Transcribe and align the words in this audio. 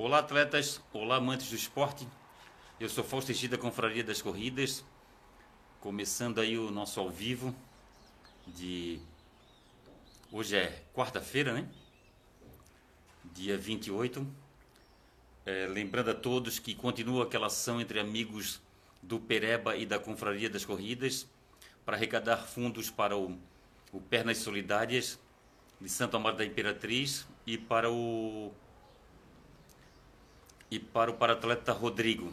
Olá, 0.00 0.20
atletas. 0.20 0.80
Olá, 0.92 1.16
amantes 1.16 1.50
do 1.50 1.56
esporte. 1.56 2.06
Eu 2.78 2.88
sou 2.88 3.02
Fausto 3.02 3.32
Egida 3.32 3.56
da 3.56 3.60
Confraria 3.60 4.04
das 4.04 4.22
Corridas. 4.22 4.84
Começando 5.80 6.40
aí 6.40 6.56
o 6.56 6.70
nosso 6.70 7.00
ao 7.00 7.10
vivo 7.10 7.52
de... 8.46 9.00
Hoje 10.30 10.56
é 10.56 10.84
quarta-feira, 10.94 11.52
né? 11.52 11.68
Dia 13.24 13.58
28. 13.58 14.24
É, 15.44 15.66
lembrando 15.66 16.12
a 16.12 16.14
todos 16.14 16.60
que 16.60 16.76
continua 16.76 17.24
aquela 17.24 17.48
ação 17.48 17.80
entre 17.80 17.98
amigos 17.98 18.62
do 19.02 19.18
Pereba 19.18 19.74
e 19.74 19.84
da 19.84 19.98
Confraria 19.98 20.48
das 20.48 20.64
Corridas 20.64 21.26
para 21.84 21.96
arrecadar 21.96 22.36
fundos 22.36 22.88
para 22.88 23.16
o, 23.16 23.36
o 23.92 24.00
Pernas 24.00 24.38
Solidárias 24.38 25.18
de 25.80 25.88
Santo 25.88 26.16
Amaro 26.16 26.36
da 26.36 26.44
Imperatriz 26.44 27.26
e 27.44 27.58
para 27.58 27.90
o 27.90 28.52
e 30.70 30.78
para 30.78 31.10
o 31.10 31.14
paratleta 31.14 31.72
Rodrigo. 31.72 32.32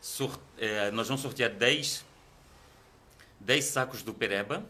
Sort, 0.00 0.40
é, 0.56 0.90
nós 0.90 1.08
vamos 1.08 1.22
sortear 1.22 1.50
10, 1.50 2.04
10 3.40 3.64
sacos 3.64 4.02
do 4.02 4.14
Pereba, 4.14 4.64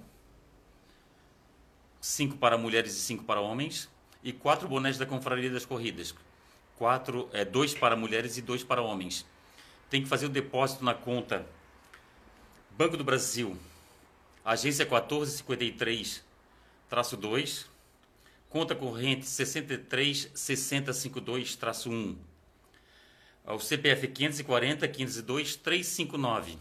5 2.00 2.36
para 2.36 2.56
mulheres 2.56 2.96
e 2.96 3.00
5 3.00 3.24
para 3.24 3.40
homens, 3.40 3.88
e 4.22 4.32
4 4.32 4.68
bonés 4.68 4.98
da 4.98 5.06
Confraria 5.06 5.50
das 5.50 5.64
Corridas. 5.64 6.14
Quatro, 6.76 7.28
é, 7.32 7.44
dois 7.44 7.74
para 7.74 7.96
mulheres 7.96 8.36
e 8.36 8.42
dois 8.42 8.62
para 8.62 8.80
homens. 8.80 9.26
Tem 9.90 10.02
que 10.02 10.08
fazer 10.08 10.26
o 10.26 10.28
depósito 10.28 10.84
na 10.84 10.94
conta 10.94 11.44
Banco 12.78 12.96
do 12.96 13.02
Brasil, 13.02 13.58
agência 14.44 14.84
1453, 14.84 16.22
traço 16.88 17.16
2, 17.16 17.66
conta 18.48 18.76
corrente 18.76 19.26
636052-1. 19.26 22.16
O 23.50 23.58
CPF 23.58 24.06
540 24.08 24.86
502 24.86 25.56
359. 25.56 26.58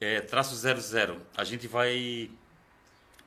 É, 0.00 0.22
traço 0.22 0.56
00. 0.56 1.20
A 1.36 1.44
gente 1.44 1.68
vai. 1.68 2.30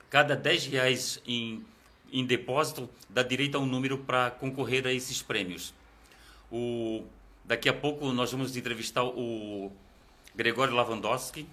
Cada 0.09 0.35
10 0.35 0.65
reais 0.65 1.21
em, 1.27 1.63
em 2.11 2.25
depósito 2.25 2.89
dá 3.07 3.21
direito 3.21 3.55
a 3.55 3.59
um 3.59 3.67
número 3.67 3.99
para 3.99 4.31
concorrer 4.31 4.87
a 4.87 4.91
esses 4.91 5.21
prêmios. 5.21 5.75
O, 6.51 7.03
daqui 7.43 7.69
a 7.69 7.73
pouco 7.73 8.11
nós 8.11 8.31
vamos 8.31 8.57
entrevistar 8.57 9.03
o 9.03 9.71
Gregório 10.35 10.73
Lavandowski. 10.73 11.47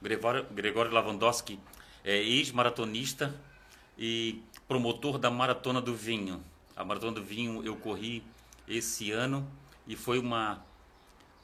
Gregório, 0.00 0.46
Gregório 0.50 0.92
Lavandowski 0.92 1.58
é 2.02 2.16
ex-maratonista 2.16 3.34
e 3.98 4.42
promotor 4.66 5.18
da 5.18 5.30
Maratona 5.30 5.80
do 5.80 5.94
Vinho. 5.94 6.42
A 6.74 6.84
Maratona 6.84 7.12
do 7.12 7.22
Vinho 7.22 7.62
eu 7.64 7.76
corri 7.76 8.22
esse 8.66 9.10
ano 9.10 9.46
e 9.86 9.96
foi 9.96 10.18
uma 10.18 10.64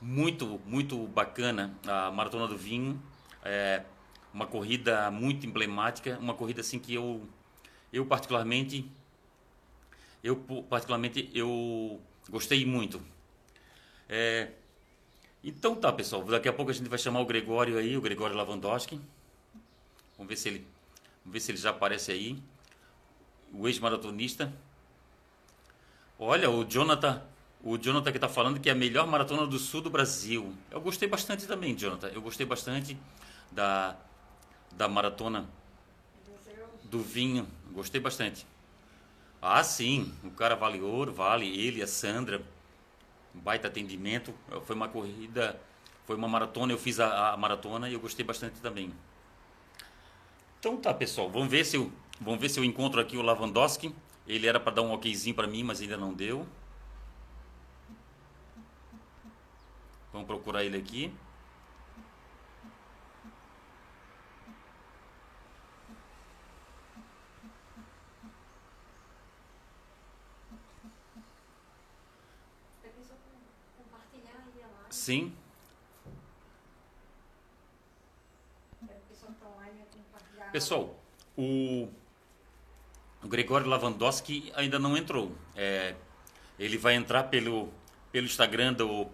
muito, 0.00 0.60
muito 0.64 1.06
bacana 1.08 1.74
a 1.86 2.10
Maratona 2.10 2.47
do 2.48 2.56
Vinho. 2.56 3.00
É 3.44 3.84
uma 4.32 4.47
corrida 4.47 5.10
muito 5.10 5.47
emblemática, 5.47 6.19
uma 6.19 6.34
corrida 6.34 6.60
assim 6.60 6.78
que 6.78 6.94
eu, 6.94 7.27
eu 7.92 8.06
particularmente, 8.06 8.91
eu 10.22 10.36
particularmente 10.69 11.30
eu 11.34 12.00
gostei 12.28 12.64
muito. 12.64 13.02
É, 14.08 14.52
então 15.42 15.75
tá, 15.75 15.92
pessoal. 15.92 16.22
Daqui 16.25 16.48
a 16.48 16.52
pouco 16.52 16.70
a 16.70 16.75
gente 16.75 16.88
vai 16.88 16.98
chamar 16.98 17.20
o 17.20 17.27
Gregório 17.27 17.78
aí, 17.78 17.97
o 17.97 18.00
Gregório 18.00 18.36
Lavandowski. 18.36 19.00
Vamos 20.16 20.28
ver 20.28 20.36
se 20.36 20.48
ele, 20.48 20.66
vamos 21.25 21.32
ver 21.32 21.41
se 21.41 21.50
ele 21.50 21.58
já 21.58 21.70
aparece 21.70 22.12
aí. 22.12 22.42
O 23.52 23.66
ex-maratonista. 23.66 24.52
Olha, 26.19 26.50
o 26.50 26.64
Jonathan, 26.64 27.22
o 27.62 27.77
Jonathan 27.77 28.11
que 28.11 28.16
está 28.16 28.28
falando 28.28 28.58
que 28.58 28.69
é 28.69 28.72
a 28.72 28.75
melhor 28.75 29.06
maratona 29.06 29.47
do 29.47 29.58
sul 29.58 29.83
do 29.83 29.91
Brasil. 29.91 30.55
Eu 30.70 30.80
gostei 30.80 31.08
bastante 31.08 31.47
também, 31.47 31.75
Jonathan. 31.75 32.08
Eu 32.08 32.22
gostei 32.22 32.47
bastante 32.47 32.97
da, 33.50 33.97
da 34.72 34.88
maratona 34.88 35.47
do 36.84 37.00
vinho. 37.00 37.47
Gostei 37.72 38.00
bastante. 38.00 38.47
Ah, 39.43 39.62
sim. 39.62 40.12
O 40.25 40.31
cara 40.31 40.54
vale 40.56 40.81
ouro, 40.81 41.12
vale. 41.12 41.47
Ele, 41.47 41.82
a 41.82 41.87
Sandra. 41.87 42.43
Baita 43.32 43.69
atendimento. 43.69 44.34
Foi 44.65 44.75
uma 44.75 44.88
corrida, 44.88 45.60
foi 46.06 46.16
uma 46.16 46.28
maratona. 46.28 46.72
Eu 46.72 46.78
fiz 46.78 46.99
a, 46.99 47.32
a 47.32 47.37
maratona 47.37 47.88
e 47.88 47.94
eu 47.94 48.00
gostei 48.00 48.25
bastante 48.25 48.60
também. 48.60 48.93
Então 50.59 50.76
tá, 50.78 50.93
pessoal. 50.93 51.31
Vamos 51.31 51.49
ver 51.49 51.65
se 51.65 51.76
eu, 51.76 51.93
vamos 52.20 52.41
ver 52.41 52.49
se 52.49 52.59
eu 52.59 52.65
encontro 52.65 53.00
aqui 53.00 53.16
o 53.16 53.22
Lavandowski. 53.22 53.94
Ele 54.26 54.47
era 54.47 54.59
para 54.59 54.75
dar 54.75 54.82
um 54.82 54.93
okzinho 54.93 55.34
para 55.34 55.47
mim, 55.47 55.62
mas 55.62 55.81
ainda 55.81 55.97
não 55.97 56.12
deu. 56.12 56.47
Vamos 60.12 60.26
procurar 60.26 60.65
ele 60.65 60.76
aqui. 60.76 61.12
Sim. 74.91 75.32
Pessoal, 80.53 80.97
o, 81.37 81.88
o 83.22 83.28
Gregório 83.28 83.69
Lavandowski 83.69 84.53
ainda 84.54 84.78
não 84.78 84.97
entrou. 84.97 85.32
É, 85.54 85.94
ele 86.59 86.76
vai 86.76 86.94
entrar 86.94 87.25
pelo, 87.25 87.72
pelo 88.10 88.26
Instagram 88.26 88.72
do 88.72 89.09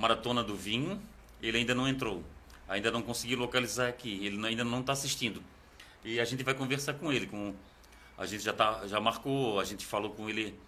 Maratona 0.00 0.42
do 0.42 0.56
Vinho. 0.56 1.00
Ele 1.42 1.58
ainda 1.58 1.74
não 1.74 1.86
entrou. 1.86 2.24
Ainda 2.68 2.90
não 2.90 3.02
consegui 3.02 3.36
localizar 3.36 3.88
aqui. 3.88 4.24
Ele 4.24 4.44
ainda 4.46 4.64
não 4.64 4.80
está 4.80 4.92
assistindo. 4.92 5.42
E 6.04 6.18
a 6.18 6.24
gente 6.24 6.42
vai 6.42 6.54
conversar 6.54 6.94
com 6.94 7.12
ele. 7.12 7.26
Com, 7.26 7.54
a 8.16 8.26
gente 8.26 8.42
já, 8.42 8.52
tá, 8.52 8.86
já 8.86 9.00
marcou, 9.00 9.60
a 9.60 9.64
gente 9.64 9.86
falou 9.86 10.10
com 10.10 10.28
ele 10.28 10.58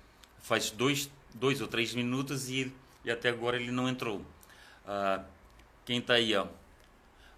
faz 0.42 0.70
dois, 0.70 1.10
dois 1.32 1.60
ou 1.60 1.68
três 1.68 1.94
minutos 1.94 2.50
e, 2.50 2.72
e 3.04 3.10
até 3.10 3.30
agora 3.30 3.56
ele 3.56 3.70
não 3.70 3.88
entrou. 3.88 4.24
Ah, 4.86 5.24
quem 5.84 5.98
está 5.98 6.14
aí? 6.14 6.34
Ó? 6.34 6.46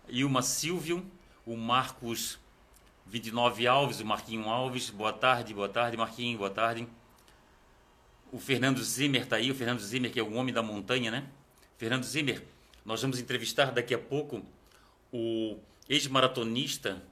Ilma 0.08 0.42
Silvio, 0.42 1.04
o 1.46 1.56
Marcos 1.56 2.38
29 3.06 3.66
Alves, 3.66 4.00
o 4.00 4.06
Marquinho 4.06 4.48
Alves, 4.48 4.90
boa 4.90 5.12
tarde, 5.12 5.54
boa 5.54 5.68
tarde, 5.68 5.96
Marquinho, 5.96 6.38
boa 6.38 6.50
tarde. 6.50 6.88
O 8.32 8.38
Fernando 8.38 8.82
Zimmer 8.82 9.22
está 9.22 9.36
aí, 9.36 9.50
o 9.50 9.54
Fernando 9.54 9.80
Zimmer, 9.80 10.10
que 10.10 10.18
é 10.18 10.22
o 10.22 10.32
homem 10.32 10.52
da 10.52 10.62
montanha, 10.62 11.10
né? 11.10 11.28
Fernando 11.76 12.04
Zimmer, 12.04 12.42
nós 12.84 13.02
vamos 13.02 13.18
entrevistar 13.18 13.72
daqui 13.72 13.94
a 13.94 13.98
pouco 13.98 14.44
o 15.12 15.58
ex-maratonista 15.88 17.02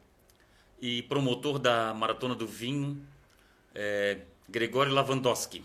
e 0.81 1.03
promotor 1.03 1.59
da 1.59 1.95
Maratona 1.95 2.35
do 2.35 2.47
Vinho, 2.47 3.07
é, 3.75 4.21
Gregório 4.49 4.93
Lavandowski. 4.93 5.65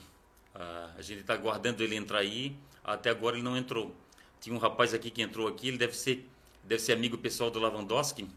Ah, 0.53 0.91
a 0.97 1.01
gente 1.01 1.21
está 1.21 1.33
aguardando 1.33 1.83
ele 1.83 1.95
entrar 1.95 2.19
aí, 2.19 2.55
até 2.83 3.09
agora 3.09 3.35
ele 3.35 3.43
não 3.43 3.57
entrou. 3.57 3.95
Tinha 4.39 4.55
um 4.55 4.59
rapaz 4.59 4.93
aqui 4.93 5.09
que 5.09 5.21
entrou 5.21 5.47
aqui, 5.47 5.67
ele 5.67 5.77
deve 5.77 5.95
ser, 5.95 6.27
deve 6.63 6.81
ser 6.81 6.93
amigo 6.93 7.17
pessoal 7.17 7.49
do 7.49 7.59
Lavandowski 7.59 8.27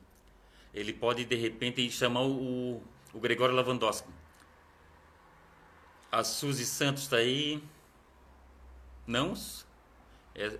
ele 0.72 0.92
pode 0.92 1.25
de 1.25 1.34
repente 1.34 1.91
chamar 1.91 2.22
o, 2.22 2.82
o 3.12 3.21
Gregório 3.21 3.54
Lavandowski. 3.54 4.09
A 6.10 6.25
Suzy 6.25 6.65
Santos 6.65 7.04
está 7.04 7.16
aí. 7.16 7.62
Não? 9.06 9.34
É, 10.35 10.59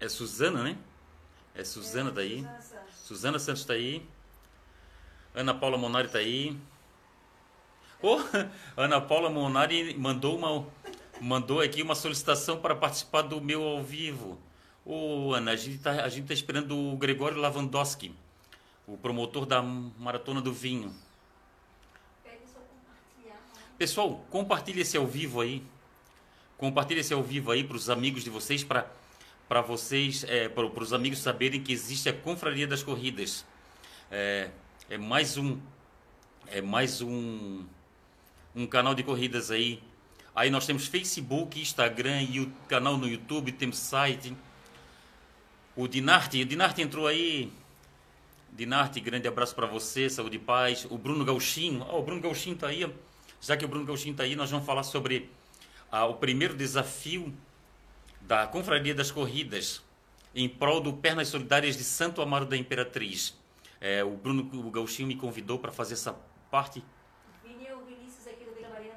é 0.00 0.08
Suzana, 0.08 0.62
né? 0.62 0.78
É 1.54 1.64
Suzana 1.64 2.10
está 2.10 2.20
aí. 2.20 2.46
Suzana 2.90 3.38
Santos 3.38 3.62
está 3.62 3.72
aí. 3.72 4.06
Ana 5.34 5.54
Paula 5.54 5.78
Monari 5.78 6.06
está 6.06 6.18
aí. 6.18 6.58
Oh, 8.02 8.18
Ana 8.76 9.00
Paula 9.00 9.30
Monari 9.30 9.96
mandou 9.96 10.36
uma 10.36 10.66
mandou 11.20 11.60
aqui 11.60 11.82
uma 11.82 11.94
solicitação 11.94 12.60
para 12.60 12.74
participar 12.76 13.22
do 13.22 13.40
meu 13.40 13.62
ao 13.62 13.82
vivo. 13.82 14.38
Ô, 14.84 15.32
Ana, 15.34 15.52
a 15.52 15.56
gente 15.56 15.76
está 15.76 15.94
tá 15.96 16.34
esperando 16.34 16.76
o 16.76 16.96
Gregório 16.96 17.38
Lavandowski, 17.38 18.14
o 18.86 18.96
promotor 18.96 19.46
da 19.46 19.62
Maratona 19.62 20.40
do 20.40 20.52
Vinho. 20.52 20.94
Pessoal, 23.78 24.24
compartilhe 24.30 24.80
esse 24.80 24.96
ao 24.96 25.06
vivo 25.06 25.40
aí. 25.40 25.62
Compartilhe 26.58 27.00
esse 27.00 27.12
ao 27.12 27.22
vivo 27.22 27.50
aí 27.50 27.62
para 27.62 27.76
os 27.76 27.90
amigos 27.90 28.24
de 28.24 28.30
vocês, 28.30 28.64
para 28.64 28.90
para 29.48 29.60
vocês, 29.60 30.24
é, 30.24 30.48
para, 30.48 30.66
os 30.66 30.92
amigos 30.92 31.20
saberem 31.20 31.62
que 31.62 31.72
existe 31.72 32.08
a 32.08 32.12
Confraria 32.12 32.66
das 32.66 32.82
Corridas. 32.82 33.44
É, 34.10 34.50
é 34.90 34.98
mais 34.98 35.36
um 35.36 35.58
é 36.48 36.60
mais 36.60 37.00
um 37.00 37.64
um 38.54 38.66
canal 38.66 38.94
de 38.94 39.02
corridas 39.02 39.50
aí. 39.50 39.82
Aí 40.34 40.50
nós 40.50 40.66
temos 40.66 40.86
Facebook, 40.86 41.60
Instagram 41.60 42.22
e 42.22 42.40
o 42.40 42.52
canal 42.68 42.96
no 42.96 43.06
YouTube, 43.06 43.52
temos 43.52 43.78
site. 43.78 44.34
O 45.76 45.86
Dinarte, 45.86 46.40
o 46.40 46.46
Dinarte 46.46 46.80
entrou 46.80 47.06
aí. 47.06 47.52
Dinarte, 48.52 48.98
grande 49.00 49.28
abraço 49.28 49.54
para 49.54 49.66
você, 49.66 50.08
saúde 50.08 50.36
e 50.36 50.38
paz. 50.38 50.86
O 50.90 50.96
Bruno 50.96 51.24
Gauchinho, 51.24 51.86
oh, 51.90 51.98
o 51.98 52.02
Bruno 52.02 52.22
Gauchinho 52.22 52.54
está 52.54 52.68
aí. 52.68 52.90
Já 53.40 53.56
que 53.56 53.64
o 53.64 53.68
Bruno 53.68 53.84
Gauchinho 53.84 54.12
está 54.12 54.24
aí, 54.24 54.34
nós 54.34 54.50
vamos 54.50 54.64
falar 54.64 54.82
sobre 54.82 55.30
o 56.04 56.14
primeiro 56.14 56.54
desafio 56.54 57.32
da 58.20 58.46
Confraria 58.46 58.94
das 58.94 59.10
Corridas 59.10 59.82
em 60.34 60.48
prol 60.48 60.80
do 60.80 60.92
Pernas 60.92 61.28
Solidárias 61.28 61.76
de 61.76 61.84
Santo 61.84 62.20
Amaro 62.20 62.44
da 62.44 62.56
Imperatriz. 62.56 63.34
É, 63.80 64.04
o 64.04 64.10
Bruno 64.10 64.50
o 64.52 64.70
Gauchinho 64.70 65.08
me 65.08 65.16
convidou 65.16 65.58
para 65.58 65.72
fazer 65.72 65.94
essa 65.94 66.14
parte. 66.50 66.84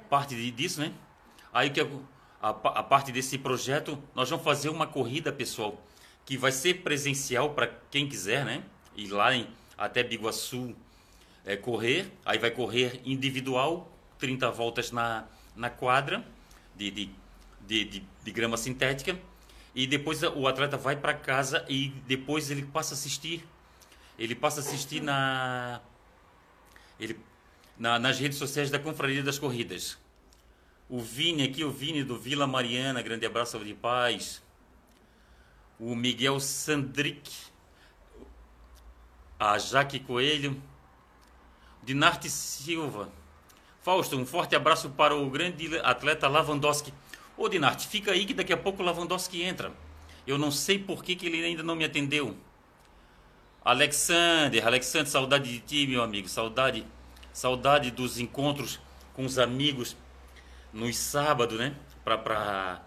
Parte 0.08 0.50
disso, 0.50 0.80
né? 0.80 0.92
Aí 1.52 1.70
que 1.70 1.80
a, 1.80 1.86
a 2.48 2.82
parte 2.82 3.12
desse 3.12 3.38
projeto, 3.38 3.98
nós 4.14 4.28
vamos 4.28 4.44
fazer 4.44 4.68
uma 4.68 4.86
corrida, 4.86 5.32
pessoal, 5.32 5.80
que 6.24 6.36
vai 6.36 6.52
ser 6.52 6.82
presencial 6.82 7.50
para 7.54 7.68
quem 7.90 8.08
quiser, 8.08 8.44
né? 8.44 8.64
Ir 8.96 9.08
lá 9.08 9.34
em, 9.34 9.48
até 9.78 10.02
Biguaçu 10.02 10.74
é, 11.44 11.56
correr. 11.56 12.10
Aí 12.24 12.38
vai 12.38 12.50
correr 12.50 13.00
individual, 13.04 13.90
30 14.18 14.50
voltas 14.50 14.90
na, 14.90 15.26
na 15.54 15.70
quadra 15.70 16.24
de, 16.88 17.10
de, 17.66 17.84
de, 17.84 18.02
de, 18.24 18.30
grama 18.32 18.56
sintética 18.56 19.18
e 19.74 19.86
depois 19.86 20.22
o 20.22 20.46
atleta 20.46 20.78
vai 20.78 20.96
para 20.96 21.12
casa 21.12 21.64
e 21.68 21.88
depois 22.06 22.50
ele 22.50 22.62
passa 22.62 22.94
a 22.94 22.96
assistir. 22.96 23.44
Ele 24.18 24.34
passa 24.34 24.60
a 24.60 24.62
assistir 24.62 25.02
na 25.02 25.80
ele 26.98 27.18
na, 27.78 27.98
nas 27.98 28.18
redes 28.18 28.38
sociais 28.38 28.70
da 28.70 28.78
Confraria 28.78 29.22
das 29.22 29.38
Corridas. 29.38 29.98
O 30.88 31.00
Vini 31.00 31.42
aqui 31.42 31.64
o 31.64 31.70
Vini 31.70 32.02
do 32.02 32.18
Vila 32.18 32.46
Mariana 32.46 33.02
grande 33.02 33.26
abraço 33.26 33.58
de 33.58 33.74
paz. 33.74 34.42
O 35.78 35.94
Miguel 35.94 36.40
Sandrick 36.40 37.30
a 39.38 39.58
Jaque 39.58 40.00
Coelho 40.00 40.60
Dinarte 41.82 42.28
Silva 42.28 43.10
Fausto 43.90 44.16
um 44.16 44.24
forte 44.24 44.54
abraço 44.54 44.90
para 44.90 45.16
o 45.16 45.28
grande 45.28 45.76
atleta 45.80 46.28
Lavandowski 46.28 46.94
Ô 47.36 47.48
Dinarte, 47.48 47.88
fica 47.88 48.12
aí 48.12 48.24
que 48.24 48.32
daqui 48.32 48.52
a 48.52 48.56
pouco 48.56 48.84
o 48.84 48.86
Lavandowski 48.86 49.42
entra. 49.42 49.72
Eu 50.24 50.38
não 50.38 50.52
sei 50.52 50.78
por 50.78 51.02
que, 51.02 51.16
que 51.16 51.26
ele 51.26 51.44
ainda 51.44 51.64
não 51.64 51.74
me 51.74 51.84
atendeu. 51.84 52.36
Alexander, 53.64 54.64
Alexander, 54.64 55.08
saudade 55.08 55.50
de 55.50 55.58
ti, 55.58 55.88
meu 55.88 56.04
amigo. 56.04 56.28
Saudade, 56.28 56.86
saudade 57.32 57.90
dos 57.90 58.20
encontros 58.20 58.78
com 59.12 59.24
os 59.24 59.40
amigos 59.40 59.96
nos 60.72 60.96
sábados, 60.96 61.58
né? 61.58 61.74
Pra, 62.04 62.16
pra, 62.16 62.82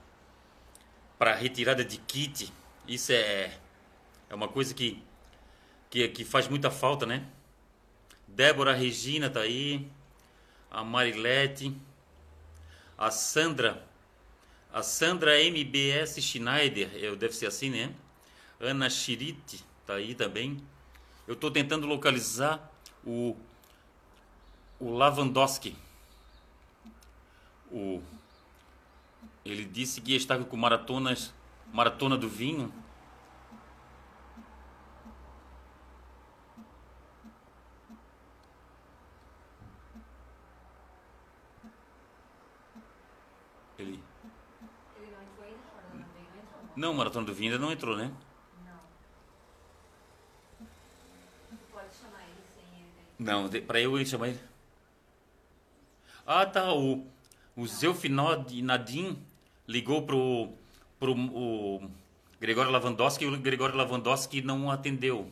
pra 1.19 1.35
retirada 1.35 1.83
de 1.83 1.97
kit. 1.97 2.49
Isso 2.87 3.11
é, 3.11 3.51
é 4.29 4.33
uma 4.33 4.47
coisa 4.47 4.73
que, 4.73 5.03
que, 5.89 6.07
que 6.07 6.23
faz 6.23 6.47
muita 6.47 6.71
falta, 6.71 7.05
né? 7.05 7.25
Débora 8.25 8.71
Regina 8.71 9.29
tá 9.29 9.41
aí. 9.41 9.85
A 10.73 10.83
Marilete. 10.83 11.73
A 12.97 13.09
Sandra 13.09 13.81
a 14.73 14.81
Sandra 14.81 15.39
MBS 15.39 16.19
Schneider, 16.19 16.89
eu, 16.95 17.15
deve 17.15 17.35
ser 17.35 17.45
assim, 17.45 17.69
né? 17.69 17.93
Ana 18.59 18.89
Chirite, 18.89 19.63
tá 19.85 19.93
aí 19.93 20.15
também. 20.15 20.59
Eu 21.27 21.35
estou 21.35 21.51
tentando 21.51 21.85
localizar 21.85 22.71
o, 23.05 23.37
o 24.79 24.89
Lavandowski. 24.89 25.75
O, 27.71 28.01
ele 29.45 29.63
disse 29.63 30.01
que 30.01 30.13
ia 30.13 30.17
estar 30.17 30.43
com 30.43 30.57
maratonas, 30.57 31.31
maratona 31.71 32.17
do 32.17 32.27
vinho. 32.27 32.73
Não, 46.75 46.93
Maratona 46.93 47.25
do 47.25 47.33
Vinho 47.33 47.53
ainda 47.53 47.63
não 47.63 47.71
entrou, 47.71 47.95
né? 47.95 48.11
Não. 48.65 48.79
pode 51.71 51.95
chamar 51.95 52.23
ele 52.23 52.43
sem 52.53 52.63
ele. 52.79 52.89
Não, 53.19 53.47
para 53.65 53.79
eu 53.79 54.05
chamar 54.05 54.27
ele. 54.29 54.39
Ah, 56.25 56.45
tá. 56.45 56.73
O, 56.73 57.05
o 57.55 57.67
Zelfinod 57.67 58.61
Nadim 58.61 59.17
ligou 59.67 60.03
pro, 60.03 60.49
pro 60.99 61.13
o 61.13 61.89
Gregório 62.39 62.71
Lavandowski 62.71 63.25
e 63.25 63.27
o 63.27 63.37
Gregório 63.37 63.75
Lavandowski 63.75 64.41
não 64.41 64.71
atendeu. 64.71 65.29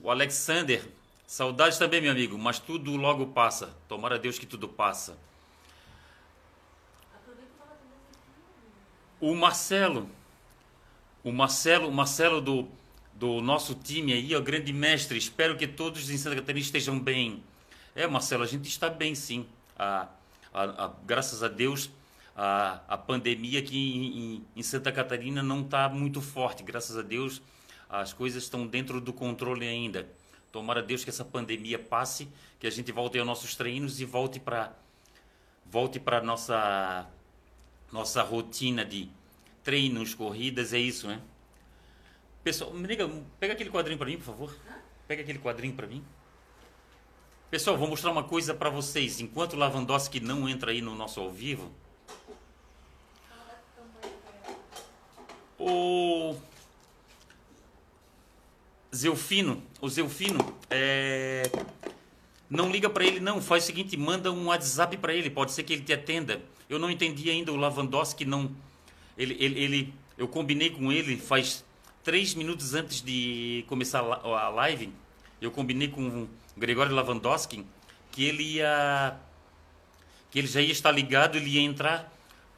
O 0.00 0.10
Alexander, 0.10 0.88
saudades 1.26 1.78
também, 1.78 2.00
meu 2.00 2.12
amigo, 2.12 2.38
mas 2.38 2.58
tudo 2.58 2.96
logo 2.96 3.26
passa. 3.28 3.76
Tomara 3.88 4.18
Deus 4.18 4.38
que 4.38 4.46
tudo 4.46 4.68
passa. 4.68 5.18
O 9.20 9.34
Marcelo, 9.34 10.08
o 11.24 11.32
Marcelo, 11.32 11.88
o 11.88 11.92
Marcelo 11.92 12.40
do, 12.40 12.68
do 13.14 13.40
nosso 13.40 13.74
time 13.74 14.12
aí, 14.12 14.34
o 14.36 14.42
grande 14.42 14.72
mestre. 14.72 15.18
Espero 15.18 15.56
que 15.56 15.66
todos 15.66 16.08
em 16.08 16.16
Santa 16.16 16.36
Catarina 16.36 16.60
estejam 16.60 16.98
bem. 16.98 17.42
É, 17.96 18.06
Marcelo, 18.06 18.44
a 18.44 18.46
gente 18.46 18.68
está 18.68 18.88
bem 18.88 19.16
sim. 19.16 19.44
A, 19.76 20.06
a, 20.54 20.84
a, 20.84 20.92
graças 21.04 21.42
a 21.42 21.48
Deus, 21.48 21.90
a, 22.36 22.80
a 22.86 22.96
pandemia 22.96 23.58
aqui 23.58 23.76
em, 23.76 24.18
em, 24.18 24.46
em 24.54 24.62
Santa 24.62 24.92
Catarina 24.92 25.42
não 25.42 25.62
está 25.62 25.88
muito 25.88 26.22
forte. 26.22 26.62
Graças 26.62 26.96
a 26.96 27.02
Deus, 27.02 27.42
as 27.90 28.12
coisas 28.12 28.44
estão 28.44 28.66
dentro 28.68 29.00
do 29.00 29.12
controle 29.12 29.66
ainda. 29.66 30.08
Tomara 30.52 30.80
Deus 30.80 31.02
que 31.02 31.10
essa 31.10 31.24
pandemia 31.24 31.78
passe, 31.78 32.28
que 32.60 32.68
a 32.68 32.70
gente 32.70 32.92
volte 32.92 33.18
aos 33.18 33.26
nossos 33.26 33.56
treinos 33.56 34.00
e 34.00 34.04
volte 34.04 34.38
para 34.38 34.72
volte 35.66 36.00
para 36.00 36.22
nossa 36.22 37.06
nossa 37.92 38.22
rotina 38.22 38.84
de 38.84 39.08
treinos, 39.62 40.14
corridas, 40.14 40.72
é 40.72 40.78
isso, 40.78 41.06
né? 41.06 41.20
Pessoal, 42.42 42.72
me 42.72 42.86
liga, 42.86 43.08
pega 43.38 43.52
aquele 43.52 43.70
quadrinho 43.70 43.98
para 43.98 44.06
mim, 44.06 44.16
por 44.16 44.24
favor. 44.24 44.56
Pega 45.06 45.22
aquele 45.22 45.38
quadrinho 45.38 45.74
para 45.74 45.86
mim. 45.86 46.04
Pessoal, 47.50 47.76
vou 47.76 47.88
mostrar 47.88 48.10
uma 48.10 48.24
coisa 48.24 48.54
para 48.54 48.70
vocês. 48.70 49.20
Enquanto 49.20 49.54
o 49.54 49.56
Lavandowski 49.56 50.20
não 50.20 50.48
entra 50.48 50.70
aí 50.70 50.82
no 50.82 50.94
nosso 50.94 51.18
ao 51.18 51.30
vivo, 51.30 51.72
o 55.58 56.36
Zelfino, 58.94 59.62
o 59.80 59.88
Zelfino, 59.88 60.38
é... 60.70 61.42
não 62.48 62.70
liga 62.70 62.88
para 62.88 63.04
ele 63.04 63.20
não, 63.20 63.40
faz 63.40 63.64
o 63.64 63.66
seguinte, 63.66 63.96
manda 63.96 64.30
um 64.30 64.46
WhatsApp 64.46 64.96
para 64.98 65.14
ele, 65.14 65.30
pode 65.30 65.52
ser 65.52 65.62
que 65.62 65.72
ele 65.72 65.82
te 65.82 65.92
atenda. 65.92 66.42
Eu 66.68 66.78
não 66.78 66.90
entendi 66.90 67.30
ainda 67.30 67.52
o 67.52 67.56
Lavandowski 67.56 68.24
não. 68.24 68.50
Ele, 69.16 69.36
ele, 69.40 69.60
ele, 69.60 69.94
eu 70.16 70.28
combinei 70.28 70.70
com 70.70 70.92
ele 70.92 71.16
faz 71.16 71.64
três 72.04 72.34
minutos 72.34 72.74
antes 72.74 73.00
de 73.00 73.64
começar 73.68 74.00
a 74.00 74.48
live. 74.48 74.92
Eu 75.40 75.50
combinei 75.50 75.88
com 75.88 76.24
o 76.24 76.28
Gregório 76.56 76.94
Lavandowski 76.94 77.64
que 78.10 78.24
ele 78.24 78.42
ia. 78.42 79.16
que 80.30 80.38
ele 80.38 80.48
já 80.48 80.60
ia 80.60 80.72
estar 80.72 80.90
ligado, 80.90 81.36
ele 81.36 81.50
ia 81.50 81.60
entrar 81.60 82.12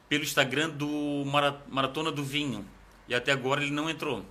pelo 0.09 0.23
Instagram 0.23 0.69
do 0.69 1.23
Maratona 1.69 2.11
do 2.11 2.23
Vinho. 2.23 2.65
E 3.07 3.15
até 3.15 3.31
agora 3.31 3.61
ele 3.61 3.71
não 3.71 3.89
entrou. 3.89 4.25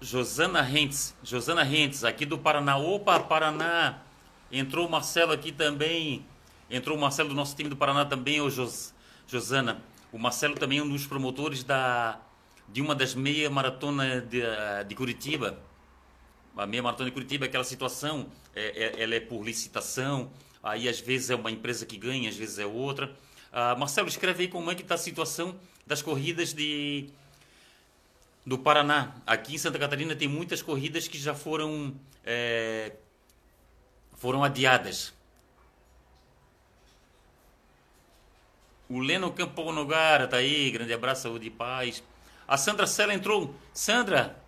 Josana 0.00 0.62
Rentes, 0.62 1.14
Josana 1.22 1.62
Rentes, 1.62 2.04
aqui 2.04 2.24
do 2.24 2.38
Paraná. 2.38 2.76
Opa, 2.76 3.18
Paraná! 3.20 3.98
Entrou 4.50 4.86
o 4.86 4.90
Marcelo 4.90 5.32
aqui 5.32 5.50
também. 5.50 6.24
Entrou 6.70 6.96
o 6.96 7.00
Marcelo 7.00 7.30
do 7.30 7.34
nosso 7.34 7.56
time 7.56 7.70
do 7.70 7.76
Paraná 7.76 8.04
também, 8.04 8.40
o 8.40 8.50
Jos, 8.50 8.94
Josana. 9.26 9.82
O 10.12 10.18
Marcelo 10.18 10.54
também 10.54 10.78
é 10.78 10.82
um 10.82 10.88
dos 10.88 11.06
promotores 11.06 11.64
da, 11.64 12.20
de 12.68 12.82
uma 12.82 12.94
das 12.94 13.14
meia 13.14 13.48
maratona 13.48 14.20
de, 14.20 14.42
de 14.86 14.94
Curitiba. 14.94 15.58
A 16.56 16.66
meia 16.66 16.82
maratona 16.82 17.08
de 17.08 17.14
Curitiba 17.14 17.46
aquela 17.46 17.64
situação, 17.64 18.26
é, 18.54 18.96
é, 18.98 19.02
ela 19.02 19.14
é 19.14 19.20
por 19.20 19.44
licitação, 19.44 20.30
aí 20.62 20.88
às 20.88 21.00
vezes 21.00 21.30
é 21.30 21.34
uma 21.34 21.50
empresa 21.50 21.86
que 21.86 21.96
ganha, 21.96 22.28
às 22.28 22.36
vezes 22.36 22.58
é 22.58 22.66
outra. 22.66 23.14
Ah, 23.52 23.74
Marcelo, 23.76 24.08
escreve 24.08 24.44
aí 24.44 24.48
como 24.48 24.70
é 24.70 24.74
que 24.74 24.82
está 24.82 24.94
a 24.94 24.98
situação 24.98 25.58
das 25.86 26.02
corridas 26.02 26.52
de, 26.52 27.08
do 28.44 28.58
Paraná. 28.58 29.14
Aqui 29.26 29.54
em 29.54 29.58
Santa 29.58 29.78
Catarina 29.78 30.14
tem 30.14 30.28
muitas 30.28 30.60
corridas 30.60 31.08
que 31.08 31.18
já 31.18 31.34
foram, 31.34 31.94
é, 32.24 32.92
foram 34.16 34.44
adiadas. 34.44 35.14
O 38.88 39.00
Leno 39.00 39.30
Campo 39.30 39.70
Nogara 39.70 40.26
tá 40.26 40.38
aí, 40.38 40.70
grande 40.70 40.94
abraço, 40.94 41.24
saúde 41.24 41.48
e 41.48 41.50
paz. 41.50 42.02
A 42.46 42.56
Sandra 42.56 42.86
Sela 42.86 43.12
entrou. 43.12 43.54
Sandra, 43.74 44.42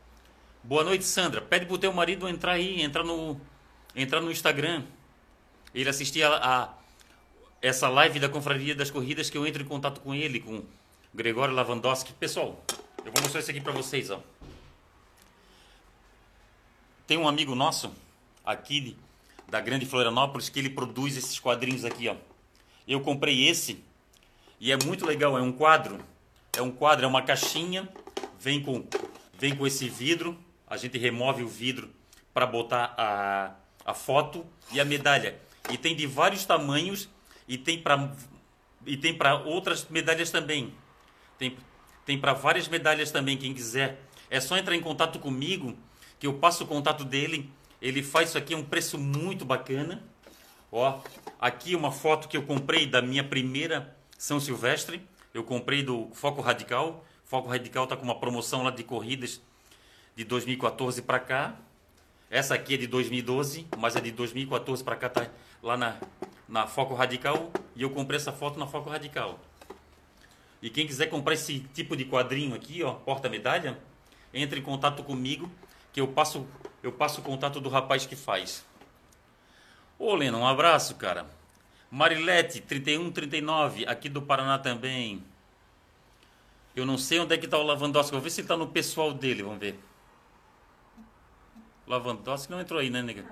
boa 0.65 0.83
noite, 0.83 1.05
Sandra. 1.05 1.43
Pede 1.43 1.67
pro 1.67 1.77
teu 1.77 1.93
marido 1.93 2.27
entrar 2.27 2.53
aí, 2.53 2.81
entrar 2.81 3.05
no, 3.05 3.39
entrar 3.95 4.19
no 4.23 4.31
Instagram. 4.31 4.83
Ele 5.75 5.91
assistir 5.91 6.23
a, 6.23 6.37
a 6.37 6.75
essa 7.61 7.91
live 7.91 8.19
da 8.19 8.31
Confraria 8.31 8.75
das 8.75 8.91
Corridas 8.91 9.29
que 9.29 9.37
eu 9.37 9.47
entro 9.47 9.63
em 9.63 9.67
contato 9.67 10.01
com 10.01 10.15
ele, 10.15 10.41
com 10.41 10.65
Gregório 11.15 11.55
Lavandowski. 11.55 12.15
Pessoal, 12.15 12.65
eu 13.05 13.13
vou 13.13 13.23
mostrar 13.23 13.41
isso 13.41 13.51
aqui 13.51 13.61
para 13.61 13.73
vocês, 13.73 14.09
ó. 14.09 14.23
Tem 17.07 17.19
um 17.19 17.29
amigo 17.29 17.55
nosso 17.55 17.93
aqui 18.43 18.97
da 19.51 19.61
Grande 19.61 19.85
Florianópolis, 19.85 20.49
que 20.49 20.59
ele 20.59 20.71
produz 20.71 21.19
esses 21.19 21.39
quadrinhos 21.39 21.85
aqui, 21.85 22.09
ó. 22.09 22.17
Eu 22.89 23.03
comprei 23.03 23.47
esse 23.47 23.85
e 24.61 24.71
é 24.71 24.77
muito 24.85 25.07
legal, 25.07 25.39
é 25.39 25.41
um 25.41 25.51
quadro. 25.51 25.99
É 26.55 26.61
um 26.61 26.71
quadro, 26.71 27.07
é 27.07 27.09
uma 27.09 27.23
caixinha, 27.23 27.89
vem 28.39 28.63
com 28.63 28.85
vem 29.39 29.57
com 29.57 29.67
esse 29.67 29.89
vidro, 29.89 30.37
a 30.67 30.77
gente 30.77 30.99
remove 30.99 31.43
o 31.43 31.49
vidro 31.49 31.89
para 32.35 32.45
botar 32.45 32.93
a, 32.99 33.55
a 33.85 33.95
foto 33.95 34.45
e 34.71 34.79
a 34.79 34.85
medalha. 34.85 35.41
E 35.71 35.79
tem 35.79 35.97
de 35.97 36.07
vários 36.07 36.45
tamanhos 36.45 37.09
e 37.49 37.57
tem 37.57 37.81
para 37.81 38.13
e 38.85 38.97
tem 38.97 39.17
para 39.17 39.37
outras 39.37 39.89
medalhas 39.89 40.31
também. 40.31 40.75
Tem 41.39 41.57
tem 42.05 42.19
para 42.19 42.35
várias 42.35 42.69
medalhas 42.69 43.11
também, 43.11 43.39
quem 43.39 43.55
quiser. 43.55 44.03
É 44.29 44.41
só 44.41 44.57
entrar 44.59 44.75
em 44.75 44.81
contato 44.81 45.19
comigo, 45.19 45.77
que 46.19 46.27
eu 46.27 46.35
passo 46.35 46.65
o 46.65 46.67
contato 46.67 47.05
dele. 47.05 47.51
Ele 47.81 48.03
faz 48.03 48.31
isso 48.31 48.39
aqui 48.39 48.53
a 48.53 48.57
um 48.57 48.65
preço 48.65 48.99
muito 48.99 49.45
bacana. 49.45 50.03
Ó, 50.71 51.01
aqui 51.41 51.75
uma 51.75 51.91
foto 51.91 52.29
que 52.29 52.37
eu 52.37 52.43
comprei 52.43 52.85
da 52.85 53.01
minha 53.01 53.25
primeira 53.25 53.97
São 54.21 54.39
Silvestre. 54.39 55.01
Eu 55.33 55.43
comprei 55.43 55.83
do 55.83 56.11
Foco 56.13 56.43
Radical. 56.43 57.03
Foco 57.25 57.49
Radical 57.49 57.85
está 57.85 57.97
com 57.97 58.03
uma 58.03 58.21
promoção 58.21 58.63
lá 58.63 58.71
de 58.71 58.85
corridas 58.85 59.41
de 60.15 60.25
2014 60.25 61.01
para 61.01 61.19
cá. 61.19 61.57
Essa 62.29 62.55
aqui 62.55 62.75
é 62.75 62.77
de 62.77 62.87
2012, 62.87 63.67
mas 63.79 63.97
é 63.97 64.01
de 64.03 64.11
2014 64.11 64.85
para 64.85 64.95
cá 64.95 65.09
tá 65.09 65.27
lá 65.63 65.75
na, 65.75 65.97
na 66.47 66.67
Foco 66.67 66.93
Radical 66.93 67.51
e 67.75 67.81
eu 67.81 67.89
comprei 67.89 68.19
essa 68.19 68.31
foto 68.31 68.59
na 68.59 68.67
Foco 68.67 68.91
Radical. 68.91 69.41
E 70.61 70.69
quem 70.69 70.87
quiser 70.87 71.07
comprar 71.07 71.33
esse 71.33 71.61
tipo 71.73 71.97
de 71.97 72.05
quadrinho 72.05 72.55
aqui, 72.55 72.83
ó, 72.83 72.93
porta-medalha, 72.93 73.79
entre 74.35 74.61
em 74.61 74.63
contato 74.63 75.03
comigo 75.03 75.51
que 75.95 76.01
eu 76.03 76.07
passo 76.07 76.47
eu 76.83 76.93
passo 76.93 77.23
o 77.23 77.25
contato 77.25 77.59
do 77.59 77.71
rapaz 77.71 78.05
que 78.05 78.17
faz. 78.17 78.67
Ô, 79.99 80.15
Lena, 80.15 80.37
um 80.37 80.47
abraço, 80.47 80.95
cara. 80.97 81.40
Marilete, 81.91 82.61
3139, 82.61 83.85
aqui 83.87 84.09
do 84.09 84.23
Paraná 84.23 84.59
também. 84.59 85.25
Eu 86.75 86.87
não 86.87 86.97
sei 86.97 87.19
onde 87.19 87.35
é 87.35 87.39
que 87.39 87.49
tá 87.49 87.59
o 87.59 87.63
Lavandowski. 87.65 88.13
Vou 88.13 88.21
ver 88.21 88.31
se 88.31 88.41
ele 88.41 88.49
tá 88.49 88.57
no 88.57 88.69
pessoal 88.69 89.13
dele, 89.13 89.43
vamos 89.43 89.59
ver. 89.59 89.79
Lavandowski 91.87 92.53
não 92.53 92.61
entrou 92.61 92.79
aí, 92.79 92.91
né, 92.91 93.03
nega? 93.03 93.25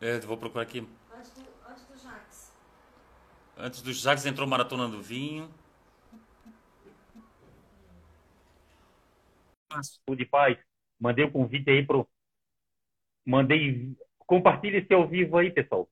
É, 0.00 0.18
vou 0.20 0.36
procurar 0.36 0.62
aqui. 0.62 0.88
Antes 1.14 1.30
do, 1.32 1.46
antes 1.68 1.84
do 1.84 1.98
Jax. 1.98 2.52
Antes 3.56 3.82
do 3.82 3.92
Jax 3.92 4.24
entrou 4.24 4.48
Maratona 4.48 4.88
do 4.88 5.02
Vinho. 5.02 5.52
de 10.16 10.26
paz. 10.26 10.69
Mandei 11.00 11.24
o 11.24 11.28
um 11.28 11.32
convite 11.32 11.70
aí 11.70 11.84
pro. 11.84 12.06
Mandei. 13.26 13.96
Compartilhe 14.18 14.78
esse 14.78 14.92
ao 14.92 15.08
vivo 15.08 15.38
aí, 15.38 15.50
pessoal. 15.50 15.88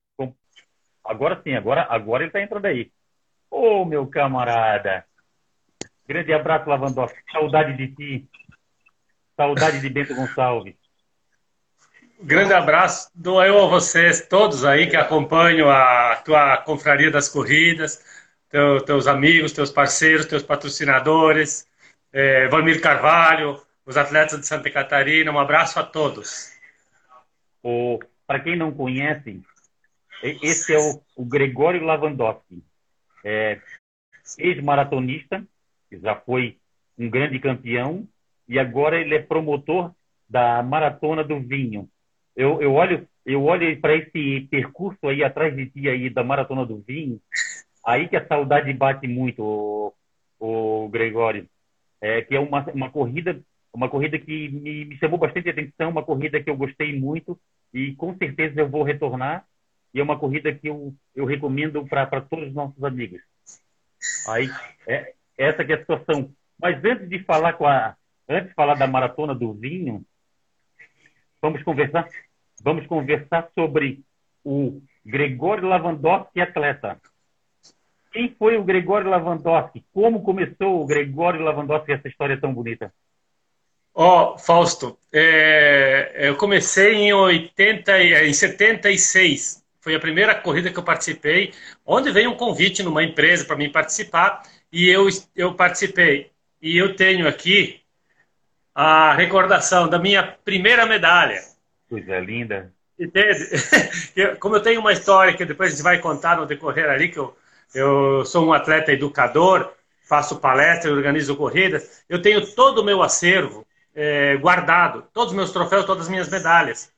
Agora 1.04 1.40
sim, 1.42 1.54
agora, 1.54 1.86
agora 1.88 2.22
ele 2.22 2.30
tá 2.30 2.42
entrando 2.42 2.66
aí. 2.66 2.92
Ô, 3.50 3.80
oh, 3.80 3.84
meu 3.84 4.06
camarada. 4.06 5.06
Grande 6.06 6.32
abraço, 6.32 6.68
Lavandowski. 6.68 7.18
Saudade 7.32 7.76
de 7.76 7.94
ti. 7.94 8.28
Saudade 9.34 9.80
de 9.80 9.88
Bento 9.88 10.14
Gonçalves. 10.14 10.74
Grande 12.20 12.52
abraço 12.52 13.10
dou 13.14 13.42
eu 13.44 13.64
a 13.64 13.68
vocês 13.68 14.26
todos 14.26 14.64
aí 14.64 14.88
que 14.88 14.96
acompanham 14.96 15.70
a 15.70 16.16
tua 16.16 16.56
confraria 16.56 17.12
das 17.12 17.28
corridas, 17.28 18.04
teu, 18.50 18.80
teus 18.80 19.06
amigos, 19.06 19.52
teus 19.52 19.70
parceiros, 19.70 20.26
teus 20.26 20.42
patrocinadores, 20.42 21.64
é, 22.12 22.48
Valmir 22.48 22.80
Carvalho, 22.80 23.62
os 23.88 23.96
atletas 23.96 24.38
de 24.38 24.46
Santa 24.46 24.70
Catarina. 24.70 25.32
Um 25.32 25.38
abraço 25.38 25.80
a 25.80 25.82
todos. 25.82 26.52
Para 28.26 28.40
quem 28.40 28.54
não 28.54 28.70
conhece, 28.70 29.40
esse 30.22 30.74
é 30.74 30.78
o, 30.78 31.00
o 31.16 31.24
Gregório 31.24 31.82
Lavandowski, 31.82 32.62
é, 33.24 33.58
ex-maratonista, 34.36 35.42
já 35.90 36.14
foi 36.14 36.58
um 36.98 37.08
grande 37.08 37.38
campeão, 37.38 38.06
e 38.46 38.58
agora 38.58 39.00
ele 39.00 39.14
é 39.14 39.22
promotor 39.22 39.92
da 40.28 40.62
Maratona 40.62 41.24
do 41.24 41.40
Vinho. 41.40 41.88
Eu, 42.36 42.60
eu 42.60 42.74
olho 42.74 43.08
eu 43.24 43.44
olho 43.44 43.78
para 43.78 43.94
esse 43.94 44.48
percurso 44.50 45.06
aí 45.06 45.22
atrás 45.22 45.54
de 45.54 45.66
ti 45.66 45.88
aí 45.88 46.08
da 46.08 46.24
Maratona 46.24 46.64
do 46.64 46.78
Vinho, 46.78 47.20
aí 47.84 48.08
que 48.08 48.16
a 48.16 48.26
saudade 48.26 48.72
bate 48.72 49.06
muito, 49.06 49.42
o, 50.38 50.84
o 50.84 50.88
Gregório. 50.88 51.48
É, 52.00 52.22
que 52.22 52.34
é 52.36 52.40
uma, 52.40 52.64
uma 52.70 52.90
corrida 52.90 53.42
uma 53.72 53.88
corrida 53.88 54.18
que 54.18 54.48
me, 54.48 54.84
me, 54.84 54.96
chamou 54.98 55.18
bastante 55.18 55.48
atenção, 55.48 55.90
uma 55.90 56.02
corrida 56.02 56.42
que 56.42 56.50
eu 56.50 56.56
gostei 56.56 56.98
muito 56.98 57.38
e 57.72 57.94
com 57.94 58.16
certeza 58.16 58.60
eu 58.60 58.68
vou 58.68 58.82
retornar. 58.82 59.44
E 59.94 60.00
é 60.00 60.02
uma 60.02 60.18
corrida 60.18 60.52
que 60.52 60.68
eu, 60.68 60.94
eu 61.14 61.24
recomendo 61.24 61.84
para 61.86 62.20
todos 62.20 62.48
os 62.48 62.54
nossos 62.54 62.82
amigos. 62.84 63.20
Aí, 64.28 64.50
é, 64.86 65.14
essa 65.36 65.64
que 65.64 65.72
é 65.72 65.76
a 65.76 65.80
situação. 65.80 66.30
Mas 66.60 66.84
antes 66.84 67.08
de 67.08 67.20
falar 67.24 67.54
com 67.54 67.66
a, 67.66 67.96
antes 68.28 68.50
de 68.50 68.54
falar 68.54 68.74
da 68.74 68.86
maratona 68.86 69.34
do 69.34 69.54
vinho, 69.54 70.04
vamos 71.40 71.62
conversar, 71.62 72.08
vamos 72.62 72.86
conversar 72.86 73.48
sobre 73.54 74.02
o 74.44 74.82
Gregório 75.04 75.68
Lavandowski 75.68 76.40
atleta. 76.40 77.00
Quem 78.12 78.34
foi 78.34 78.56
o 78.56 78.64
Gregório 78.64 79.10
Lavandowski? 79.10 79.84
Como 79.92 80.22
começou 80.22 80.82
o 80.82 80.86
Gregório 80.86 81.40
Lavandowski 81.40 81.92
essa 81.92 82.08
história 82.08 82.40
tão 82.40 82.52
bonita? 82.52 82.92
Ó, 84.00 84.34
oh, 84.34 84.38
Fausto, 84.38 84.96
é, 85.12 86.28
eu 86.28 86.36
comecei 86.36 86.94
em 86.94 87.12
80, 87.12 88.00
em 88.26 88.32
76. 88.32 89.60
Foi 89.80 89.92
a 89.92 89.98
primeira 89.98 90.36
corrida 90.36 90.70
que 90.70 90.78
eu 90.78 90.84
participei, 90.84 91.52
onde 91.84 92.12
veio 92.12 92.30
um 92.30 92.36
convite 92.36 92.80
numa 92.80 93.02
empresa 93.02 93.44
para 93.44 93.56
mim 93.56 93.72
participar 93.72 94.42
e 94.70 94.88
eu, 94.88 95.08
eu 95.34 95.52
participei. 95.52 96.30
E 96.62 96.78
eu 96.78 96.94
tenho 96.94 97.26
aqui 97.26 97.80
a 98.72 99.14
recordação 99.14 99.88
da 99.88 99.98
minha 99.98 100.22
primeira 100.44 100.86
medalha. 100.86 101.40
Coisa 101.90 102.20
linda. 102.20 102.72
Entende? 102.96 103.48
Como 104.38 104.54
eu 104.54 104.62
tenho 104.62 104.78
uma 104.80 104.92
história 104.92 105.36
que 105.36 105.44
depois 105.44 105.72
a 105.72 105.74
gente 105.74 105.82
vai 105.82 105.98
contar 105.98 106.36
no 106.36 106.46
decorrer 106.46 106.88
ali, 106.88 107.08
que 107.08 107.18
eu, 107.18 107.36
eu 107.74 108.24
sou 108.24 108.46
um 108.46 108.52
atleta 108.52 108.92
educador, 108.92 109.72
faço 110.08 110.38
palestras, 110.38 110.94
organizo 110.94 111.34
corridas, 111.34 112.04
eu 112.08 112.22
tenho 112.22 112.46
todo 112.54 112.78
o 112.78 112.84
meu 112.84 113.02
acervo 113.02 113.66
é, 114.00 114.36
guardado, 114.36 115.02
todos 115.12 115.32
os 115.32 115.36
meus 115.36 115.50
troféus, 115.50 115.84
todas 115.84 116.04
as 116.04 116.08
minhas 116.08 116.28
medalhas, 116.28 116.92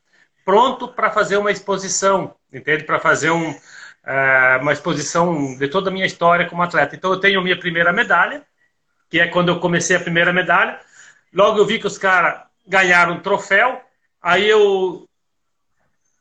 pronto 0.44 0.86
para 0.86 1.10
fazer 1.10 1.38
uma 1.38 1.50
exposição, 1.50 2.34
entende? 2.52 2.84
Para 2.84 3.00
fazer 3.00 3.30
um, 3.30 3.58
é, 4.04 4.58
uma 4.60 4.74
exposição 4.74 5.56
de 5.56 5.66
toda 5.66 5.88
a 5.88 5.92
minha 5.92 6.04
história 6.04 6.46
como 6.46 6.62
atleta. 6.62 6.94
Então 6.94 7.10
eu 7.10 7.18
tenho 7.18 7.40
minha 7.40 7.58
primeira 7.58 7.90
medalha, 7.90 8.42
que 9.08 9.18
é 9.18 9.26
quando 9.26 9.48
eu 9.48 9.58
comecei 9.58 9.96
a 9.96 10.00
primeira 10.00 10.30
medalha. 10.30 10.78
Logo 11.32 11.58
eu 11.58 11.64
vi 11.64 11.78
que 11.78 11.86
os 11.86 11.96
caras 11.96 12.42
ganharam 12.66 13.14
um 13.14 13.20
troféu, 13.20 13.80
aí 14.20 14.46
eu 14.46 15.08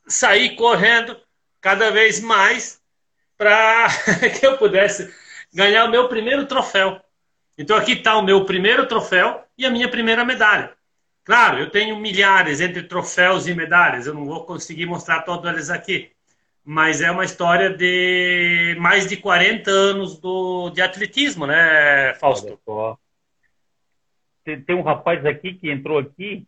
saí 0.08 0.56
correndo 0.56 1.14
cada 1.60 1.90
vez 1.90 2.20
mais 2.20 2.80
para 3.36 3.86
que 4.40 4.46
eu 4.46 4.56
pudesse 4.56 5.12
ganhar 5.52 5.84
o 5.84 5.90
meu 5.90 6.08
primeiro 6.08 6.46
troféu. 6.46 6.98
Então 7.58 7.76
aqui 7.76 7.92
está 7.92 8.16
o 8.16 8.22
meu 8.22 8.46
primeiro 8.46 8.86
troféu 8.86 9.44
e 9.60 9.66
a 9.66 9.70
minha 9.70 9.88
primeira 9.88 10.24
medalha. 10.24 10.72
Claro, 11.22 11.58
eu 11.58 11.70
tenho 11.70 11.98
milhares 11.98 12.60
entre 12.60 12.82
troféus 12.82 13.46
e 13.46 13.54
medalhas, 13.54 14.06
eu 14.06 14.14
não 14.14 14.24
vou 14.24 14.44
conseguir 14.46 14.86
mostrar 14.86 15.22
todos 15.22 15.48
eles 15.48 15.68
aqui, 15.68 16.10
mas 16.64 17.02
é 17.02 17.10
uma 17.10 17.24
história 17.24 17.70
de 17.70 18.74
mais 18.80 19.06
de 19.06 19.18
40 19.18 19.70
anos 19.70 20.18
do, 20.18 20.70
de 20.70 20.80
atletismo, 20.80 21.46
né, 21.46 22.14
Fausto? 22.14 22.58
Tem, 24.42 24.60
tem 24.62 24.74
um 24.74 24.82
rapaz 24.82 25.24
aqui 25.26 25.52
que 25.52 25.70
entrou 25.70 25.98
aqui, 25.98 26.46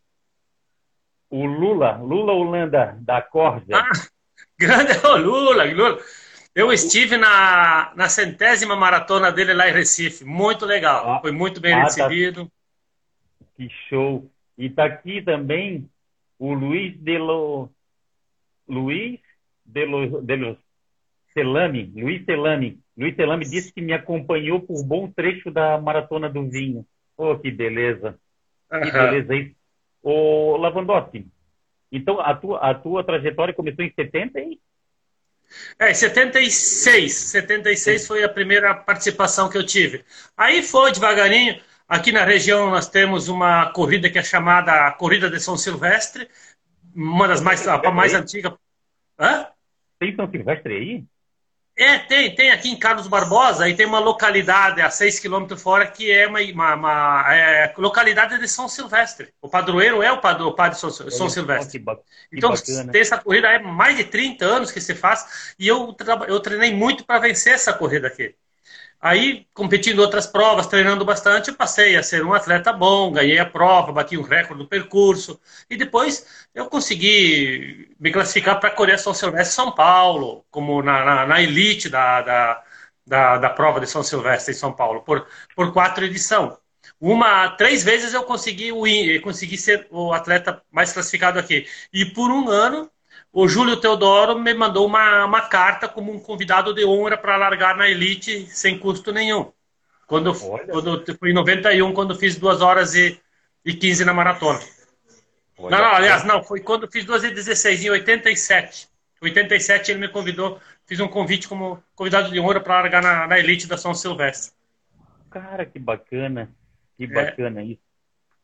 o 1.29 1.45
Lula, 1.45 1.99
Lula 1.99 2.33
Holanda, 2.33 2.97
da 3.01 3.21
Corja. 3.21 3.67
Ah, 3.73 3.93
grande 4.59 4.99
oh, 5.05 5.17
Lula, 5.17 5.65
Lula. 5.65 5.99
Eu 6.55 6.73
estive 6.73 7.17
na, 7.17 7.93
na 7.95 8.09
centésima 8.09 8.75
maratona 8.75 9.31
dele 9.31 9.55
lá 9.55 9.69
em 9.69 9.73
Recife. 9.73 10.25
Muito 10.25 10.67
legal. 10.67 11.11
Ah, 11.11 11.21
Foi 11.21 11.33
muito 11.33 11.61
bem 11.61 11.73
ah, 11.73 11.79
tá. 11.79 11.85
recebido. 11.85 12.47
Tá... 12.47 12.62
Que 13.63 13.69
show. 13.89 14.31
E 14.59 14.67
está 14.67 14.85
aqui 14.85 15.23
também 15.23 15.89
o 16.39 16.53
Luiz 16.53 16.99
Delo... 16.99 17.71
Luiz 18.67 19.21
Delo... 19.65 20.21
Delo... 20.23 20.59
Celami. 21.33 21.93
Luiz 21.95 22.25
Celami. 22.25 22.81
Luiz 22.97 23.15
Celami 23.15 23.45
disse 23.45 23.73
que 23.73 23.81
me 23.81 23.93
acompanhou 23.93 24.61
por 24.61 24.85
bom 24.85 25.11
trecho 25.11 25.51
da 25.51 25.81
Maratona 25.81 26.29
do 26.29 26.49
Vinho. 26.49 26.85
Oh, 27.17 27.39
que 27.39 27.51
beleza. 27.51 28.19
Que 28.71 28.91
beleza 28.91 29.35
isso. 29.35 29.55
Ô, 30.03 30.57
Lavandowski, 30.57 31.27
então 31.91 32.21
a 32.21 32.35
tua, 32.35 32.59
a 32.59 32.75
tua 32.75 33.05
trajetória 33.05 33.55
começou 33.55 33.85
em 33.85 33.93
70 33.93 34.41
e 34.41 34.61
é, 35.79 35.95
76. 35.95 37.13
76 37.13 38.07
foi 38.07 38.25
a 38.25 38.29
primeira 38.29 38.75
participação 38.75 39.49
que 39.49 39.57
eu 39.57 39.65
tive. 39.65 40.05
Aí 40.37 40.63
foi 40.63 40.93
devagarinho. 40.93 41.61
Aqui 41.93 42.11
na 42.11 42.25
região 42.25 42.71
nós 42.71 42.89
temos 42.89 43.29
uma 43.29 43.67
corrida 43.67 44.09
que 44.09 44.19
é 44.19 44.23
chamada 44.23 44.91
Corrida 44.93 45.29
de 45.29 45.39
São 45.39 45.59
Silvestre, 45.59 46.27
uma 46.95 47.29
das 47.29 47.43
mais, 47.43 47.69
a 47.69 47.91
mais 47.91 48.15
antigas. 48.15 48.55
Hã? 49.21 49.49
Tem 49.99 50.17
São 50.17 50.31
Silvestre 50.31 50.73
aí? 50.75 51.05
É, 51.77 51.99
tem, 51.99 52.35
tem 52.35 52.51
aqui 52.51 52.71
em 52.71 52.79
Carlos 52.79 53.07
Barbosa, 53.07 53.69
e 53.69 53.77
tem 53.77 53.85
uma 53.85 53.99
localidade 53.99 54.81
a 54.81 54.89
6 54.89 55.21
quilômetros 55.21 55.63
fora 55.63 55.87
que 55.87 56.11
é 56.11 56.27
uma, 56.27 56.41
uma, 56.41 56.75
uma 56.77 57.35
é, 57.35 57.75
localidade 57.77 58.39
de 58.39 58.49
São 58.49 58.69
Silvestre. 58.69 59.29
O 59.43 59.51
padroeiro 59.51 60.03
é 60.03 60.11
o 60.11 60.19
padre, 60.19 60.45
o 60.45 60.53
padre 60.53 60.79
São, 60.79 60.89
São 60.89 61.29
Silvestre. 61.29 61.79
Que 61.79 61.85
então, 62.33 62.55
tem 62.91 63.03
essa 63.03 63.19
corrida 63.19 63.49
é 63.49 63.59
mais 63.59 63.99
de 63.99 64.05
30 64.05 64.47
anos 64.47 64.73
que 64.73 64.81
se 64.81 64.95
faz, 64.95 65.55
e 65.59 65.69
eu, 65.69 65.95
eu 66.27 66.41
treinei 66.41 66.75
muito 66.75 67.05
para 67.05 67.21
vencer 67.21 67.53
essa 67.53 67.75
corrida 67.75 68.07
aqui. 68.07 68.35
Aí, 69.05 69.49
competindo 69.53 69.99
outras 69.99 70.29
provas, 70.29 70.69
treinando 70.69 71.05
bastante, 71.05 71.51
eu 71.51 71.57
passei 71.57 71.97
a 71.97 72.03
ser 72.05 72.25
um 72.25 72.33
atleta 72.33 72.73
bom, 72.73 73.11
ganhei 73.11 73.39
a 73.41 73.45
prova, 73.45 73.93
bati 73.93 74.17
um 74.17 74.23
recorde 74.23 74.63
do 74.63 74.69
percurso. 74.69 75.41
E 75.69 75.77
depois 75.77 76.47
eu 76.55 76.67
consegui 76.67 77.95
me 77.99 78.13
classificar 78.13 78.61
para 78.61 78.69
a 78.69 78.73
Coreia 78.73 78.97
São 78.97 79.13
Silvestre 79.13 79.55
São 79.55 79.73
Paulo, 79.75 80.45
como 80.53 80.81
na, 80.83 81.05
na, 81.05 81.27
na 81.27 81.43
elite 81.43 81.89
da, 81.89 82.23
da, 82.23 82.65
da, 83.05 83.39
da, 83.39 83.51
prova 83.51 83.81
de 83.81 83.89
São 83.89 84.05
Silvestre 84.05 84.55
em 84.55 84.57
São 84.57 84.73
Paulo, 84.73 85.03
por, 85.03 85.27
por 85.57 85.73
quatro 85.73 86.05
edições. 86.05 86.57
Uma, 87.01 87.51
três 87.57 87.83
vezes 87.83 88.15
eu 88.15 88.23
consegui, 88.25 88.71
consegui 89.21 89.59
ser 89.59 89.89
o 89.91 90.13
atleta 90.13 90.63
mais 90.71 90.93
classificado 90.93 91.39
aqui. 91.39 91.67
E 91.93 92.05
por 92.07 92.31
um 92.31 92.49
ano 92.49 92.91
o 93.33 93.49
Júlio 93.49 93.79
Teodoro 93.79 94.39
me 94.39 94.53
mandou 94.53 94.87
uma, 94.87 95.25
uma 95.25 95.41
carta 95.41 95.89
como 95.89 96.13
um 96.13 96.21
convidado 96.21 96.75
de 96.75 96.85
honra 96.85 97.17
para 97.17 97.37
largar 97.37 97.75
na 97.77 97.89
Elite 97.89 98.47
sem 98.47 98.79
custo 98.79 99.11
nenhum. 99.11 99.51
Quando, 100.07 100.35
quando 100.35 101.17
foi 101.17 101.31
em 101.31 101.35
91, 101.35 101.95
quando 101.95 102.15
fiz 102.15 102.37
2 102.37 102.61
horas 102.61 102.95
e, 102.95 103.19
e 103.65 103.73
15 103.73 104.05
na 104.05 104.13
maratona. 104.13 104.61
Não, 105.59 105.71
não, 105.71 105.95
aliás, 105.95 106.25
não, 106.25 106.43
foi 106.43 106.61
quando 106.61 106.91
fiz 106.91 107.05
2 107.07 107.25
e 107.25 107.31
16, 107.31 107.85
em 107.85 107.91
87. 107.91 108.89
Em 109.23 109.25
87 109.25 109.93
ele 109.93 110.01
me 110.01 110.09
convidou, 110.09 110.61
fiz 110.85 111.01
um 111.01 111.09
convite 111.09 111.49
como 111.49 111.83
convidado 111.95 112.31
de 112.31 112.39
honra 112.39 112.61
para 112.61 112.83
largar 112.83 113.03
na, 113.03 113.27
na 113.27 113.39
Elite 113.39 113.67
da 113.67 113.79
São 113.79 113.95
Silvestre. 113.95 114.53
Cara, 115.31 115.65
que 115.65 115.79
bacana. 115.79 116.55
Que 116.99 117.05
é. 117.05 117.07
bacana 117.07 117.63
é. 117.63 117.65
isso. 117.65 117.83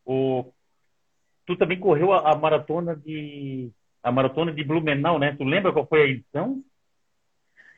O... 0.07 0.51
Tu 1.45 1.57
também 1.57 1.79
correu 1.79 2.13
a, 2.13 2.33
a 2.33 2.37
maratona 2.37 2.97
de 2.97 3.71
a 4.03 4.13
maratona 4.13 4.53
de 4.53 4.65
Blumenau, 4.65 5.19
né? 5.19 5.35
Tu 5.37 5.45
lembra 5.45 5.73
qual 5.73 5.87
foi 5.87 6.03
a 6.03 6.07
edição? 6.07 6.63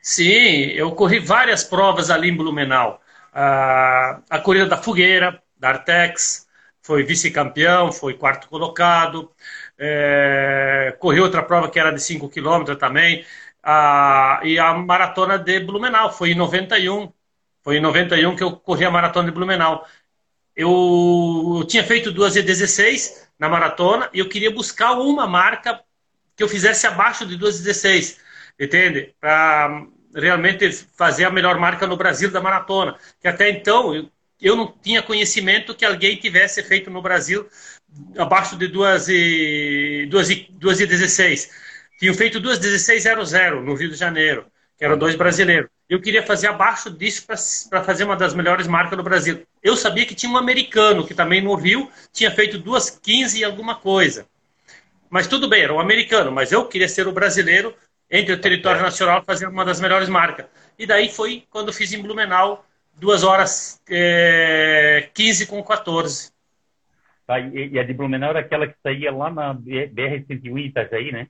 Sim, 0.01 0.71
eu 0.73 0.91
corri 0.95 1.19
várias 1.19 1.63
provas 1.63 2.09
ali 2.09 2.29
em 2.29 2.35
Blumenau. 2.35 3.01
Ah, 3.33 4.21
a 4.29 4.39
corrida 4.39 4.65
da 4.65 4.77
fogueira, 4.77 5.41
da 5.57 5.69
Artex, 5.69 6.47
foi 6.81 7.03
vice-campeão, 7.03 7.91
foi 7.91 8.15
quarto 8.15 8.47
colocado. 8.49 9.31
É, 9.77 10.95
corri 10.99 11.19
outra 11.19 11.43
prova 11.43 11.69
que 11.69 11.79
era 11.79 11.91
de 11.91 12.01
5 12.01 12.29
km 12.29 12.75
também. 12.77 13.25
Ah, 13.63 14.39
e 14.43 14.57
a 14.59 14.73
maratona 14.73 15.37
de 15.37 15.59
Blumenau, 15.59 16.11
foi 16.11 16.31
em 16.31 16.35
91. 16.35 17.11
Foi 17.63 17.77
em 17.77 17.81
91 17.81 18.35
que 18.35 18.43
eu 18.43 18.51
corri 18.57 18.85
a 18.85 18.91
maratona 18.91 19.29
de 19.29 19.35
Blumenau. 19.35 19.85
Eu, 20.55 21.57
eu 21.59 21.67
tinha 21.67 21.83
feito 21.83 22.11
2 22.11 22.35
e 22.35 22.43
16 22.43 23.29
na 23.39 23.47
maratona 23.49 24.09
e 24.13 24.19
eu 24.19 24.29
queria 24.29 24.51
buscar 24.51 24.93
uma 24.93 25.27
marca 25.27 25.81
que 26.35 26.43
eu 26.43 26.49
fizesse 26.49 26.87
abaixo 26.87 27.25
de 27.25 27.37
2,16, 27.37 28.17
entende? 28.59 29.13
Para 29.19 29.85
realmente 30.13 30.71
fazer 30.97 31.25
a 31.25 31.31
melhor 31.31 31.57
marca 31.57 31.87
no 31.87 31.97
Brasil 31.97 32.29
da 32.31 32.41
maratona. 32.41 32.95
Que 33.21 33.27
até 33.27 33.49
então 33.49 33.95
eu, 33.95 34.09
eu 34.41 34.55
não 34.55 34.73
tinha 34.81 35.01
conhecimento 35.01 35.75
que 35.75 35.85
alguém 35.85 36.15
tivesse 36.17 36.63
feito 36.63 36.89
no 36.89 37.01
Brasil 37.01 37.45
abaixo 38.17 38.57
de 38.57 38.69
2,16. 38.69 41.49
Tinham 41.99 42.13
feito 42.13 42.39
2,16,00 42.41 43.61
no 43.61 43.75
Rio 43.75 43.91
de 43.91 43.95
Janeiro, 43.95 44.45
que 44.77 44.83
eram 44.83 44.97
dois 44.97 45.15
brasileiros. 45.15 45.69
Eu 45.87 46.01
queria 46.01 46.23
fazer 46.23 46.47
abaixo 46.47 46.89
disso 46.89 47.25
para 47.69 47.83
fazer 47.83 48.05
uma 48.05 48.15
das 48.15 48.33
melhores 48.33 48.65
marcas 48.65 48.97
do 48.97 49.03
Brasil. 49.03 49.45
Eu 49.61 49.75
sabia 49.75 50.05
que 50.05 50.15
tinha 50.15 50.31
um 50.31 50.37
americano 50.37 51.05
que 51.05 51.13
também 51.13 51.41
no 51.41 51.53
Rio 51.53 51.91
tinha 52.13 52.31
feito 52.31 52.57
2,15 52.57 53.39
e 53.39 53.43
alguma 53.43 53.75
coisa. 53.75 54.25
Mas 55.11 55.27
tudo 55.27 55.49
bem, 55.49 55.63
era 55.63 55.73
um 55.73 55.79
americano, 55.79 56.31
mas 56.31 56.53
eu 56.53 56.65
queria 56.65 56.87
ser 56.87 57.05
o 57.05 57.11
brasileiro 57.11 57.75
entre 58.09 58.33
o 58.33 58.39
território 58.39 58.81
nacional 58.81 59.21
fazer 59.23 59.45
uma 59.45 59.65
das 59.65 59.81
melhores 59.81 60.07
marcas. 60.07 60.45
E 60.79 60.85
daí 60.85 61.09
foi 61.09 61.43
quando 61.49 61.73
fiz 61.73 61.91
em 61.91 62.01
Blumenau 62.01 62.65
2 62.93 63.21
horas 63.21 63.81
é, 63.89 65.09
15 65.13 65.47
com 65.47 65.61
14. 65.61 66.31
Tá, 67.27 67.41
e, 67.41 67.77
a 67.77 67.83
de 67.83 67.93
Blumenau 67.93 68.29
era 68.29 68.39
aquela 68.39 68.65
que 68.65 68.75
saía 68.81 69.11
lá 69.11 69.29
na 69.29 69.53
BR-101 69.53 70.57
em 70.57 70.65
Itajaí, 70.67 71.11
né? 71.11 71.27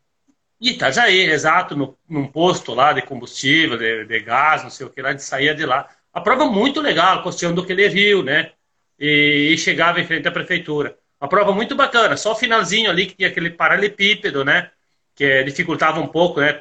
Itajaí, 0.59 1.21
exato, 1.21 1.75
no, 1.75 1.97
num 2.07 2.27
posto 2.27 2.75
lá 2.75 2.93
de 2.93 3.01
combustível, 3.01 3.79
de, 3.79 4.05
de, 4.05 4.19
gás, 4.19 4.61
não 4.61 4.69
sei 4.69 4.85
o 4.85 4.91
que 4.91 5.01
lá, 5.01 5.09
a 5.09 5.11
gente 5.13 5.23
saía 5.23 5.55
de 5.55 5.65
lá. 5.65 5.89
A 6.13 6.21
prova 6.21 6.45
muito 6.45 6.81
legal, 6.81 7.23
costeando 7.23 7.61
aquele 7.61 7.87
rio, 7.87 8.21
né? 8.21 8.51
E, 8.99 9.49
e 9.53 9.57
chegava 9.57 9.99
em 9.99 10.05
frente 10.05 10.27
à 10.27 10.31
prefeitura. 10.31 11.00
Uma 11.21 11.29
prova 11.29 11.53
muito 11.53 11.75
bacana, 11.75 12.17
só 12.17 12.31
o 12.31 12.35
finalzinho 12.35 12.89
ali 12.89 13.05
que 13.05 13.15
tinha 13.15 13.29
aquele 13.29 13.51
paralelepípedo, 13.51 14.43
né? 14.43 14.71
Que 15.13 15.43
dificultava 15.43 15.99
um 15.99 16.07
pouco, 16.07 16.41
né? 16.41 16.59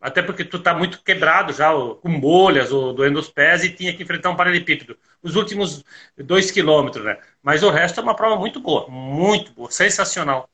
Até 0.00 0.22
porque 0.22 0.44
tu 0.44 0.58
tá 0.58 0.72
muito 0.72 1.02
quebrado 1.02 1.52
já, 1.52 1.70
com 1.72 2.18
bolhas, 2.18 2.72
ou 2.72 2.94
doendo 2.94 3.18
os 3.18 3.28
pés, 3.28 3.64
e 3.64 3.70
tinha 3.70 3.92
que 3.92 4.02
enfrentar 4.02 4.30
um 4.30 4.36
paralelepípedo. 4.36 4.96
Os 5.22 5.36
últimos 5.36 5.84
dois 6.16 6.50
quilômetros, 6.50 7.04
né? 7.04 7.18
Mas 7.42 7.62
o 7.62 7.68
resto 7.68 8.00
é 8.00 8.02
uma 8.02 8.14
prova 8.14 8.36
muito 8.36 8.60
boa, 8.60 8.88
muito 8.88 9.52
boa, 9.52 9.70
sensacional. 9.70 10.48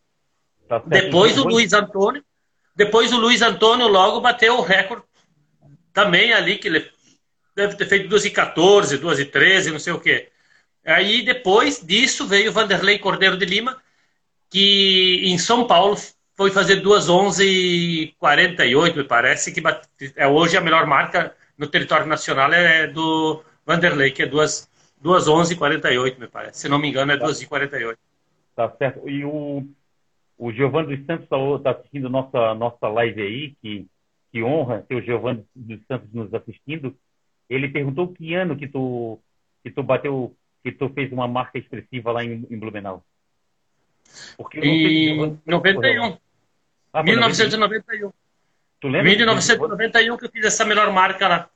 Tá 0.69 0.83
depois 0.85 1.39
o 1.39 1.47
Luiz 1.47 1.73
Antônio, 1.73 2.25
depois 2.75 3.13
o 3.13 3.19
Luiz 3.19 3.41
Antônio 3.41 3.87
logo 3.87 4.21
bateu 4.21 4.57
o 4.57 4.63
recorde 4.63 5.05
também 5.93 6.33
ali, 6.33 6.59
que 6.59 6.67
ele 6.67 6.91
deve 7.55 7.77
ter 7.77 7.87
feito 7.87 8.09
2 8.09 8.25
e 8.25 8.31
14, 8.31 8.99
2 8.99 9.21
e 9.21 9.25
13, 9.27 9.71
não 9.71 9.79
sei 9.79 9.93
o 9.93 10.01
quê. 10.01 10.33
Aí 10.85 11.23
depois 11.23 11.81
disso 11.81 12.27
veio 12.27 12.53
Vanderlei 12.53 12.99
Cordeiro 12.99 13.37
de 13.37 13.47
Lima, 13.47 13.81
que 14.51 15.23
em 15.25 15.39
São 15.39 15.67
Paulo 15.67 15.97
foi 16.37 16.51
fazer 16.51 16.83
2:11:48, 16.83 18.97
me 18.97 19.05
parece, 19.05 19.53
que 19.53 19.63
é 20.17 20.27
hoje 20.27 20.57
a 20.57 20.61
melhor 20.61 20.87
marca 20.87 21.35
no 21.57 21.67
território 21.67 22.07
nacional 22.07 22.53
é 22.53 22.87
do 22.87 23.43
Vanderlei, 23.65 24.11
que 24.11 24.23
é 24.23 24.27
2:11:48, 24.27 26.19
me 26.19 26.29
parece. 26.29 26.61
Se 26.61 26.69
não 26.69 26.79
me 26.79 26.89
engano, 26.89 27.13
é 27.13 27.17
2:48. 27.17 27.99
Tá 28.55 28.71
certo. 28.79 29.09
E 29.09 29.25
o, 29.25 29.67
o 30.39 30.53
Giovanni 30.53 30.97
dos 30.97 31.07
Santos 31.07 31.25
está 31.25 31.37
tá 31.63 31.79
assistindo 31.79 32.09
nossa, 32.09 32.55
nossa 32.55 32.89
live 32.89 33.23
aí, 33.23 33.55
que, 33.63 33.87
que 34.31 34.43
honra 34.43 34.85
ter 34.89 34.97
o 34.97 35.03
Giovanni 35.03 35.45
dos 35.55 35.81
Santos 35.87 36.13
nos 36.13 36.33
assistindo. 36.35 36.95
Ele 37.49 37.69
perguntou 37.69 38.09
que 38.09 38.35
ano 38.35 38.57
que 38.57 38.69
tu, 38.69 39.19
que 39.63 39.71
tu 39.71 39.83
bateu 39.83 40.35
que 40.65 40.73
tu 40.73 40.89
fez 40.89 41.13
uma 41.13 41.29
marca 41.29 41.59
expressiva 41.59 42.11
lá 42.11 42.25
em, 42.25 42.47
em 42.51 42.59
Blumenau? 42.59 43.05
Porque 44.35 44.59
em 44.61 45.39
91. 45.45 46.17
Ah, 46.91 47.03
1991. 47.03 48.11
Tu 48.81 48.89
lembra? 48.89 49.11
1991 49.11 50.17
que 50.17 50.25
eu 50.25 50.31
fiz 50.31 50.47
essa 50.47 50.65
melhor 50.65 50.91
marca 50.91 51.29
lá. 51.29 51.51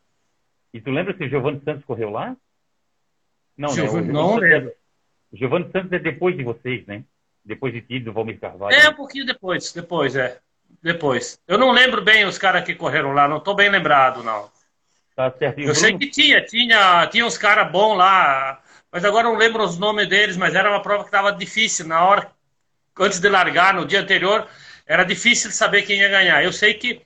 E 0.75 0.81
tu 0.81 0.91
lembra 0.91 1.17
se 1.17 1.25
o 1.25 1.29
Giovanni 1.29 1.63
Santos 1.65 1.85
correu 1.87 2.11
lá? 2.11 2.37
Não, 3.57 3.75
né? 3.75 4.01
não 4.13 4.37
lembro. 4.37 4.73
O 5.33 5.37
Giovanni 5.37 5.71
Santos 5.73 5.93
é 5.93 5.99
depois 5.99 6.37
de 6.37 6.43
vocês, 6.43 6.85
né? 6.87 7.03
Depois 7.43 7.73
de 7.73 7.81
ti, 7.81 8.01
do 8.01 8.13
Valmir 8.13 8.39
Carvalho. 8.39 8.75
É, 8.75 8.91
um 8.91 8.95
pouquinho 8.95 9.25
depois, 9.25 9.73
depois, 9.73 10.15
é. 10.17 10.39
Depois. 10.83 11.41
Eu 11.49 11.57
não 11.57 11.71
lembro 11.73 12.03
bem 12.03 12.27
os 12.27 12.37
caras 12.37 12.63
que 12.63 12.75
correram 12.75 13.13
lá, 13.13 13.27
não 13.27 13.39
estou 13.39 13.55
bem 13.55 13.71
lembrado, 13.71 14.23
não. 14.23 14.51
Tá 15.17 15.31
certo. 15.31 15.59
eu 15.59 15.65
Bruno... 15.65 15.75
sei 15.75 15.97
que 15.97 16.09
tinha, 16.09 16.45
tinha, 16.45 17.07
tinha 17.07 17.25
uns 17.25 17.39
caras 17.39 17.73
bons 17.73 17.97
lá 17.97 18.63
mas 18.93 19.05
agora 19.05 19.29
não 19.29 19.37
lembro 19.37 19.63
os 19.63 19.79
nomes 19.79 20.09
deles, 20.09 20.37
mas 20.37 20.55
era 20.55 20.71
uma 20.71 20.83
prova 20.83 21.03
que 21.03 21.09
estava 21.09 21.33
difícil. 21.33 21.87
Na 21.87 22.05
hora, 22.05 22.31
antes 22.99 23.21
de 23.21 23.29
largar, 23.29 23.75
no 23.75 23.87
dia 23.87 24.01
anterior, 24.01 24.49
era 24.87 25.05
difícil 25.05 25.51
saber 25.51 25.83
quem 25.83 26.01
ia 26.01 26.09
ganhar. 26.09 26.43
Eu 26.43 26.53
sei 26.53 26.75
que 26.75 27.03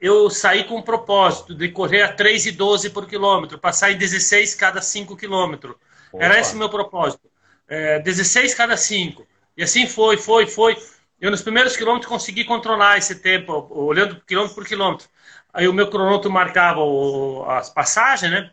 eu 0.00 0.30
saí 0.30 0.64
com 0.64 0.76
o 0.76 0.82
propósito 0.82 1.54
de 1.54 1.68
correr 1.70 2.02
a 2.02 2.14
3,12 2.14 2.92
por 2.92 3.06
quilômetro, 3.06 3.58
passar 3.58 3.90
em 3.90 3.98
16 3.98 4.54
cada 4.54 4.80
5 4.80 5.16
quilômetros. 5.16 5.76
Era 6.16 6.38
esse 6.38 6.54
o 6.54 6.58
meu 6.58 6.70
propósito. 6.70 7.28
É, 7.68 7.98
16 7.98 8.54
cada 8.54 8.76
5. 8.76 9.26
E 9.56 9.62
assim 9.62 9.86
foi, 9.86 10.16
foi, 10.16 10.46
foi. 10.46 10.76
Eu 11.20 11.30
nos 11.30 11.42
primeiros 11.42 11.76
quilômetros 11.76 12.08
consegui 12.08 12.44
controlar 12.44 12.96
esse 12.96 13.16
tempo, 13.16 13.66
olhando 13.70 14.20
quilômetro 14.24 14.54
por 14.54 14.64
quilômetro. 14.66 15.08
Aí 15.52 15.66
o 15.66 15.72
meu 15.72 15.90
cronômetro 15.90 16.30
marcava 16.30 16.80
o, 16.80 17.44
as 17.48 17.68
passagens, 17.68 18.30
né? 18.30 18.50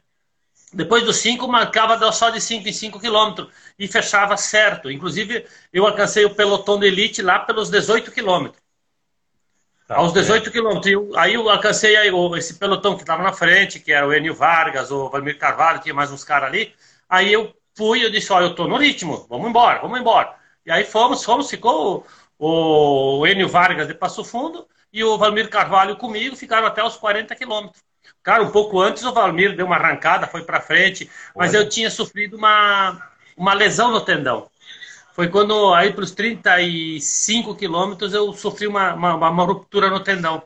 Depois 0.73 1.03
dos 1.03 1.17
5, 1.17 1.47
marcava 1.47 2.11
só 2.11 2.29
de 2.29 2.41
5 2.41 2.67
em 2.67 2.73
5 2.73 2.99
quilômetros 2.99 3.49
e 3.79 3.87
fechava 3.87 4.35
certo. 4.35 4.91
Inclusive, 4.91 5.45
eu 5.71 5.85
alcancei 5.85 6.25
o 6.25 6.35
pelotão 6.35 6.79
de 6.79 6.87
elite 6.87 7.21
lá 7.21 7.39
pelos 7.39 7.69
18 7.69 8.11
quilômetros. 8.11 8.61
Tá, 9.87 9.97
Aos 9.97 10.11
18 10.13 10.49
é. 10.49 10.51
quilômetros. 10.51 11.15
Aí 11.15 11.35
eu 11.35 11.49
alcancei 11.49 11.95
aí, 11.95 12.09
esse 12.37 12.55
pelotão 12.55 12.95
que 12.95 13.03
estava 13.03 13.23
na 13.23 13.31
frente, 13.31 13.79
que 13.79 13.91
era 13.91 14.07
o 14.07 14.13
Enio 14.13 14.33
Vargas, 14.33 14.91
o 14.91 15.09
Valmir 15.09 15.37
Carvalho, 15.37 15.79
tinha 15.79 15.93
mais 15.93 16.11
uns 16.11 16.23
caras 16.23 16.49
ali. 16.49 16.73
Aí 17.07 17.31
eu 17.31 17.55
fui, 17.75 18.03
eu 18.03 18.09
disse, 18.09 18.33
olha, 18.33 18.45
eu 18.45 18.55
tô 18.55 18.67
no 18.67 18.77
ritmo, 18.77 19.25
vamos 19.29 19.47
embora, 19.47 19.79
vamos 19.79 19.99
embora. 19.99 20.35
E 20.65 20.71
aí 20.71 20.83
fomos, 20.83 21.23
fomos, 21.23 21.49
ficou 21.49 22.05
o, 22.39 23.19
o 23.19 23.27
Enio 23.27 23.47
Vargas 23.47 23.87
de 23.87 23.93
Passo 23.93 24.23
Fundo 24.23 24.67
e 24.91 25.03
o 25.03 25.17
Valmir 25.17 25.49
Carvalho 25.49 25.97
comigo, 25.97 26.35
ficaram 26.35 26.65
até 26.65 26.83
os 26.83 26.97
40 26.97 27.35
quilômetros. 27.35 27.83
Cara, 28.25 28.41
um 28.41 28.49
pouco 28.49 28.81
antes 28.81 29.03
o 29.03 29.13
Valmir 29.13 29.55
deu 29.55 29.67
uma 29.67 29.75
arrancada, 29.75 30.25
foi 30.25 30.43
para 30.43 30.59
frente, 30.59 31.07
mas 31.35 31.53
Olha. 31.53 31.59
eu 31.59 31.69
tinha 31.69 31.91
sofrido 31.91 32.35
uma, 32.35 32.99
uma 33.37 33.53
lesão 33.53 33.91
no 33.91 34.01
tendão. 34.01 34.49
Foi 35.13 35.27
quando, 35.27 35.71
aí 35.75 35.93
para 35.93 36.03
os 36.03 36.09
35 36.09 37.55
quilômetros, 37.55 38.15
eu 38.15 38.33
sofri 38.33 38.65
uma, 38.65 38.95
uma, 38.95 39.29
uma, 39.29 39.43
ruptura 39.45 39.91
no 39.91 39.99
tendão, 39.99 40.41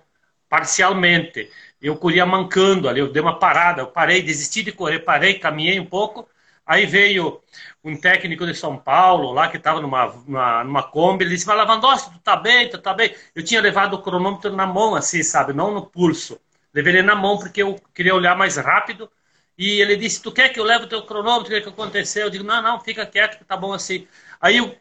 parcialmente. 0.50 1.50
Eu 1.82 1.96
corria 1.96 2.26
mancando 2.26 2.90
ali, 2.90 3.00
eu 3.00 3.10
dei 3.10 3.22
uma 3.22 3.40
parada, 3.40 3.82
eu 3.82 3.88
parei, 3.88 4.22
desisti 4.22 4.62
de 4.62 4.74
correr, 4.74 5.00
parei, 5.00 5.40
caminhei 5.40 5.80
um 5.80 5.86
pouco. 5.86 6.28
Aí 6.66 6.86
veio 6.86 7.42
um 7.82 7.96
técnico 7.96 8.46
de 8.46 8.56
São 8.56 8.76
Paulo, 8.78 9.32
lá 9.32 9.48
que 9.48 9.56
estava 9.56 9.80
numa, 9.80 10.08
numa, 10.28 10.64
numa 10.66 10.84
Kombi, 10.84 11.24
ele 11.24 11.34
disse, 11.34 11.48
mas 11.48 11.56
Lavandowski, 11.56 12.12
tu 12.12 12.20
tá 12.20 12.36
bem, 12.36 12.70
tu 12.70 12.78
tá 12.78 12.94
bem? 12.94 13.16
Eu 13.34 13.42
tinha 13.42 13.62
levado 13.62 13.94
o 13.94 14.02
cronômetro 14.02 14.54
na 14.54 14.68
mão, 14.68 14.96
assim, 14.96 15.24
sabe, 15.24 15.54
não 15.54 15.74
no 15.74 15.86
pulso. 15.86 16.38
Levei 16.74 16.94
ele 16.94 17.02
na 17.02 17.16
mão 17.16 17.38
porque 17.38 17.62
eu 17.62 17.80
queria 17.94 18.16
olhar 18.16 18.36
mais 18.36 18.58
rápido. 18.58 19.10
E 19.58 19.82
ele 19.82 19.98
disse, 19.98 20.22
tu 20.22 20.32
quer 20.32 20.50
que 20.50 20.60
eu 20.60 20.64
leve 20.64 20.86
o 20.86 20.90
teu 20.90 21.04
cronômetro? 21.04 21.52
O 21.52 21.56
que, 21.56 21.62
que 21.62 21.70
aconteceu? 21.70 22.26
Eu 22.26 22.30
digo, 22.30 22.44
não, 22.44 22.62
não, 22.62 22.80
fica 22.80 23.06
quieto, 23.06 23.38
que 23.38 23.44
tá 23.44 23.58
bom 23.58 23.74
assim. 23.74 24.08
Aí 24.40 24.58
eu, 24.58 24.76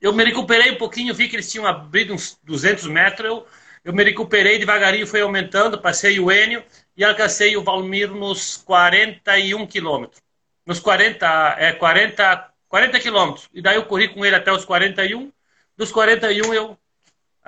eu 0.00 0.12
me 0.12 0.24
recuperei 0.24 0.72
um 0.72 0.78
pouquinho, 0.78 1.14
vi 1.14 1.28
que 1.28 1.36
eles 1.36 1.50
tinham 1.50 1.66
abrido 1.66 2.14
uns 2.14 2.38
200 2.42 2.86
metros, 2.86 3.28
eu, 3.28 3.46
eu 3.84 3.92
me 3.92 4.02
recuperei 4.04 4.58
devagarinho, 4.58 5.06
fui 5.06 5.20
aumentando, 5.20 5.80
passei 5.80 6.18
o 6.18 6.32
Enio 6.32 6.64
e 6.96 7.04
alcancei 7.04 7.56
o 7.56 7.62
Valmir 7.62 8.10
nos 8.10 8.56
41 8.56 9.66
quilômetros. 9.66 10.22
Nos 10.64 10.80
40, 10.80 11.56
é, 11.58 11.72
40, 11.72 12.52
40 12.68 13.00
quilômetros. 13.00 13.48
E 13.52 13.60
daí 13.60 13.76
eu 13.76 13.84
corri 13.84 14.08
com 14.08 14.24
ele 14.24 14.36
até 14.36 14.52
os 14.52 14.64
41. 14.64 15.32
Dos 15.76 15.92
41 15.92 16.54
eu 16.54 16.78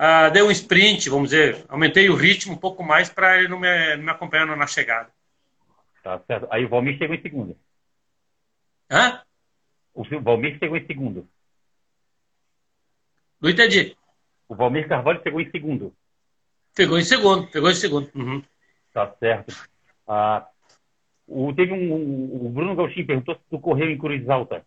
ah, 0.03 0.31
dei 0.31 0.43
um 0.43 0.51
sprint, 0.51 1.11
vamos 1.11 1.29
dizer, 1.29 1.63
aumentei 1.69 2.09
o 2.09 2.15
ritmo 2.15 2.55
um 2.55 2.57
pouco 2.57 2.83
mais 2.83 3.11
para 3.11 3.37
ele 3.37 3.49
não 3.49 3.61
me, 3.61 3.97
me 3.99 4.11
acompanhando 4.11 4.57
na 4.57 4.67
chegada. 4.67 5.13
Tá 6.03 6.19
certo. 6.21 6.49
Aí 6.51 6.65
o 6.65 6.71
Valmir 6.71 6.97
chegou 6.97 7.15
em 7.15 7.21
segundo. 7.21 7.55
Hã? 8.91 9.21
O 9.93 10.03
Valmir 10.23 10.59
chegou 10.59 10.79
em 10.79 10.87
segundo. 10.87 11.29
Não 13.43 13.51
entendi. 13.51 13.95
O 14.49 14.55
Valmir 14.55 14.89
Carvalho 14.89 15.23
chegou 15.23 15.39
em 15.39 15.51
segundo. 15.51 15.95
Pegou 16.75 16.99
em 16.99 17.05
segundo, 17.05 17.47
pegou 17.49 17.71
em 17.71 17.75
segundo. 17.75 18.11
Uhum. 18.15 18.43
Tá 18.95 19.15
certo. 19.21 19.55
Ah, 20.09 20.49
o, 21.27 21.53
teve 21.53 21.75
um, 21.75 22.47
o 22.47 22.49
Bruno 22.49 22.75
Gauchin 22.75 23.05
perguntou 23.05 23.35
se 23.35 23.43
tu 23.51 23.61
correu 23.61 23.91
em 23.91 23.99
Cruz 23.99 24.27
Alta. 24.31 24.65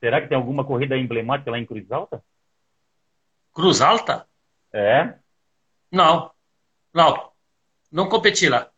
Será 0.00 0.20
que 0.20 0.26
tem 0.26 0.36
alguma 0.36 0.64
corrida 0.64 0.96
emblemática 0.96 1.48
lá 1.48 1.60
em 1.60 1.64
Cruz 1.64 1.88
Alta? 1.92 2.20
Cruz 3.54 3.80
Alta? 3.80 4.26
É? 4.72 5.18
Não. 5.90 6.30
Não. 6.94 7.32
Não 7.90 8.08
competi 8.08 8.48
lá. 8.48 8.70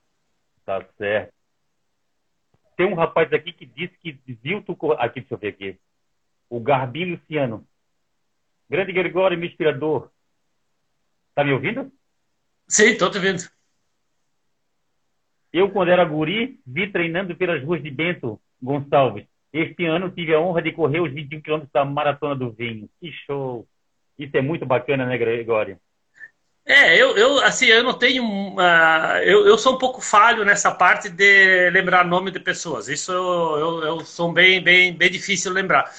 Tá 0.64 0.84
certo. 0.96 1.32
Tem 2.76 2.86
um 2.86 2.94
rapaz 2.94 3.32
aqui 3.32 3.52
que 3.52 3.66
disse 3.66 3.96
que 3.98 4.18
viu 4.42 4.62
tu. 4.62 4.76
Aqui, 4.92 5.20
deixa 5.20 5.34
eu 5.34 5.38
ver 5.38 5.48
aqui. 5.48 5.78
O 6.48 6.60
Garbim 6.60 7.12
Luciano. 7.12 7.66
Grande 8.68 8.92
Gregório, 8.92 9.36
meu 9.36 9.48
inspirador. 9.48 10.10
Tá 11.34 11.44
me 11.44 11.52
ouvindo? 11.52 11.92
Sim, 12.68 12.96
tô 12.96 13.10
te 13.10 13.18
ouvindo. 13.18 13.42
Eu, 15.52 15.70
quando 15.70 15.90
era 15.90 16.04
guri, 16.04 16.60
vi 16.64 16.90
treinando 16.90 17.34
pelas 17.36 17.62
ruas 17.64 17.82
de 17.82 17.90
Bento 17.90 18.40
Gonçalves. 18.62 19.26
Este 19.52 19.84
ano 19.86 20.10
tive 20.10 20.32
a 20.34 20.40
honra 20.40 20.62
de 20.62 20.70
correr 20.72 21.00
os 21.00 21.12
21 21.12 21.40
quilômetros 21.40 21.72
da 21.72 21.84
Maratona 21.84 22.36
do 22.36 22.52
Vinho. 22.52 22.88
Que 23.00 23.10
show! 23.10 23.66
Isso 24.20 24.36
é 24.36 24.42
muito 24.42 24.66
bacana, 24.66 25.06
né, 25.06 25.16
Gregório? 25.16 25.80
É, 26.66 26.94
eu, 26.96 27.16
eu 27.16 27.38
assim, 27.42 27.66
eu 27.66 27.82
não 27.82 27.94
tenho. 27.98 28.22
Uh, 28.22 29.16
eu, 29.24 29.46
eu 29.46 29.58
sou 29.58 29.74
um 29.74 29.78
pouco 29.78 30.00
falho 30.00 30.44
nessa 30.44 30.70
parte 30.70 31.08
de 31.08 31.70
lembrar 31.70 32.04
nome 32.04 32.30
de 32.30 32.38
pessoas. 32.38 32.88
Isso 32.88 33.10
eu, 33.10 33.58
eu, 33.58 33.82
eu 33.84 34.00
sou 34.04 34.32
bem, 34.32 34.62
bem, 34.62 34.92
bem 34.94 35.10
difícil 35.10 35.52
lembrar. 35.52 35.90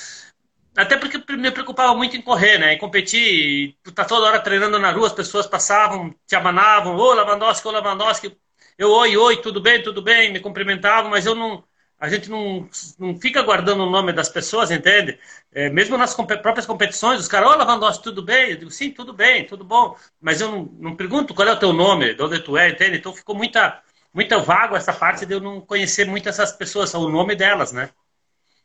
Até 0.78 0.98
porque 0.98 1.18
me 1.36 1.52
preocupava 1.52 1.94
muito 1.96 2.16
em 2.16 2.22
correr, 2.22 2.58
né? 2.58 2.74
Em 2.74 2.78
competir. 2.78 3.76
Tu 3.84 3.92
tá 3.92 4.06
toda 4.06 4.28
hora 4.28 4.40
treinando 4.40 4.80
na 4.80 4.92
rua, 4.92 5.08
as 5.08 5.14
pessoas 5.14 5.48
passavam, 5.48 6.16
te 6.28 6.36
amanavam, 6.36 6.96
ô 6.96 7.14
Lavandowski, 7.14 7.68
ô 7.68 7.72
Lavandowski. 7.72 8.38
Eu, 8.78 8.92
oi, 8.92 9.18
oi, 9.18 9.38
tudo 9.42 9.62
bem, 9.62 9.84
tudo 9.84 10.02
bem, 10.02 10.32
me 10.32 10.40
cumprimentavam, 10.40 11.10
mas 11.12 11.26
eu 11.26 11.36
não 11.36 11.64
a 12.02 12.10
gente 12.10 12.32
não, 12.32 12.68
não 12.98 13.16
fica 13.16 13.44
guardando 13.44 13.84
o 13.84 13.90
nome 13.90 14.12
das 14.12 14.28
pessoas, 14.28 14.72
entende? 14.72 15.20
É, 15.54 15.70
mesmo 15.70 15.96
nas 16.00 16.16
próprias 16.16 16.66
competições, 16.66 17.20
os 17.20 17.28
caras, 17.28 17.52
ô 17.52 17.56
Lavandowski, 17.56 18.04
tudo 18.04 18.24
bem? 18.24 18.50
Eu 18.50 18.58
digo, 18.58 18.72
sim, 18.72 18.90
tudo 18.90 19.14
bem, 19.14 19.46
tudo 19.46 19.64
bom. 19.64 19.96
Mas 20.20 20.42
eu 20.42 20.52
não, 20.52 20.64
não 20.80 20.96
pergunto 20.96 21.36
qual 21.36 21.48
é 21.48 21.52
o 21.52 21.60
teu 21.60 21.72
nome, 21.72 22.16
de 22.16 22.24
onde 22.24 22.40
tu 22.40 22.58
é, 22.58 22.70
entende? 22.70 22.98
Então 22.98 23.14
ficou 23.14 23.36
muita, 23.36 23.80
muita 24.12 24.40
vago 24.40 24.76
essa 24.76 24.92
parte 24.92 25.28
de 25.28 25.36
eu 25.36 25.40
não 25.40 25.62
conhecer 25.62 26.08
muito 26.08 26.28
essas 26.28 26.52
pessoas, 26.52 26.92
o 26.96 27.08
nome 27.08 27.36
delas, 27.36 27.72
né? 27.72 27.92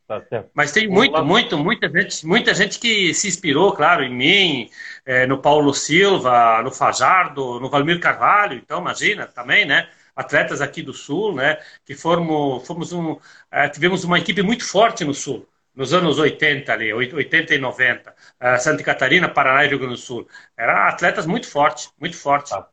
Tá 0.09 0.23
Mas 0.55 0.73
tem 0.73 0.89
muito, 0.89 1.23
muito, 1.23 1.59
muita 1.59 1.91
gente, 1.91 2.27
muita 2.27 2.55
gente 2.55 2.79
que 2.79 3.13
se 3.13 3.29
inspirou, 3.29 3.73
claro, 3.73 4.03
em 4.03 4.15
mim, 4.15 4.71
é, 5.05 5.27
no 5.27 5.43
Paulo 5.43 5.75
Silva, 5.75 6.63
no 6.63 6.71
Fajardo, 6.71 7.61
no 7.61 7.69
Valmir 7.69 8.01
Carvalho, 8.01 8.55
então 8.57 8.81
imagina 8.81 9.27
também, 9.27 9.67
né? 9.67 9.91
Atletas 10.17 10.63
aqui 10.63 10.83
do 10.83 10.95
Sul, 10.95 11.35
né? 11.35 11.59
Que 11.85 11.95
fomos, 11.95 12.67
fomos 12.67 12.93
um, 12.93 13.19
é, 13.51 13.69
tivemos 13.69 14.03
uma 14.03 14.19
equipe 14.19 14.43
muito 14.43 14.65
forte 14.65 15.05
no 15.05 15.13
Sul, 15.13 15.47
nos 15.75 15.93
anos 15.93 16.19
80 16.19 16.73
ali, 16.73 16.93
80 16.93 17.55
e 17.55 17.59
90. 17.59 18.15
É, 18.41 18.57
Santa 18.57 18.83
Catarina, 18.83 19.29
Paraná 19.29 19.65
e 19.65 19.69
Rio 19.69 19.79
Grande 19.79 19.95
do 19.95 20.01
Sul. 20.01 20.27
Eram 20.57 20.75
atletas 20.89 21.27
muito 21.27 21.47
fortes, 21.47 21.93
muito 22.01 22.17
fortes. 22.17 22.51
Tá, 22.51 22.67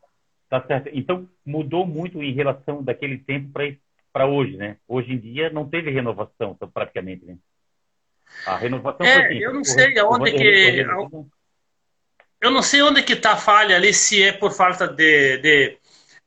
tá 0.49 0.63
certo. 0.65 0.89
Então, 0.93 1.27
mudou 1.45 1.85
muito 1.85 2.23
em 2.23 2.33
relação 2.33 2.81
daquele 2.81 3.17
tempo 3.17 3.51
para 4.13 4.25
hoje, 4.25 4.55
né? 4.55 4.77
Hoje 4.87 5.11
em 5.11 5.19
dia 5.19 5.49
não 5.49 5.67
teve 5.67 5.91
renovação, 5.91 6.57
praticamente, 6.73 7.25
né? 7.25 7.35
A 8.47 8.55
renovação 8.55 9.05
é, 9.05 9.27
foi 9.27 9.37
eu 9.37 9.53
não 9.53 9.63
sei 9.63 9.99
aonde 9.99 10.31
que... 10.31 10.85
Eu 12.41 12.51
não 12.51 12.61
sei 12.61 12.81
onde 12.81 13.01
que 13.03 13.13
está 13.13 13.33
a 13.33 13.37
falha 13.37 13.77
ali, 13.77 13.93
se 13.93 14.21
é 14.21 14.33
por 14.33 14.51
falta 14.51 14.85
de, 14.85 15.37
de 15.37 15.77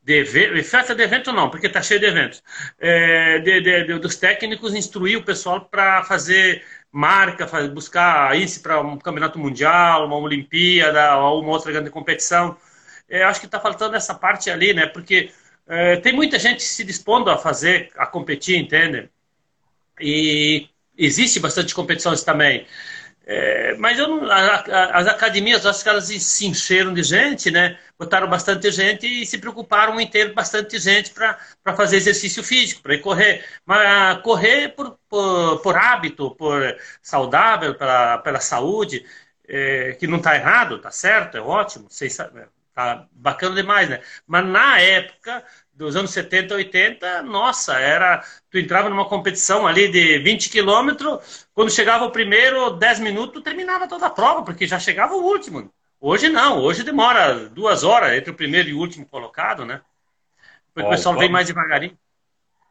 de 0.07 0.63
festa 0.63 0.95
de 0.95 1.03
evento 1.03 1.33
não, 1.33 1.51
porque 1.51 1.67
está 1.67 1.83
cheio 1.83 1.99
de 1.99 2.07
eventos, 2.07 2.41
é, 2.79 3.41
de, 3.41 3.61
de, 3.61 3.85
de, 3.85 3.99
dos 3.99 4.15
técnicos 4.15 4.73
instruir 4.73 5.19
o 5.19 5.25
pessoal 5.25 5.63
para 5.63 6.05
fazer 6.05 6.65
marca, 6.93 7.49
fazer, 7.49 7.69
buscar 7.71 8.37
índice 8.37 8.61
para 8.61 8.81
um 8.81 8.97
campeonato 8.99 9.37
mundial, 9.37 10.07
uma 10.07 10.17
Olimpíada 10.17 11.17
ou 11.19 11.43
uma 11.43 11.51
outra 11.51 11.73
grande 11.73 11.91
competição. 11.91 12.57
É, 13.09 13.25
acho 13.25 13.41
que 13.41 13.47
está 13.47 13.59
faltando 13.59 13.97
essa 13.97 14.15
parte 14.15 14.49
ali, 14.49 14.73
né? 14.73 14.87
Porque 14.87 15.33
é, 15.67 15.97
tem 15.97 16.13
muita 16.13 16.39
gente 16.39 16.63
se 16.63 16.85
dispondo 16.85 17.29
a 17.29 17.37
fazer, 17.37 17.91
a 17.97 18.07
competir, 18.07 18.57
entende? 18.57 19.11
E 20.01 20.69
existe 20.97 21.41
bastante 21.41 21.75
competições 21.75 22.23
também. 22.23 22.65
É, 23.29 23.75
mas 23.75 23.99
não, 23.99 24.31
a, 24.31 24.37
a, 24.61 24.99
as 25.01 25.09
academias, 25.09 25.67
acho 25.67 25.83
que 25.83 25.89
elas 25.89 26.07
se 26.07 26.47
encheram 26.47 26.95
de 26.95 27.03
gente, 27.03 27.51
né? 27.51 27.77
Botaram 27.99 28.29
bastante 28.29 28.71
gente 28.71 29.05
e 29.07 29.27
se 29.27 29.39
preocuparam 29.39 29.99
em 30.01 30.07
ter 30.09 30.33
bastante 30.33 30.79
gente 30.79 31.11
para 31.13 31.37
fazer 31.77 31.97
exercício 31.97 32.45
físico, 32.45 32.83
para 32.83 32.97
correr. 33.01 33.45
Mas 33.65 34.23
correr 34.23 34.69
por, 34.77 34.97
por, 35.09 35.61
por 35.61 35.77
hábito, 35.77 36.31
por 36.37 36.77
saudável, 37.03 37.75
pela, 37.75 38.19
pela 38.19 38.41
saúde, 38.41 39.05
é, 39.49 39.93
que 39.99 40.07
não 40.07 40.19
está 40.19 40.37
errado, 40.37 40.77
está 40.77 40.91
certo, 40.93 41.37
é 41.37 41.41
ótimo, 41.41 41.89
está 41.91 43.09
bacana 43.13 43.55
demais, 43.57 43.89
né? 43.89 44.01
Mas 44.27 44.47
na 44.47 44.79
época 44.81 45.45
dos 45.77 45.95
anos 45.95 46.11
70, 46.11 46.55
80, 46.55 47.23
nossa, 47.23 47.79
era. 47.79 48.25
Tu 48.51 48.59
entrava 48.59 48.89
numa 48.89 49.05
competição 49.05 49.67
ali 49.67 49.89
de 49.89 50.19
20 50.19 50.49
quilômetros, 50.49 51.47
quando 51.53 51.71
chegava 51.71 52.07
o 52.07 52.11
primeiro, 52.11 52.71
10 52.71 53.01
minutos, 53.01 53.43
terminava 53.43 53.87
toda 53.87 54.07
a 54.07 54.11
prova, 54.11 54.43
porque 54.43 54.67
já 54.67 54.79
chegava 54.79 55.15
o 55.15 55.23
último. 55.23 55.71
Hoje 56.01 56.29
não, 56.29 56.61
hoje 56.61 56.83
demora 56.83 57.49
duas 57.49 57.85
horas 57.85 58.17
entre 58.17 58.31
o 58.31 58.35
primeiro 58.35 58.69
e 58.69 58.75
o 58.75 58.79
último 58.79 59.07
colocado, 59.07 59.65
né? 59.65 59.83
Porque 60.73 60.89
o 60.89 60.91
pessoal 60.91 61.15
o 61.15 61.17
Cláudio, 61.17 61.21
vem 61.21 61.33
mais 61.33 61.47
devagarinho. 61.47 61.99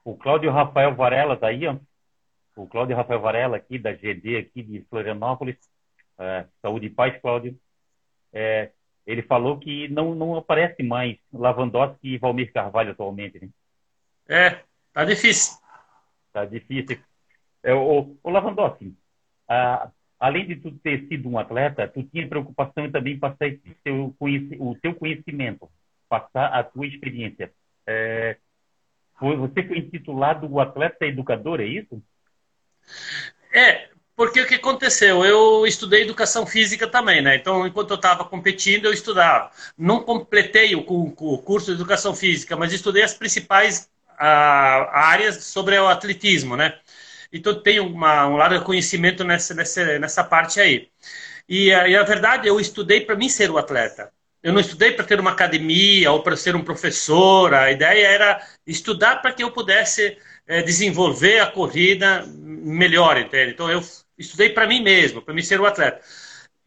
O 0.03 0.15
Cláudio 0.15 0.51
Rafael 0.51 0.95
Varela 0.95 1.35
daí, 1.35 1.65
tá 1.65 1.71
ó. 1.71 2.61
O 2.61 2.67
Cláudio 2.67 2.95
Rafael 2.95 3.19
Varela 3.19 3.57
aqui, 3.57 3.77
da 3.77 3.93
GD 3.93 4.37
aqui 4.37 4.63
de 4.63 4.81
Florianópolis. 4.89 5.57
É, 6.17 6.45
saúde 6.61 6.87
e 6.87 6.89
paz, 6.89 7.19
Cláudio. 7.21 7.59
É, 8.31 8.71
ele 9.05 9.21
falou 9.21 9.59
que 9.59 9.87
não, 9.89 10.15
não 10.15 10.35
aparece 10.35 10.81
mais 10.81 11.17
Lavandowski 11.31 12.15
e 12.15 12.17
Valmir 12.17 12.51
Carvalho 12.51 12.91
atualmente. 12.91 13.39
Né? 13.39 13.49
É, 14.27 14.63
tá 14.93 15.05
difícil. 15.05 15.57
Tá 16.33 16.45
difícil. 16.45 16.99
É, 17.63 17.73
o, 17.73 18.17
o 18.21 18.29
Lavandowski, 18.29 18.95
a, 19.47 19.91
além 20.19 20.47
de 20.47 20.55
tu 20.55 20.71
ter 20.71 21.07
sido 21.07 21.29
um 21.29 21.37
atleta, 21.37 21.87
tu 21.87 22.03
tinha 22.03 22.27
preocupação 22.27 22.85
em 22.85 22.91
também 22.91 23.19
passar 23.19 23.47
o 23.89 24.75
teu 24.81 24.95
conhecimento, 24.95 25.69
passar 26.09 26.47
a 26.47 26.63
tua 26.63 26.87
experiência. 26.87 27.53
É, 27.85 28.37
foi, 29.19 29.35
você 29.37 29.63
foi 29.63 29.77
intitulado 29.77 30.51
o 30.51 30.59
atleta 30.59 31.05
educador, 31.05 31.61
é 31.61 31.65
isso? 31.65 32.01
É, 33.53 33.89
porque 34.15 34.41
o 34.41 34.47
que 34.47 34.55
aconteceu? 34.55 35.25
Eu 35.25 35.67
estudei 35.67 36.03
educação 36.03 36.45
física 36.45 36.87
também, 36.87 37.21
né? 37.21 37.35
Então, 37.35 37.67
enquanto 37.67 37.91
eu 37.91 37.95
estava 37.95 38.23
competindo, 38.25 38.85
eu 38.85 38.93
estudava. 38.93 39.51
Não 39.77 40.01
completei 40.03 40.75
o, 40.75 40.79
o, 40.87 41.37
curso 41.39 41.67
de 41.67 41.73
educação 41.73 42.15
física, 42.15 42.55
mas 42.55 42.71
estudei 42.71 43.03
as 43.03 43.13
principais 43.13 43.89
áreas 44.17 45.43
sobre 45.45 45.77
o 45.77 45.87
atletismo, 45.87 46.55
né? 46.55 46.79
Então, 47.31 47.61
tenho 47.61 47.85
uma, 47.87 48.27
um 48.27 48.37
largo 48.37 48.63
conhecimento 48.63 49.23
nessa, 49.23 49.53
nessa, 49.53 49.99
nessa 49.99 50.23
parte 50.23 50.59
aí. 50.61 50.89
E, 51.49 51.67
e 51.67 51.95
a 51.95 52.03
verdade, 52.03 52.47
eu 52.47 52.59
estudei 52.59 53.01
para 53.01 53.15
mim 53.15 53.29
ser 53.29 53.51
o 53.51 53.57
atleta. 53.57 54.11
Eu 54.41 54.53
não 54.53 54.61
estudei 54.61 54.91
para 54.91 55.05
ter 55.05 55.19
uma 55.19 55.31
academia 55.31 56.11
ou 56.11 56.23
para 56.23 56.37
ser 56.37 56.55
um 56.55 56.63
professor. 56.63 57.53
A 57.53 57.71
ideia 57.71 58.07
era 58.07 58.47
estudar 58.65 59.21
para 59.21 59.33
que 59.33 59.43
eu 59.43 59.51
pudesse 59.51 60.17
é, 60.47 60.61
desenvolver 60.61 61.39
a 61.39 61.47
corrida 61.47 62.25
melhor, 62.27 63.17
entende? 63.17 63.51
Então, 63.51 63.69
eu 63.69 63.81
estudei 64.17 64.49
para 64.49 64.67
mim 64.67 64.81
mesmo, 64.81 65.21
para 65.21 65.33
mim 65.33 65.41
ser 65.41 65.59
um 65.59 65.65
atleta. 65.65 66.01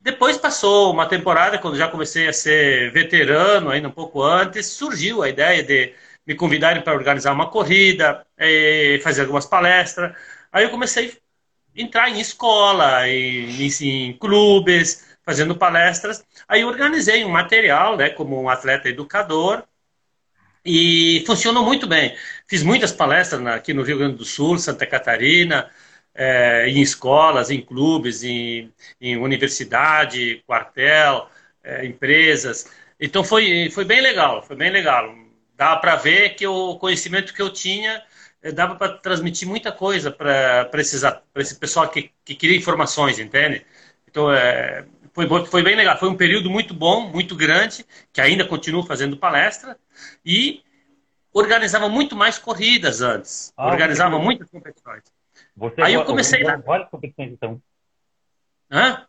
Depois 0.01 0.37
passou 0.39 0.93
uma 0.93 1.07
temporada, 1.07 1.59
quando 1.59 1.77
já 1.77 1.89
comecei 1.89 2.29
a 2.29 2.33
ser 2.33 2.93
veterano, 2.93 3.71
ainda 3.71 3.89
um 3.89 3.93
pouco 3.93 4.23
antes, 4.23 4.67
surgiu 4.67 5.23
a 5.23 5.29
ideia 5.29 5.63
de 5.63 5.95
me 6.27 6.35
convidarem 6.35 6.83
para 6.83 6.95
organizar 6.95 7.33
uma 7.33 7.51
corrida, 7.51 8.25
eh, 8.37 9.01
fazer 9.03 9.23
algumas 9.23 9.47
palestras. 9.47 10.15
Aí 10.53 10.65
eu 10.65 10.71
comecei 10.71 11.19
a 11.77 11.81
entrar 11.83 12.09
em 12.11 12.21
escola, 12.21 13.09
em, 13.09 13.69
em, 13.83 14.13
clubes, 14.19 15.07
fazendo 15.23 15.57
palestras. 15.57 16.25
Aí 16.47 16.65
organizei 16.65 17.25
um 17.25 17.31
material, 17.31 17.97
né, 17.97 18.11
como 18.11 18.41
um 18.41 18.49
atleta 18.49 18.89
educador, 18.89 19.65
e 20.65 21.25
funcionou 21.27 21.65
muito 21.65 21.87
bem. 21.87 22.17
Fiz 22.47 22.63
muitas 22.63 22.93
palestras 22.93 23.45
aqui 23.47 23.73
no 23.73 23.83
Rio 23.83 23.99
Grande 23.99 24.17
do 24.17 24.25
Sul, 24.25 24.59
Santa 24.59 24.87
Catarina, 24.87 25.71
é, 26.15 26.69
em 26.69 26.81
escolas, 26.81 27.51
em 27.51 27.61
clubes, 27.61 28.23
em, 28.23 28.73
em 29.01 29.17
universidade, 29.17 30.43
quartel, 30.47 31.29
é, 31.63 31.87
empresas. 31.87 32.71
Então 33.01 33.23
foi, 33.23 33.71
foi 33.71 33.85
bem 33.85 34.01
legal, 34.01 34.43
foi 34.43 34.57
bem 34.57 34.71
legal. 34.71 35.15
Dava 35.57 35.81
para 35.81 35.97
ver 35.97 36.35
que 36.35 36.47
o 36.47 36.77
conhecimento 36.77 37.35
que 37.35 37.43
eu 37.43 37.51
tinha 37.51 38.03
é, 38.43 38.53
dava 38.53 38.77
para 38.77 38.99
transmitir 38.99 39.47
muita 39.47 39.73
coisa 39.73 40.11
para 40.11 40.71
esse 40.75 41.55
pessoal 41.59 41.89
que, 41.89 42.11
que 42.25 42.35
queria 42.35 42.57
informações, 42.57 43.19
entende? 43.19 43.65
Então 44.09 44.33
é, 44.33 44.85
foi, 45.13 45.47
foi 45.47 45.63
bem 45.63 45.77
legal. 45.77 45.99
Foi 45.99 46.09
um 46.09 46.17
período 46.17 46.49
muito 46.49 46.73
bom, 46.73 47.09
muito 47.09 47.35
grande, 47.35 47.85
que 48.13 48.21
ainda 48.21 48.45
continuo 48.45 48.85
fazendo 48.85 49.17
palestra 49.17 49.77
e 50.25 50.63
organizava 51.33 51.89
muito 51.89 52.17
mais 52.17 52.39
corridas 52.39 53.01
antes. 53.03 53.53
Ah, 53.57 53.69
organizava 53.69 54.19
muitas 54.19 54.49
competições. 54.51 55.03
Você 55.59 55.83
Aí 55.83 55.95
eu 55.95 56.05
comecei 56.05 56.43
lá. 56.43 56.57
várias 56.57 56.89
competições, 56.89 57.33
então. 57.33 57.61
Hã? 58.71 59.05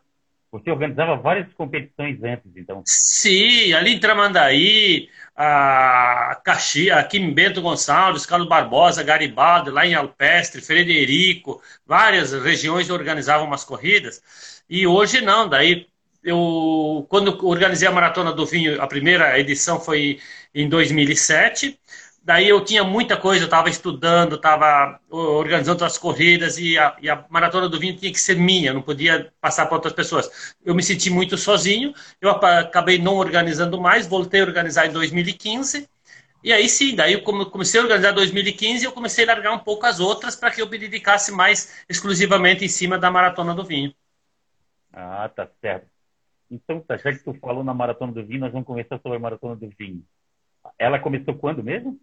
Você 0.50 0.68
organizava 0.68 1.14
várias 1.16 1.52
competições 1.52 2.20
antes, 2.24 2.50
então? 2.56 2.82
Sim, 2.84 3.72
ali 3.72 3.94
em 3.94 4.00
Tramandaí, 4.00 5.08
a 5.36 6.40
Caxi, 6.44 6.90
aqui 6.90 7.18
em 7.18 7.32
Bento 7.32 7.62
Gonçalves, 7.62 8.26
Carlos 8.26 8.48
Barbosa, 8.48 9.04
Garibaldi, 9.04 9.70
lá 9.70 9.86
em 9.86 9.94
Alpestre, 9.94 10.60
Frederico, 10.60 11.62
várias 11.86 12.32
regiões 12.32 12.90
organizavam 12.90 13.46
umas 13.46 13.62
corridas. 13.62 14.64
E 14.68 14.88
hoje 14.88 15.20
não, 15.20 15.48
daí 15.48 15.86
eu 16.24 17.06
quando 17.08 17.46
organizei 17.46 17.86
a 17.86 17.92
Maratona 17.92 18.32
do 18.32 18.44
Vinho, 18.44 18.82
a 18.82 18.88
primeira 18.88 19.38
edição 19.38 19.78
foi 19.78 20.18
em 20.52 20.68
2007, 20.68 21.78
daí 22.22 22.48
eu 22.48 22.64
tinha 22.64 22.84
muita 22.84 23.16
coisa, 23.16 23.42
eu 23.42 23.46
estava 23.46 23.68
estudando, 23.68 24.36
estava 24.36 25.00
organizando 25.10 25.84
as 25.84 25.98
corridas 25.98 26.58
e 26.58 26.78
a, 26.78 26.96
e 27.00 27.08
a, 27.08 27.24
maratona 27.28 27.68
do 27.68 27.78
vinho 27.78 27.96
tinha 27.96 28.12
que 28.12 28.20
ser 28.20 28.36
minha, 28.36 28.72
não 28.72 28.82
podia 28.82 29.32
passar 29.40 29.66
para 29.66 29.76
outras 29.76 29.92
pessoas. 29.92 30.54
Eu 30.64 30.74
me 30.74 30.82
senti 30.82 31.10
muito 31.10 31.36
sozinho, 31.36 31.94
eu 32.20 32.30
acabei 32.30 32.98
não 32.98 33.16
organizando 33.16 33.80
mais, 33.80 34.06
voltei 34.06 34.40
a 34.40 34.44
organizar 34.44 34.86
em 34.86 34.92
2015. 34.92 35.88
E 36.42 36.52
aí 36.52 36.68
sim, 36.68 36.94
daí 36.94 37.12
eu 37.12 37.22
comecei 37.22 37.80
a 37.80 37.82
organizar 37.82 38.12
em 38.12 38.14
2015 38.14 38.82
e 38.82 38.86
eu 38.86 38.92
comecei 38.92 39.24
a 39.24 39.28
largar 39.28 39.52
um 39.52 39.58
pouco 39.58 39.84
as 39.86 40.00
outras 40.00 40.34
para 40.34 40.50
que 40.50 40.62
eu 40.62 40.68
me 40.68 40.78
dedicasse 40.78 41.30
mais 41.30 41.84
exclusivamente 41.88 42.64
em 42.64 42.68
cima 42.68 42.98
da 42.98 43.10
maratona 43.10 43.54
do 43.54 43.64
vinho. 43.64 43.94
Ah, 44.92 45.28
tá 45.28 45.48
certo. 45.60 45.86
Então, 46.50 46.80
tá, 46.80 46.96
já 46.96 47.12
que 47.12 47.22
tu 47.22 47.32
falou 47.34 47.62
na 47.62 47.72
maratona 47.72 48.12
do 48.12 48.24
vinho, 48.24 48.40
nós 48.40 48.52
vamos 48.52 48.66
conversar 48.66 48.98
sobre 49.00 49.16
a 49.16 49.20
maratona 49.20 49.54
do 49.54 49.68
vinho. 49.78 50.02
Ela 50.78 50.98
começou 50.98 51.34
quando 51.34 51.62
mesmo? 51.62 52.00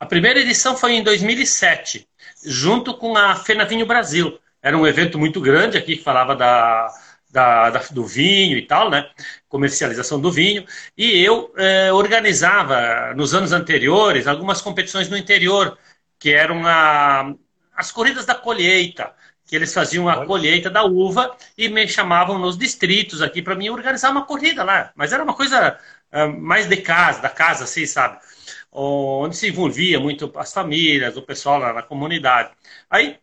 A 0.00 0.06
primeira 0.06 0.40
edição 0.40 0.76
foi 0.76 0.92
em 0.92 1.02
2007, 1.02 2.08
junto 2.44 2.94
com 2.94 3.16
a 3.16 3.34
Fena 3.36 3.64
Vinho 3.64 3.86
Brasil. 3.86 4.38
Era 4.62 4.76
um 4.76 4.86
evento 4.86 5.18
muito 5.18 5.40
grande 5.40 5.76
aqui 5.76 5.96
que 5.96 6.02
falava 6.02 6.36
da, 6.36 6.88
da, 7.30 7.70
da, 7.70 7.78
do 7.90 8.04
vinho 8.06 8.56
e 8.56 8.66
tal, 8.66 8.90
né? 8.90 9.08
Comercialização 9.48 10.20
do 10.20 10.30
vinho. 10.30 10.64
E 10.96 11.22
eu 11.22 11.52
eh, 11.56 11.92
organizava, 11.92 13.14
nos 13.14 13.34
anos 13.34 13.52
anteriores, 13.52 14.26
algumas 14.26 14.60
competições 14.60 15.08
no 15.08 15.16
interior, 15.16 15.78
que 16.18 16.30
eram 16.32 16.66
a, 16.66 17.32
as 17.76 17.92
corridas 17.92 18.26
da 18.26 18.34
colheita, 18.34 19.12
que 19.46 19.56
eles 19.56 19.72
faziam 19.72 20.08
a 20.08 20.26
colheita 20.26 20.68
da 20.68 20.84
uva 20.84 21.36
e 21.56 21.68
me 21.68 21.88
chamavam 21.88 22.38
nos 22.38 22.58
distritos 22.58 23.22
aqui 23.22 23.40
para 23.42 23.54
mim 23.54 23.70
organizar 23.70 24.10
uma 24.10 24.26
corrida 24.26 24.62
lá. 24.62 24.92
Mas 24.94 25.12
era 25.12 25.22
uma 25.22 25.34
coisa 25.34 25.78
uh, 26.12 26.28
mais 26.40 26.68
de 26.68 26.76
casa, 26.78 27.22
da 27.22 27.30
casa, 27.30 27.64
assim, 27.64 27.86
sabe? 27.86 28.18
Onde 28.80 29.36
se 29.36 29.48
envolvia 29.48 29.98
muito 29.98 30.30
as 30.36 30.52
famílias, 30.52 31.16
o 31.16 31.22
pessoal 31.22 31.58
lá 31.58 31.72
na 31.72 31.82
comunidade. 31.82 32.50
Aí, 32.88 33.16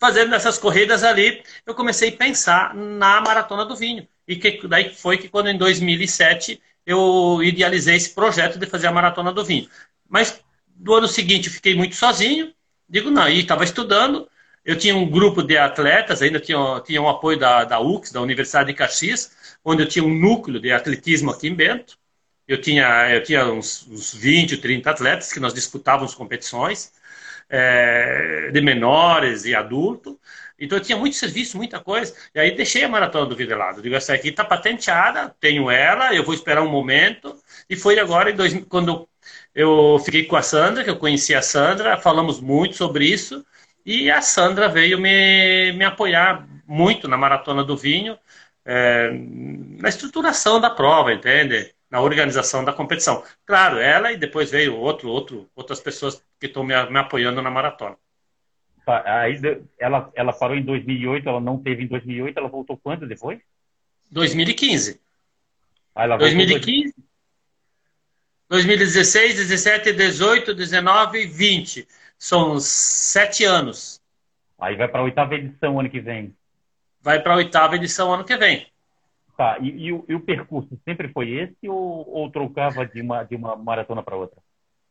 fazendo 0.00 0.34
essas 0.34 0.58
corridas 0.58 1.04
ali, 1.04 1.42
eu 1.66 1.74
comecei 1.74 2.08
a 2.08 2.16
pensar 2.16 2.74
na 2.74 3.20
Maratona 3.20 3.64
do 3.64 3.76
Vinho. 3.76 4.08
E 4.26 4.36
que, 4.36 4.66
daí 4.66 4.94
foi 4.94 5.18
que 5.18 5.28
quando 5.28 5.48
em 5.48 5.58
2007 5.58 6.60
eu 6.86 7.40
idealizei 7.42 7.96
esse 7.96 8.14
projeto 8.14 8.58
de 8.58 8.66
fazer 8.66 8.86
a 8.86 8.92
Maratona 8.92 9.32
do 9.32 9.44
Vinho. 9.44 9.68
Mas 10.08 10.40
do 10.66 10.94
ano 10.94 11.08
seguinte 11.08 11.50
fiquei 11.50 11.74
muito 11.74 11.94
sozinho, 11.94 12.52
digo 12.88 13.10
não, 13.10 13.28
e 13.28 13.40
estava 13.40 13.64
estudando, 13.64 14.28
eu 14.64 14.76
tinha 14.78 14.96
um 14.96 15.08
grupo 15.08 15.42
de 15.42 15.58
atletas, 15.58 16.22
ainda 16.22 16.40
tinha, 16.40 16.80
tinha 16.84 17.02
um 17.02 17.08
apoio 17.08 17.38
da, 17.38 17.64
da 17.64 17.80
UX, 17.80 18.12
da 18.12 18.20
Universidade 18.20 18.68
de 18.68 18.74
Caxias, 18.74 19.56
onde 19.64 19.82
eu 19.82 19.88
tinha 19.88 20.04
um 20.04 20.14
núcleo 20.14 20.60
de 20.60 20.72
atletismo 20.72 21.30
aqui 21.30 21.48
em 21.48 21.54
Bento 21.54 21.98
eu 22.52 22.60
tinha, 22.60 23.10
eu 23.10 23.22
tinha 23.22 23.46
uns, 23.46 23.86
uns 23.88 24.14
20, 24.14 24.58
30 24.58 24.90
atletas 24.90 25.32
que 25.32 25.40
nós 25.40 25.54
disputávamos 25.54 26.14
competições 26.14 26.92
é, 27.48 28.50
de 28.52 28.60
menores 28.60 29.44
e 29.44 29.54
adultos. 29.54 30.16
Então 30.58 30.78
eu 30.78 30.82
tinha 30.82 30.96
muito 30.96 31.16
serviço, 31.16 31.56
muita 31.56 31.80
coisa. 31.80 32.14
E 32.34 32.40
aí 32.40 32.54
deixei 32.56 32.84
a 32.84 32.88
maratona 32.88 33.26
do 33.26 33.36
Videlado. 33.36 33.82
Digo, 33.82 33.94
essa 33.94 34.14
aqui 34.14 34.28
está 34.28 34.44
patenteada, 34.44 35.34
tenho 35.40 35.70
ela, 35.70 36.14
eu 36.14 36.24
vou 36.24 36.34
esperar 36.34 36.62
um 36.62 36.70
momento. 36.70 37.36
E 37.68 37.76
foi 37.76 37.98
agora, 37.98 38.30
em 38.30 38.34
dois, 38.36 38.54
quando 38.68 39.08
eu 39.54 39.98
fiquei 40.04 40.24
com 40.24 40.36
a 40.36 40.42
Sandra, 40.42 40.84
que 40.84 40.90
eu 40.90 40.98
conheci 40.98 41.34
a 41.34 41.42
Sandra, 41.42 41.98
falamos 41.98 42.40
muito 42.40 42.76
sobre 42.76 43.06
isso. 43.06 43.44
E 43.84 44.10
a 44.10 44.22
Sandra 44.22 44.68
veio 44.68 44.98
me, 45.00 45.72
me 45.72 45.84
apoiar 45.84 46.46
muito 46.66 47.08
na 47.08 47.16
maratona 47.16 47.64
do 47.64 47.76
vinho, 47.76 48.16
é, 48.64 49.10
na 49.12 49.88
estruturação 49.88 50.60
da 50.60 50.70
prova, 50.70 51.12
entende? 51.12 51.74
Na 51.92 52.00
organização 52.00 52.64
da 52.64 52.72
competição. 52.72 53.22
Claro, 53.44 53.76
ela 53.76 54.10
e 54.10 54.16
depois 54.16 54.50
veio 54.50 54.74
outro, 54.74 55.10
outro, 55.10 55.46
outras 55.54 55.78
pessoas 55.78 56.24
que 56.40 56.46
estão 56.46 56.64
me, 56.64 56.74
me, 56.86 56.98
apoiando 56.98 57.42
na 57.42 57.50
maratona. 57.50 57.98
Aí 58.86 59.38
ela, 59.78 60.10
ela 60.14 60.32
parou 60.32 60.56
em 60.56 60.62
2008, 60.64 61.28
ela 61.28 61.38
não 61.38 61.58
teve 61.58 61.84
em 61.84 61.86
2008, 61.86 62.38
ela 62.38 62.48
voltou 62.48 62.78
quando 62.78 63.06
depois? 63.06 63.38
2015. 64.10 64.98
Ah, 65.94 66.04
ela 66.04 66.16
2015, 66.16 66.94
2016, 68.48 69.36
17, 69.36 69.92
18, 69.92 70.54
19 70.54 71.26
20. 71.26 71.86
São 72.18 72.58
sete 72.58 73.44
anos. 73.44 74.00
Aí 74.58 74.76
vai 74.76 74.88
para 74.88 75.00
a 75.00 75.04
oitava 75.04 75.34
edição 75.34 75.78
ano 75.78 75.90
que 75.90 76.00
vem. 76.00 76.34
Vai 77.02 77.20
para 77.20 77.34
a 77.34 77.36
oitava 77.36 77.76
edição 77.76 78.12
ano 78.12 78.24
que 78.24 78.36
vem. 78.36 78.71
Tá, 79.36 79.58
e, 79.60 79.86
e, 79.86 79.92
o, 79.92 80.04
e, 80.08 80.14
o, 80.14 80.20
percurso 80.20 80.78
sempre 80.84 81.08
foi 81.08 81.30
esse 81.30 81.68
ou, 81.68 82.08
ou 82.08 82.30
trocava 82.30 82.84
de 82.84 83.00
uma, 83.00 83.24
de 83.24 83.34
uma 83.34 83.56
maratona 83.56 84.02
para 84.02 84.16
outra? 84.16 84.38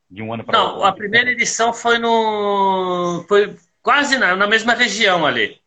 De 0.10 0.22
um 0.22 0.34
ano 0.34 0.44
para 0.44 0.62
outro? 0.62 0.80
Não, 0.80 0.86
a 0.86 0.92
primeira 0.92 1.32
edição 1.32 1.72
foi 1.74 2.00
no. 2.00 3.24
Foi 3.28 3.56
quase 3.82 4.18
na, 4.18 4.36
na 4.36 4.48
mesma 4.48 4.74
região 4.74 5.26
ali. 5.26 5.60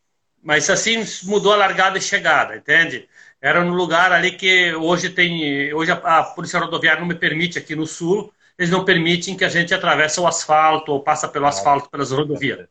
Mas 0.43 0.69
assim 0.69 1.03
mudou 1.25 1.53
a 1.53 1.57
largada 1.57 1.97
e 1.97 2.03
chegada, 2.03 2.57
entende? 2.57 3.09
Era 3.41 3.63
no 3.63 3.75
lugar 3.75 4.13
ali 4.13 4.33
que 4.33 4.75
hoje 4.75 5.09
tem. 5.11 5.73
Hoje 5.73 5.93
a, 5.93 5.95
a 5.95 6.23
Polícia 6.25 6.59
Rodoviária 6.59 7.01
não 7.01 7.09
me 7.09 7.15
permite 7.15 7.59
aqui 7.59 7.75
no 7.75 7.87
sul, 7.87 8.33
eles 8.59 8.71
não 8.71 8.85
permitem 8.85 9.37
que 9.37 9.45
a 9.45 9.49
gente 9.49 9.73
atravesse 9.73 10.21
o 10.21 10.27
asfalto 10.27 10.93
ou 10.93 11.01
passa 11.01 11.29
pelo 11.29 11.47
asfalto 11.47 11.89
pelas 11.91 12.11
rodovias. 12.11 12.67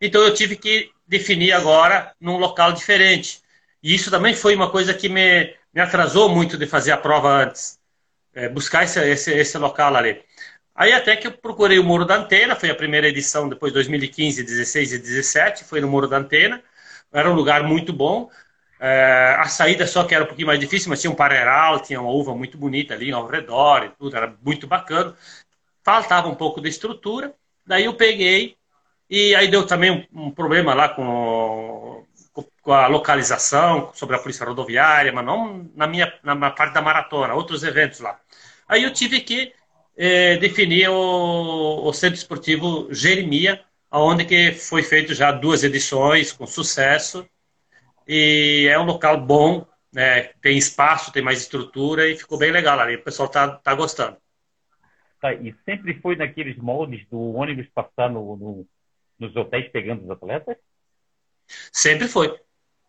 Então 0.00 0.22
eu 0.22 0.34
tive 0.34 0.56
que 0.56 0.90
definir 1.06 1.52
agora 1.52 2.12
num 2.20 2.38
local 2.38 2.72
diferente. 2.72 3.43
E 3.84 3.94
isso 3.94 4.10
também 4.10 4.34
foi 4.34 4.56
uma 4.56 4.70
coisa 4.70 4.94
que 4.94 5.10
me, 5.10 5.54
me 5.74 5.80
atrasou 5.82 6.30
muito 6.30 6.56
de 6.56 6.66
fazer 6.66 6.92
a 6.92 6.96
prova 6.96 7.28
antes. 7.28 7.78
É, 8.34 8.48
buscar 8.48 8.84
esse, 8.84 8.98
esse, 9.10 9.30
esse 9.32 9.58
local 9.58 9.94
ali. 9.94 10.24
Aí 10.74 10.92
até 10.92 11.14
que 11.16 11.26
eu 11.26 11.32
procurei 11.32 11.78
o 11.78 11.84
Muro 11.84 12.06
da 12.06 12.16
Antena, 12.16 12.56
foi 12.56 12.70
a 12.70 12.74
primeira 12.74 13.08
edição 13.08 13.48
depois 13.48 13.72
de 13.72 13.74
2015, 13.74 14.42
16 14.42 14.94
e 14.94 14.98
17, 14.98 15.64
foi 15.64 15.80
no 15.82 15.88
Muro 15.88 16.08
da 16.08 16.16
Antena. 16.16 16.62
era 17.12 17.30
um 17.30 17.34
lugar 17.34 17.62
muito 17.62 17.92
bom. 17.92 18.30
É, 18.80 19.36
a 19.38 19.46
saída 19.48 19.86
só 19.86 20.04
que 20.04 20.14
era 20.14 20.24
um 20.24 20.26
pouquinho 20.26 20.48
mais 20.48 20.58
difícil, 20.58 20.88
mas 20.88 21.00
tinha 21.00 21.10
um 21.10 21.14
pareral, 21.14 21.80
tinha 21.80 22.00
uma 22.00 22.10
uva 22.10 22.34
muito 22.34 22.58
bonita 22.58 22.94
ali 22.94 23.12
ao 23.12 23.26
redor 23.26 23.84
e 23.84 23.90
tudo, 23.90 24.16
era 24.16 24.34
muito 24.42 24.66
bacana. 24.66 25.14
Faltava 25.84 26.28
um 26.28 26.34
pouco 26.34 26.60
de 26.60 26.68
estrutura. 26.70 27.34
Daí 27.66 27.84
eu 27.84 27.94
peguei 27.94 28.56
e 29.08 29.34
aí 29.34 29.48
deu 29.48 29.66
também 29.66 29.90
um, 30.12 30.26
um 30.26 30.30
problema 30.30 30.74
lá 30.74 30.88
com, 30.88 31.93
com, 32.64 32.72
a 32.72 32.86
localização, 32.86 33.90
sobre 33.94 34.16
a 34.16 34.18
polícia 34.18 34.46
rodoviária, 34.46 35.12
mas 35.12 35.24
não 35.24 35.70
na 35.74 35.86
minha 35.86 36.12
na 36.22 36.50
parte 36.50 36.74
da 36.74 36.82
maratona, 36.82 37.34
outros 37.34 37.62
eventos 37.62 38.00
lá. 38.00 38.18
Aí 38.68 38.82
eu 38.82 38.92
tive 38.92 39.20
que 39.20 39.52
eh, 39.96 40.36
definir 40.38 40.88
o, 40.88 41.84
o 41.84 41.92
Centro 41.92 42.16
Esportivo 42.16 42.88
Jeremia, 42.90 43.62
onde 43.90 44.24
que 44.24 44.52
foi 44.52 44.82
feito 44.82 45.14
já 45.14 45.30
duas 45.30 45.62
edições 45.62 46.32
com 46.32 46.46
sucesso 46.46 47.28
e 48.06 48.68
é 48.70 48.78
um 48.78 48.84
local 48.84 49.20
bom, 49.20 49.66
né? 49.92 50.24
tem 50.42 50.58
espaço, 50.58 51.12
tem 51.12 51.22
mais 51.22 51.40
estrutura 51.40 52.08
e 52.08 52.16
ficou 52.16 52.38
bem 52.38 52.50
legal 52.50 52.78
ali. 52.78 52.96
O 52.96 53.04
pessoal 53.04 53.28
tá, 53.28 53.56
tá 53.56 53.74
gostando. 53.74 54.16
Tá, 55.20 55.32
e 55.32 55.54
sempre 55.64 55.94
foi 56.00 56.16
naqueles 56.16 56.56
moldes 56.56 57.06
do 57.08 57.34
ônibus 57.34 57.66
passar 57.68 58.10
no, 58.10 58.36
no, 58.36 58.66
nos 59.18 59.34
hotéis 59.34 59.70
pegando 59.70 60.04
os 60.04 60.10
atletas? 60.10 60.56
Sempre 61.72 62.08
foi. 62.08 62.38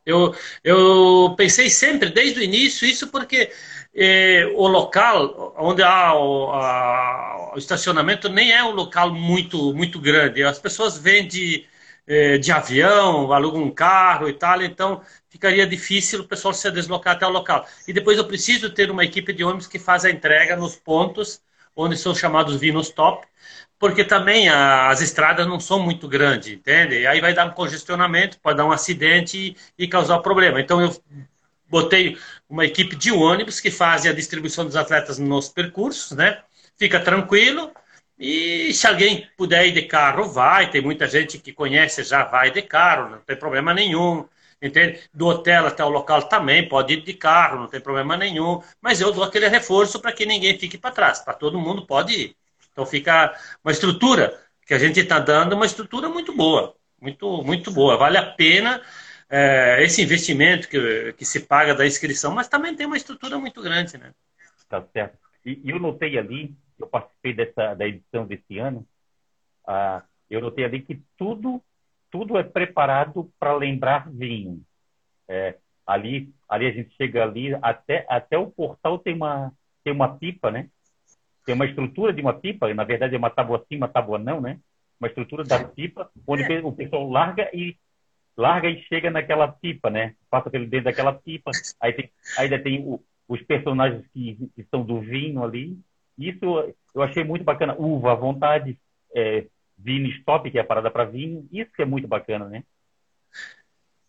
Eu, 0.06 0.36
eu 0.63 1.34
pensei 1.36 1.70
sempre, 1.70 2.10
desde 2.10 2.39
o 2.39 2.44
início, 2.44 2.88
isso 2.88 3.08
porque 3.08 3.52
eh, 3.94 4.46
o 4.56 4.68
local 4.68 5.56
onde 5.58 5.82
há 5.82 6.13
o, 6.15 6.52
a, 6.52 7.54
o, 7.56 7.58
estacionamento 7.58 8.30
nem 8.30 8.52
é 8.52 8.63
um 8.63 8.72
local 8.72 9.12
muito, 9.13 9.74
muito 9.74 10.00
grande. 10.00 10.44
As 10.44 10.60
pessoas 10.60 10.98
vêm 10.98 11.28
de, 11.28 11.65
eh, 12.08 12.38
de 12.38 12.52
avião, 12.52 13.32
alugam 13.34 13.63
um 13.63 13.72
carro 13.72 14.30
e 14.30 14.34
tal, 14.34 14.62
então 14.62 15.02
ficaria 15.30 15.65
difícil 15.65 16.22
o 16.22 16.28
pessoal 16.28 16.54
se 16.54 16.70
deslocar 16.72 17.15
até 17.15 17.26
o 17.26 17.30
local. 17.30 17.65
E 17.88 17.94
depois 17.94 18.18
eu 18.18 18.26
preciso 18.28 18.70
ter 18.70 18.91
uma 18.91 19.04
equipe 19.04 19.34
de 19.34 19.44
ônibus 19.44 19.68
que 19.68 19.80
faz 19.80 20.06
a 20.06 20.12
entrega 20.12 20.56
nos 20.56 20.76
pontos 20.76 21.41
onde 21.76 21.98
são 21.98 22.15
chamados 22.15 22.56
vinos 22.58 22.89
top, 22.89 23.28
porque 23.86 24.04
também 24.04 24.50
a, 24.50 24.89
as 24.89 25.00
estradas 25.00 25.45
não 25.45 25.60
são 25.60 25.80
muito 25.80 26.08
grandes, 26.08 26.52
entende? 26.52 27.02
E 27.02 27.06
aí 27.06 27.21
vai 27.21 27.36
dar 27.36 27.45
um 27.45 27.52
congestionamento, 27.52 28.39
pode 28.39 28.58
dar 28.58 28.65
um 28.65 28.71
acidente 28.71 29.56
e, 29.78 29.84
e 29.84 29.88
causar 29.88 30.17
problema. 30.21 30.60
Então 30.60 30.82
eu 30.82 30.91
botei 31.69 32.17
uma 32.50 32.65
equipe 32.65 32.95
de 32.95 33.12
ônibus 33.12 33.60
que 33.60 33.69
faz 33.69 34.04
a 34.08 34.12
distribuição 34.12 34.65
dos 34.65 34.76
atletas 34.76 35.19
nos 35.19 35.50
percursos, 35.50 36.17
né? 36.17 36.41
Fica 36.76 37.00
tranquilo. 37.00 37.71
E 38.17 38.74
se 38.74 38.88
alguém 38.88 39.30
puder 39.38 39.67
ir 39.67 39.74
de 39.74 39.84
carro, 39.84 40.32
vai. 40.32 40.71
Tem 40.71 40.82
muita 40.82 41.06
gente 41.08 41.38
que 41.38 41.54
conhece 41.54 42.04
já 42.04 42.24
vai 42.24 42.50
de 42.50 42.63
carro, 42.63 43.12
não 43.12 43.19
tem 43.19 43.38
problema 43.38 43.71
nenhum. 43.71 44.28
Entende? 44.60 45.00
Do 45.13 45.28
hotel 45.28 45.67
até 45.67 45.86
o 45.86 45.89
local 45.89 46.24
também 46.24 46.67
pode 46.67 46.95
ir 46.95 47.04
de 47.04 47.13
carro, 47.13 47.60
não 47.60 47.67
tem 47.67 47.80
problema 47.80 48.17
nenhum. 48.17 48.63
Mas 48.82 49.00
eu 49.00 49.12
dou 49.12 49.24
aquele 49.24 49.48
reforço 49.48 50.00
para 50.00 50.12
que 50.12 50.26
ninguém 50.26 50.58
fique 50.58 50.76
para 50.76 50.89
trás. 50.89 51.19
Para 51.19 51.36
todo 51.36 51.60
mundo 51.60 51.86
pode 51.86 52.13
ir. 52.13 52.36
Então 52.75 52.85
fica 52.85 53.33
uma 53.63 53.71
estrutura 53.71 54.38
que 54.67 54.73
a 54.73 54.77
gente 54.77 54.99
está 54.99 55.17
dando, 55.17 55.55
uma 55.55 55.65
estrutura 55.65 56.09
muito 56.09 56.35
boa, 56.35 56.75
muito, 57.01 57.41
muito 57.41 57.71
boa. 57.71 57.95
Vale 57.95 58.17
a 58.17 58.33
pena 58.33 58.81
é, 59.29 59.81
esse 59.81 60.01
investimento 60.01 60.67
que, 60.67 61.13
que 61.13 61.23
se 61.23 61.47
paga 61.47 61.73
da 61.73 61.88
inscrição, 61.88 62.35
mas 62.35 62.49
também 62.49 62.75
tem 62.75 62.85
uma 62.85 62.97
estrutura 62.97 63.39
muito 63.39 63.61
grande, 63.61 63.97
né? 63.97 64.11
Tá 64.67 64.85
certo. 64.91 65.17
E, 65.45 65.61
eu 65.63 65.79
notei 65.79 66.17
ali, 66.17 66.53
eu 66.77 66.85
participei 66.85 67.33
dessa 67.33 67.73
da 67.75 67.88
edição 67.88 68.27
desse 68.27 68.59
ano, 68.59 68.85
ah, 69.65 70.03
eu 70.29 70.41
notei 70.41 70.65
ali 70.65 70.81
que 70.81 71.01
tudo 71.17 71.63
tudo 72.11 72.38
é 72.38 72.43
preparado 72.43 73.31
para 73.39 73.55
lembrar 73.55 74.11
vinho. 74.11 74.61
É, 75.29 75.55
ali 75.88 76.29
ali 76.49 76.67
a 76.67 76.71
gente 76.71 76.93
chega 76.97 77.23
ali 77.23 77.55
até 77.61 78.05
até 78.09 78.38
o 78.38 78.51
portal 78.51 78.99
tem 78.99 79.15
uma 79.15 79.53
tem 79.81 79.93
uma 79.93 80.17
pipa, 80.17 80.51
né? 80.51 80.69
Tem 81.45 81.53
uma 81.55 81.65
estrutura 81.65 82.12
de 82.12 82.21
uma 82.21 82.34
pipa, 82.34 82.73
na 82.73 82.84
verdade 82.84 83.15
é 83.15 83.17
uma 83.17 83.29
tábua 83.29 83.63
sim, 83.69 83.77
uma 83.77 83.88
tábua 83.88 84.17
não, 84.17 84.41
né? 84.41 84.60
Uma 84.99 85.08
estrutura 85.08 85.43
da 85.43 85.63
pipa, 85.63 86.10
onde 86.27 86.43
é. 86.43 86.60
o 86.63 86.71
pessoal 86.71 87.10
larga 87.10 87.49
e 87.53 87.77
larga 88.36 88.69
e 88.69 88.81
chega 88.84 89.12
naquela 89.12 89.47
pipa, 89.47 89.89
né? 89.89 90.15
Passa 90.29 90.49
pelo 90.49 90.65
dentro 90.65 90.86
daquela 90.86 91.13
pipa. 91.13 91.51
Aí 91.79 91.93
tem, 91.93 92.10
ainda 92.38 92.60
tem 92.60 92.81
o, 92.81 93.01
os 93.27 93.41
personagens 93.43 94.05
que, 94.13 94.49
que 94.55 94.63
são 94.63 94.84
do 94.84 94.99
vinho 94.99 95.43
ali. 95.43 95.77
Isso 96.17 96.73
eu 96.93 97.01
achei 97.01 97.23
muito 97.23 97.43
bacana. 97.43 97.75
Uva 97.77 98.13
à 98.13 98.15
vontade, 98.15 98.77
é, 99.13 99.45
vinho 99.77 100.08
stop, 100.17 100.49
que 100.49 100.58
é 100.58 100.62
a 100.62 100.65
parada 100.65 100.89
para 100.89 101.05
vinho. 101.05 101.47
Isso 101.51 101.71
que 101.73 101.81
é 101.81 101.86
muito 101.86 102.08
bacana, 102.08 102.45
né? 102.45 102.63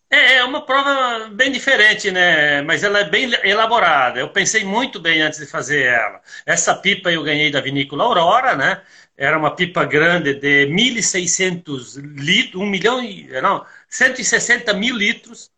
É, 0.09 0.37
é 0.37 0.45
uma 0.45 0.65
prova 0.65 1.29
bem 1.31 1.51
diferente, 1.51 2.11
né? 2.13 2.63
Mas 2.63 2.85
ela 2.85 3.01
é 3.01 3.05
bem 3.11 3.31
elaborada. 3.45 4.21
Eu 4.21 4.29
pensei 4.31 4.65
muito 4.65 5.01
bem 5.01 5.21
antes 5.21 5.41
de 5.41 5.47
fazer 5.47 5.85
ela. 5.87 6.21
Essa 6.45 6.75
pipa 6.77 7.11
eu 7.11 7.23
ganhei 7.25 7.51
da 7.51 7.61
vinícola 7.61 8.05
Aurora, 8.05 8.55
né? 8.55 8.83
Era 9.17 9.37
uma 9.39 9.55
pipa 9.55 9.85
grande 9.85 10.35
de 10.35 10.67
1.600 10.67 11.97
litros, 11.97 12.61
1 12.63 12.67
milhão 12.67 13.03
e. 13.03 13.29
Não, 13.41 13.67
160 13.89 14.73
mil 14.75 14.97
litros 14.97 15.51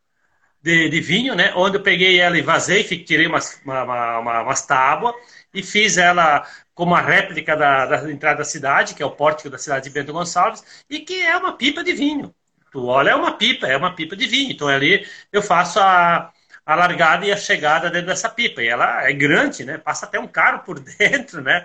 de, 0.62 0.88
de, 0.88 1.00
vinho, 1.00 1.34
né? 1.34 1.52
Onde 1.56 1.76
eu 1.78 1.82
peguei 1.82 2.20
ela 2.20 2.38
e 2.38 2.42
vazei, 2.42 2.84
tirei 2.84 3.26
umas, 3.26 3.60
uma, 3.64 3.82
uma, 4.20 4.42
umas 4.42 4.66
tábuas 4.66 5.14
e 5.54 5.62
fiz 5.62 5.98
ela 5.98 6.46
como 6.74 6.94
a 6.94 7.00
réplica 7.00 7.56
da, 7.56 7.86
da 7.86 8.10
entrada 8.12 8.38
da 8.38 8.44
cidade, 8.44 8.94
que 8.94 9.02
é 9.02 9.06
o 9.06 9.10
pórtico 9.10 9.50
da 9.50 9.58
cidade 9.58 9.84
de 9.84 9.90
Bento 9.90 10.12
Gonçalves, 10.12 10.64
e 10.88 11.00
que 11.00 11.22
é 11.22 11.36
uma 11.36 11.56
pipa 11.56 11.82
de 11.84 11.92
vinho. 11.92 12.34
Olha, 12.74 13.10
é 13.10 13.14
uma 13.14 13.32
pipa, 13.36 13.66
é 13.66 13.76
uma 13.76 13.94
pipa 13.94 14.14
de 14.16 14.26
vinho. 14.26 14.52
Então 14.52 14.68
ali 14.68 15.06
eu 15.32 15.42
faço 15.42 15.80
a, 15.80 16.32
a 16.66 16.74
largada 16.74 17.24
e 17.26 17.32
a 17.32 17.36
chegada 17.36 17.90
dentro 17.90 18.08
dessa 18.08 18.28
pipa. 18.28 18.62
E 18.62 18.68
ela 18.68 19.02
é 19.08 19.12
grande, 19.12 19.64
né? 19.64 19.78
Passa 19.78 20.06
até 20.06 20.18
um 20.20 20.28
carro 20.28 20.60
por 20.64 20.78
dentro, 20.98 21.40
né? 21.42 21.64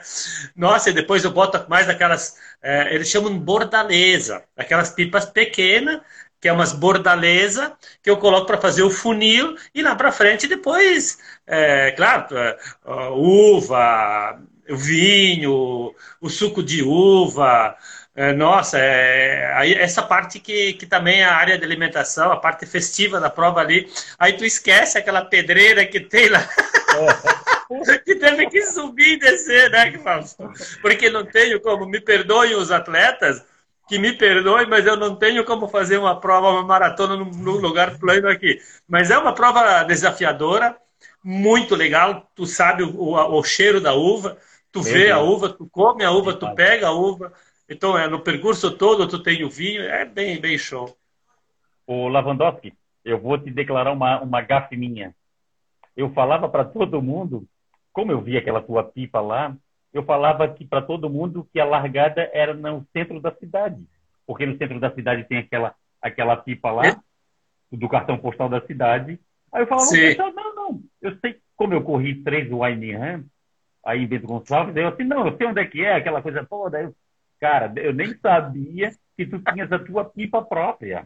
Nossa, 0.55 0.89
e 0.89 0.93
depois 0.93 1.23
eu 1.23 1.31
boto 1.31 1.65
mais 1.69 1.89
aquelas. 1.89 2.37
É, 2.61 2.93
eles 2.95 3.09
chamam 3.09 3.37
bordaleza, 3.37 4.43
aquelas 4.57 4.89
pipas 4.91 5.25
pequenas, 5.25 6.01
que 6.39 6.47
é 6.47 6.53
umas 6.53 6.73
bordaleza, 6.73 7.75
que 8.01 8.09
eu 8.09 8.17
coloco 8.17 8.47
para 8.47 8.57
fazer 8.59 8.83
o 8.83 8.89
funil 8.91 9.55
e 9.73 9.81
lá 9.81 9.95
para 9.95 10.11
frente 10.11 10.47
depois, 10.47 11.17
é, 11.47 11.91
claro, 11.91 12.35
é, 12.37 12.57
uva, 13.11 14.39
vinho, 14.69 15.93
o 16.21 16.29
suco 16.29 16.63
de 16.63 16.81
uva, 16.83 17.75
nossa, 18.33 18.77
é, 18.77 19.51
aí 19.55 19.73
essa 19.73 20.03
parte 20.03 20.39
que, 20.39 20.73
que 20.73 20.85
também 20.85 21.21
é 21.21 21.25
a 21.25 21.35
área 21.35 21.57
de 21.57 21.65
alimentação, 21.65 22.31
a 22.31 22.37
parte 22.37 22.65
festiva 22.65 23.19
da 23.19 23.29
prova 23.29 23.59
ali, 23.59 23.91
aí 24.19 24.33
tu 24.33 24.45
esquece 24.45 24.99
aquela 24.99 25.25
pedreira 25.25 25.83
que 25.85 25.99
tem 25.99 26.29
lá. 26.29 26.39
É. 26.39 27.43
que 28.05 28.15
teve 28.15 28.47
que 28.47 28.61
subir 28.67 29.13
e 29.13 29.19
descer, 29.19 29.71
né, 29.71 29.91
Porque 30.81 31.09
não 31.09 31.25
tenho 31.25 31.59
como, 31.59 31.87
me 31.87 31.99
perdoem 31.99 32.53
os 32.53 32.71
atletas, 32.71 33.43
que 33.87 33.97
me 33.97 34.13
perdoem, 34.13 34.67
mas 34.67 34.85
eu 34.85 34.95
não 34.95 35.15
tenho 35.15 35.43
como 35.43 35.67
fazer 35.67 35.97
uma 35.97 36.19
prova, 36.19 36.51
uma 36.51 36.63
maratona 36.63 37.17
num, 37.17 37.57
lugar 37.57 37.97
plano 37.97 38.29
aqui. 38.29 38.59
Mas 38.87 39.09
é 39.09 39.17
uma 39.17 39.33
prova 39.33 39.83
desafiadora, 39.83 40.77
muito 41.23 41.75
legal, 41.75 42.29
tu 42.35 42.45
sabe 42.45 42.83
o, 42.83 42.95
o, 42.95 43.39
o 43.39 43.43
cheiro 43.43 43.81
da 43.81 43.93
uva, 43.93 44.37
tu 44.71 44.81
vê 44.81 45.09
a 45.09 45.19
uva, 45.19 45.49
tu 45.49 45.67
come 45.71 46.03
a 46.03 46.11
uva, 46.11 46.33
tu 46.33 46.53
pega 46.55 46.87
a 46.87 46.91
uva, 46.91 47.33
então, 47.69 47.97
é, 47.97 48.07
no 48.07 48.21
percurso 48.21 48.77
todo 48.77 49.07
tu 49.07 49.21
tem 49.21 49.43
o 49.43 49.49
vinho, 49.49 49.81
é 49.81 50.05
bem, 50.05 50.39
bem 50.39 50.57
show. 50.57 50.95
O 51.87 52.07
Lavandowski, 52.07 52.73
eu 53.03 53.19
vou 53.19 53.37
te 53.37 53.49
declarar 53.49 53.91
uma, 53.91 54.21
uma 54.21 54.41
gafe 54.41 54.75
minha. 54.75 55.13
Eu 55.95 56.11
falava 56.13 56.49
para 56.49 56.65
todo 56.65 57.01
mundo, 57.01 57.47
como 57.91 58.11
eu 58.11 58.21
vi 58.21 58.37
aquela 58.37 58.61
tua 58.61 58.83
pipa 58.83 59.21
lá, 59.21 59.55
eu 59.93 60.03
falava 60.03 60.47
que 60.47 60.65
para 60.65 60.81
todo 60.81 61.09
mundo 61.09 61.47
que 61.53 61.59
a 61.59 61.65
largada 61.65 62.29
era 62.33 62.53
no 62.53 62.85
centro 62.91 63.21
da 63.21 63.31
cidade, 63.35 63.81
porque 64.25 64.45
no 64.45 64.57
centro 64.57 64.79
da 64.79 64.93
cidade 64.93 65.23
tem 65.25 65.37
aquela 65.37 65.75
aquela 66.01 66.35
pipa 66.35 66.71
lá 66.71 66.87
é? 66.87 66.95
do 67.71 67.87
cartão 67.87 68.17
postal 68.17 68.49
da 68.49 68.59
cidade. 68.65 69.19
Aí 69.53 69.61
eu 69.61 69.67
falava, 69.67 69.87
não, 70.17 70.33
não, 70.33 70.55
não, 70.55 70.83
eu 71.01 71.17
sei 71.19 71.39
como 71.55 71.73
eu 71.73 71.83
corri 71.83 72.23
três 72.23 72.49
Wine 72.51 72.95
Run, 72.95 73.23
aí 73.85 74.03
em 74.03 74.07
Bento 74.07 74.27
Gonçalves, 74.27 74.75
eu 74.75 74.87
assim, 74.87 75.03
não, 75.03 75.27
eu 75.27 75.37
sei 75.37 75.47
onde 75.47 75.61
é 75.61 75.65
que 75.65 75.85
é, 75.85 75.95
aquela 75.95 76.21
coisa 76.21 76.45
toda, 76.45 76.81
eu 76.81 76.95
Cara, 77.43 77.73
eu 77.75 77.91
nem 77.91 78.15
sabia 78.19 78.89
que 79.17 79.25
tu 79.25 79.37
tinhas 79.37 79.69
a 79.69 79.77
tua 79.77 80.05
pipa 80.05 80.41
própria. 80.41 81.05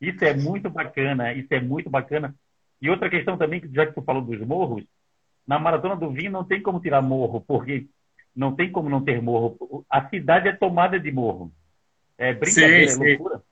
Isso 0.00 0.24
é 0.24 0.32
muito 0.32 0.70
bacana, 0.70 1.34
isso 1.34 1.52
é 1.52 1.60
muito 1.60 1.90
bacana. 1.90 2.34
E 2.80 2.88
outra 2.88 3.10
questão 3.10 3.36
também, 3.36 3.60
já 3.74 3.84
que 3.84 3.92
tu 3.92 4.00
falou 4.00 4.22
dos 4.22 4.40
morros, 4.40 4.82
na 5.46 5.58
Maratona 5.58 5.94
do 5.94 6.10
Vinho 6.10 6.30
não 6.30 6.42
tem 6.42 6.62
como 6.62 6.80
tirar 6.80 7.02
morro, 7.02 7.42
porque 7.46 7.86
não 8.34 8.56
tem 8.56 8.72
como 8.72 8.88
não 8.88 9.04
ter 9.04 9.20
morro. 9.20 9.84
A 9.90 10.08
cidade 10.08 10.48
é 10.48 10.52
tomada 10.52 10.98
de 10.98 11.12
morro. 11.12 11.52
É 12.16 12.32
brincadeira, 12.32 12.90
sim, 12.90 13.02
é 13.02 13.06
loucura. 13.06 13.42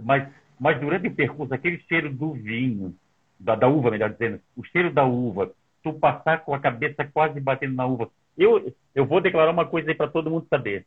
Mas, 0.00 0.28
mas 0.60 0.78
durante 0.78 1.08
o 1.08 1.14
percurso, 1.16 1.52
aquele 1.52 1.80
cheiro 1.88 2.14
do 2.14 2.32
vinho, 2.32 2.94
da, 3.40 3.56
da 3.56 3.66
uva, 3.66 3.90
melhor 3.90 4.10
dizendo, 4.10 4.40
o 4.56 4.62
cheiro 4.62 4.92
da 4.92 5.04
uva, 5.04 5.52
tu 5.82 5.92
passar 5.94 6.44
com 6.44 6.54
a 6.54 6.60
cabeça 6.60 7.04
quase 7.04 7.40
batendo 7.40 7.74
na 7.74 7.86
uva. 7.86 8.08
Eu, 8.38 8.72
eu 8.94 9.04
vou 9.04 9.20
declarar 9.20 9.50
uma 9.50 9.66
coisa 9.66 9.90
aí 9.90 9.96
para 9.96 10.06
todo 10.06 10.30
mundo 10.30 10.46
saber 10.48 10.86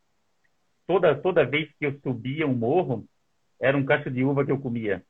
toda, 0.90 1.14
toda 1.14 1.46
vez 1.46 1.70
que 1.78 1.86
eu 1.86 2.00
subia 2.02 2.48
um 2.48 2.56
morro, 2.56 3.06
era 3.62 3.78
um 3.78 3.86
cacho 3.86 4.10
de 4.10 4.24
uva 4.24 4.44
que 4.44 4.52
eu 4.52 4.60
comia. 4.60 5.04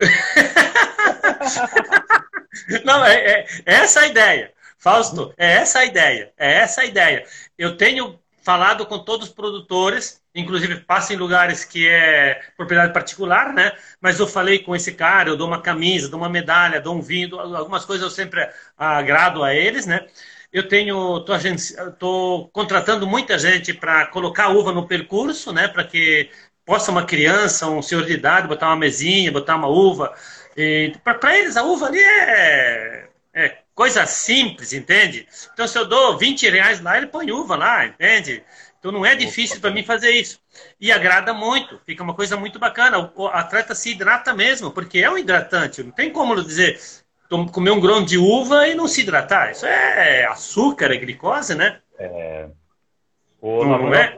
Não, 2.84 3.04
é, 3.04 3.14
é, 3.14 3.46
é 3.66 3.74
essa 3.74 4.00
a 4.00 4.08
ideia. 4.08 4.52
Fausto, 4.76 5.32
é 5.36 5.58
essa 5.58 5.78
a 5.78 5.84
ideia. 5.84 6.32
É 6.36 6.54
essa 6.54 6.80
a 6.80 6.84
ideia. 6.84 7.24
Eu 7.56 7.76
tenho 7.76 8.18
falado 8.42 8.84
com 8.84 8.98
todos 8.98 9.28
os 9.28 9.34
produtores, 9.34 10.20
inclusive 10.34 10.80
passo 10.80 11.12
em 11.12 11.16
lugares 11.16 11.64
que 11.64 11.88
é 11.88 12.42
propriedade 12.56 12.92
particular, 12.92 13.52
né? 13.52 13.76
Mas 14.00 14.18
eu 14.18 14.26
falei 14.26 14.58
com 14.58 14.74
esse 14.74 14.92
cara, 14.92 15.28
eu 15.28 15.36
dou 15.36 15.46
uma 15.46 15.62
camisa, 15.62 16.08
dou 16.08 16.18
uma 16.18 16.28
medalha, 16.28 16.80
dou 16.80 16.96
um 16.96 17.00
vinho, 17.00 17.38
algumas 17.38 17.84
coisas 17.84 18.02
eu 18.02 18.10
sempre 18.10 18.50
agrado 18.76 19.44
a 19.44 19.54
eles, 19.54 19.86
né? 19.86 20.04
Eu 20.52 20.68
tenho, 20.68 21.20
tô, 21.20 21.32
tô 21.98 22.50
contratando 22.52 23.06
muita 23.06 23.38
gente 23.38 23.74
para 23.74 24.06
colocar 24.06 24.48
uva 24.48 24.72
no 24.72 24.86
percurso, 24.86 25.52
né? 25.52 25.68
Para 25.68 25.84
que 25.84 26.30
possa 26.64 26.90
uma 26.90 27.04
criança, 27.06 27.68
um 27.68 27.82
senhor 27.82 28.04
de 28.04 28.12
idade, 28.12 28.48
botar 28.48 28.68
uma 28.68 28.76
mesinha, 28.76 29.32
botar 29.32 29.56
uma 29.56 29.68
uva. 29.68 30.12
Para 31.04 31.38
eles, 31.38 31.56
a 31.56 31.62
uva 31.62 31.86
ali 31.86 32.00
é, 32.00 33.08
é 33.34 33.58
coisa 33.74 34.06
simples, 34.06 34.72
entende? 34.72 35.28
Então, 35.52 35.68
se 35.68 35.78
eu 35.78 35.86
dou 35.86 36.18
20 36.18 36.48
reais 36.48 36.80
lá, 36.80 36.96
ele 36.96 37.06
põe 37.06 37.30
uva 37.30 37.56
lá, 37.56 37.86
entende? 37.86 38.42
Então, 38.78 38.90
não 38.90 39.04
é 39.04 39.14
difícil 39.14 39.60
para 39.60 39.70
mim 39.70 39.84
fazer 39.84 40.10
isso. 40.10 40.40
E 40.80 40.90
agrada 40.90 41.34
muito, 41.34 41.78
fica 41.84 42.02
uma 42.02 42.14
coisa 42.14 42.36
muito 42.36 42.58
bacana. 42.58 43.12
O 43.14 43.26
atleta 43.26 43.74
se 43.74 43.90
hidrata 43.90 44.32
mesmo, 44.34 44.70
porque 44.70 45.00
é 45.00 45.10
um 45.10 45.18
hidratante. 45.18 45.82
Não 45.82 45.90
tem 45.92 46.10
como 46.12 46.42
dizer, 46.42 46.80
comer 47.52 47.70
um 47.70 47.80
grão 47.80 48.04
de 48.04 48.18
uva 48.18 48.68
e 48.68 48.74
não 48.74 48.88
se 48.88 49.02
hidratar. 49.02 49.52
Isso 49.52 49.66
é 49.66 50.24
açúcar, 50.26 50.92
é 50.92 50.96
glicose, 50.96 51.54
né? 51.54 51.80
É. 51.98 52.48
O, 53.40 53.64
não, 53.64 53.94
é? 53.94 54.16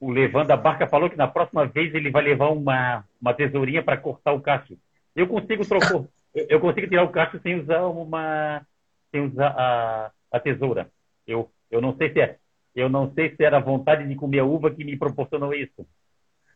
o 0.00 0.10
Levando 0.10 0.48
da 0.48 0.56
Barca 0.56 0.86
falou 0.86 1.08
que 1.08 1.16
na 1.16 1.28
próxima 1.28 1.64
vez 1.66 1.94
ele 1.94 2.10
vai 2.10 2.22
levar 2.22 2.48
uma, 2.48 3.04
uma 3.20 3.32
tesourinha 3.32 3.82
para 3.82 3.96
cortar 3.96 4.32
o 4.32 4.40
cacho. 4.40 4.76
Eu 5.14 5.26
consigo 5.26 5.64
trocar, 5.64 6.02
eu 6.34 6.60
consigo 6.60 6.88
tirar 6.88 7.04
o 7.04 7.10
cacho 7.10 7.40
sem 7.40 7.60
usar 7.60 7.86
uma, 7.86 8.66
sem 9.10 9.20
usar 9.20 9.48
a, 9.48 10.10
a 10.32 10.40
tesoura. 10.40 10.90
Eu, 11.26 11.50
eu 11.70 11.80
não 11.80 11.96
sei 11.96 12.12
se 12.12 12.20
é, 12.20 12.36
eu 12.74 12.88
não 12.88 13.12
sei 13.14 13.34
se 13.36 13.44
era 13.44 13.58
a 13.58 13.60
vontade 13.60 14.06
de 14.08 14.14
comer 14.14 14.40
a 14.40 14.44
uva 14.44 14.70
que 14.70 14.84
me 14.84 14.96
proporcionou 14.96 15.54
isso. 15.54 15.86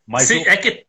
Mas 0.07 0.25
Sim, 0.25 0.43
eu... 0.43 0.51
é 0.51 0.57
que 0.57 0.87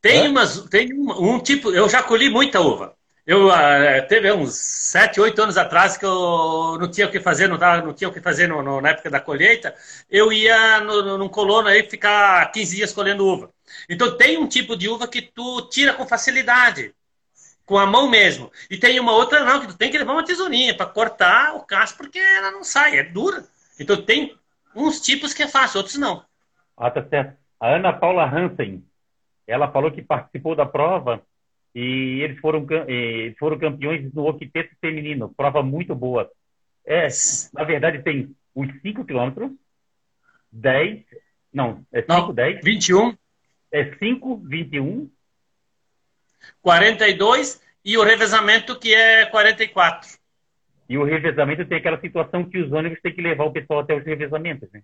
tem 0.00 0.28
umas, 0.28 0.60
tem 0.68 0.92
um, 0.92 1.34
um 1.34 1.40
tipo, 1.40 1.70
eu 1.70 1.88
já 1.88 2.02
colhi 2.02 2.28
muita 2.28 2.60
uva. 2.60 2.94
Eu 3.24 3.48
uh, 3.48 4.08
teve 4.08 4.32
uns 4.32 4.54
sete, 4.54 5.20
oito 5.20 5.40
anos 5.40 5.56
atrás 5.56 5.96
que 5.96 6.04
eu 6.04 6.76
não 6.80 6.90
tinha 6.90 7.06
o 7.06 7.10
que 7.10 7.20
fazer, 7.20 7.48
não, 7.48 7.56
tava, 7.56 7.80
não 7.80 7.94
tinha 7.94 8.10
o 8.10 8.12
que 8.12 8.20
fazer 8.20 8.48
no, 8.48 8.60
no, 8.62 8.80
na 8.80 8.88
época 8.90 9.08
da 9.08 9.20
colheita. 9.20 9.74
Eu 10.10 10.32
ia 10.32 10.80
no, 10.80 11.02
no, 11.02 11.18
num 11.18 11.28
colono 11.28 11.68
aí 11.68 11.88
ficar 11.88 12.50
15 12.50 12.76
dias 12.76 12.92
colhendo 12.92 13.24
uva. 13.24 13.50
Então 13.88 14.16
tem 14.16 14.38
um 14.38 14.48
tipo 14.48 14.76
de 14.76 14.88
uva 14.88 15.06
que 15.06 15.22
tu 15.22 15.68
tira 15.68 15.94
com 15.94 16.04
facilidade, 16.04 16.92
com 17.64 17.78
a 17.78 17.86
mão 17.86 18.10
mesmo. 18.10 18.50
E 18.68 18.76
tem 18.76 18.98
uma 18.98 19.12
outra 19.12 19.44
não, 19.44 19.60
que 19.60 19.68
tu 19.68 19.76
tem 19.76 19.90
que 19.90 19.98
levar 19.98 20.14
uma 20.14 20.24
tesourinha 20.24 20.76
para 20.76 20.86
cortar 20.86 21.54
o 21.54 21.60
cacho 21.60 21.96
porque 21.96 22.18
ela 22.18 22.50
não 22.50 22.64
sai, 22.64 22.98
é 22.98 23.04
dura. 23.04 23.44
Então 23.78 24.02
tem 24.02 24.36
uns 24.74 25.00
tipos 25.00 25.32
que 25.32 25.44
é 25.44 25.48
fácil, 25.48 25.78
outros 25.78 25.96
não. 25.96 26.24
Ah, 26.76 26.90
tá 26.90 27.04
certo. 27.04 27.36
A 27.60 27.76
Ana 27.76 27.92
Paula 27.92 28.24
Hansen, 28.24 28.84
ela 29.46 29.70
falou 29.70 29.92
que 29.92 30.02
participou 30.02 30.56
da 30.56 30.66
prova 30.66 31.22
e 31.74 32.20
eles 32.22 32.38
foram, 32.40 32.66
eles 32.86 33.36
foram 33.38 33.58
campeões 33.58 34.12
no 34.12 34.26
octeto 34.26 34.74
feminino. 34.80 35.32
Prova 35.34 35.62
muito 35.62 35.94
boa. 35.94 36.30
É, 36.84 37.08
na 37.54 37.64
verdade, 37.64 38.02
tem 38.02 38.34
os 38.54 38.68
5 38.82 39.04
quilômetros, 39.04 39.50
10, 40.50 41.04
não, 41.52 41.84
é 41.92 42.02
5, 42.02 42.32
10. 42.32 42.64
21. 42.64 43.16
É 43.70 43.94
5, 43.96 44.36
21. 44.44 45.10
42 46.60 47.62
e 47.84 47.96
o 47.96 48.02
revezamento 48.02 48.78
que 48.78 48.94
é 48.94 49.26
44. 49.26 50.10
E 50.88 50.98
o 50.98 51.04
revezamento 51.04 51.64
tem 51.64 51.78
aquela 51.78 52.00
situação 52.00 52.44
que 52.44 52.58
os 52.58 52.72
ônibus 52.72 53.00
têm 53.00 53.14
que 53.14 53.22
levar 53.22 53.44
o 53.44 53.52
pessoal 53.52 53.80
até 53.80 53.94
os 53.94 54.04
revezamentos, 54.04 54.70
né? 54.72 54.82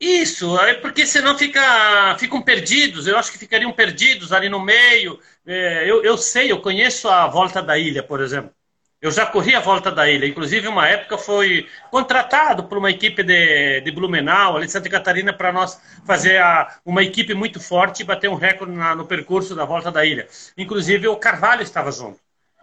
Isso, 0.00 0.56
é 0.60 0.74
porque 0.74 1.04
senão 1.06 1.36
fica, 1.36 2.16
ficam 2.18 2.40
perdidos, 2.40 3.06
eu 3.08 3.18
acho 3.18 3.32
que 3.32 3.38
ficariam 3.38 3.72
perdidos 3.72 4.32
ali 4.32 4.48
no 4.48 4.60
meio. 4.60 5.18
É, 5.44 5.90
eu, 5.90 6.04
eu 6.04 6.16
sei, 6.16 6.52
eu 6.52 6.60
conheço 6.60 7.08
a 7.08 7.26
volta 7.26 7.60
da 7.60 7.76
ilha, 7.76 8.02
por 8.02 8.20
exemplo. 8.20 8.52
Eu 9.00 9.10
já 9.10 9.26
corri 9.26 9.54
a 9.54 9.60
volta 9.60 9.90
da 9.92 10.08
ilha, 10.08 10.26
inclusive 10.26 10.66
uma 10.68 10.88
época 10.88 11.16
foi 11.18 11.68
contratado 11.90 12.64
por 12.64 12.78
uma 12.78 12.90
equipe 12.90 13.22
de, 13.22 13.80
de 13.80 13.90
Blumenau, 13.92 14.56
ali 14.56 14.66
de 14.66 14.72
Santa 14.72 14.88
Catarina, 14.90 15.32
para 15.32 15.52
nós 15.52 15.80
fazer 16.04 16.38
a, 16.40 16.78
uma 16.84 17.02
equipe 17.02 17.34
muito 17.34 17.60
forte 17.60 18.00
e 18.02 18.04
bater 18.04 18.28
um 18.28 18.34
recorde 18.34 18.72
na, 18.74 18.94
no 18.96 19.06
percurso 19.06 19.54
da 19.54 19.64
volta 19.64 19.90
da 19.90 20.04
ilha. 20.04 20.28
Inclusive 20.56 21.08
o 21.08 21.16
Carvalho 21.16 21.62
estava 21.62 21.90
junto 21.92 22.18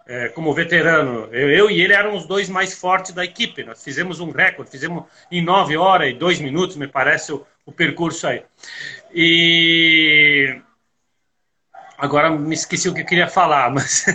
é, 0.06 0.28
como 0.28 0.54
veterano. 0.54 1.28
Eu, 1.32 1.50
eu, 1.50 1.70
e 1.70 1.80
ele 1.80 1.92
eram 1.92 2.14
os 2.14 2.26
dois 2.26 2.48
mais 2.48 2.78
fortes 2.78 3.12
da 3.12 3.24
equipe. 3.24 3.64
Nós 3.64 3.82
fizemos 3.82 4.20
um 4.20 4.30
recorde, 4.30 4.70
fizemos 4.70 5.04
em 5.30 5.42
nove 5.42 5.76
horas 5.76 6.10
e 6.10 6.14
dois 6.14 6.40
minutos, 6.40 6.76
me 6.76 6.86
parece, 6.86 7.32
o, 7.32 7.44
o 7.64 7.72
percurso 7.72 8.26
aí. 8.26 8.44
E 9.12 10.60
agora 11.98 12.30
me 12.30 12.54
esqueci 12.54 12.88
o 12.88 12.94
que 12.94 13.00
eu 13.00 13.06
queria 13.06 13.28
falar, 13.28 13.70
mas. 13.74 14.06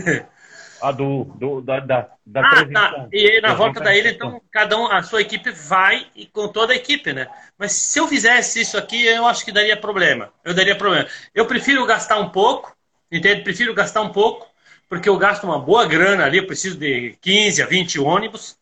Ah, 0.82 0.92
do, 0.92 1.26
do, 1.36 1.62
da, 1.62 1.80
da, 1.80 2.10
da 2.26 2.42
ah, 2.42 2.66
tá. 2.66 3.08
E 3.14 3.40
na 3.40 3.54
volta 3.54 3.80
da 3.80 3.96
ilha, 3.96 4.10
então, 4.10 4.42
cada 4.52 4.76
um, 4.80 4.88
a 4.88 5.04
sua 5.04 5.22
equipe 5.22 5.52
vai 5.52 6.08
e 6.16 6.26
com 6.26 6.48
toda 6.48 6.74
a 6.74 6.76
equipe, 6.76 7.14
né? 7.14 7.28
Mas 7.56 7.74
se 7.74 8.00
eu 8.00 8.08
fizesse 8.08 8.62
isso 8.62 8.76
aqui, 8.76 9.06
eu 9.06 9.28
acho 9.28 9.46
que 9.46 9.52
daria 9.52 9.78
problema. 9.78 10.34
Eu 10.44 10.56
daria 10.56 10.76
problema. 10.76 11.08
Eu 11.36 11.46
prefiro 11.46 11.86
gastar 11.86 12.18
um 12.18 12.30
pouco, 12.30 12.76
entende? 13.12 13.44
Prefiro 13.44 13.76
gastar 13.76 14.02
um 14.02 14.12
pouco 14.12 14.51
porque 14.92 15.08
eu 15.08 15.18
gasto 15.18 15.46
uma 15.46 15.58
boa 15.58 15.86
grana 15.86 16.26
ali, 16.26 16.38
eu 16.40 16.46
preciso 16.46 16.78
de 16.78 17.18
15 17.22 17.64
a 17.64 17.66
20 17.66 17.98
ônibus, 17.98 18.58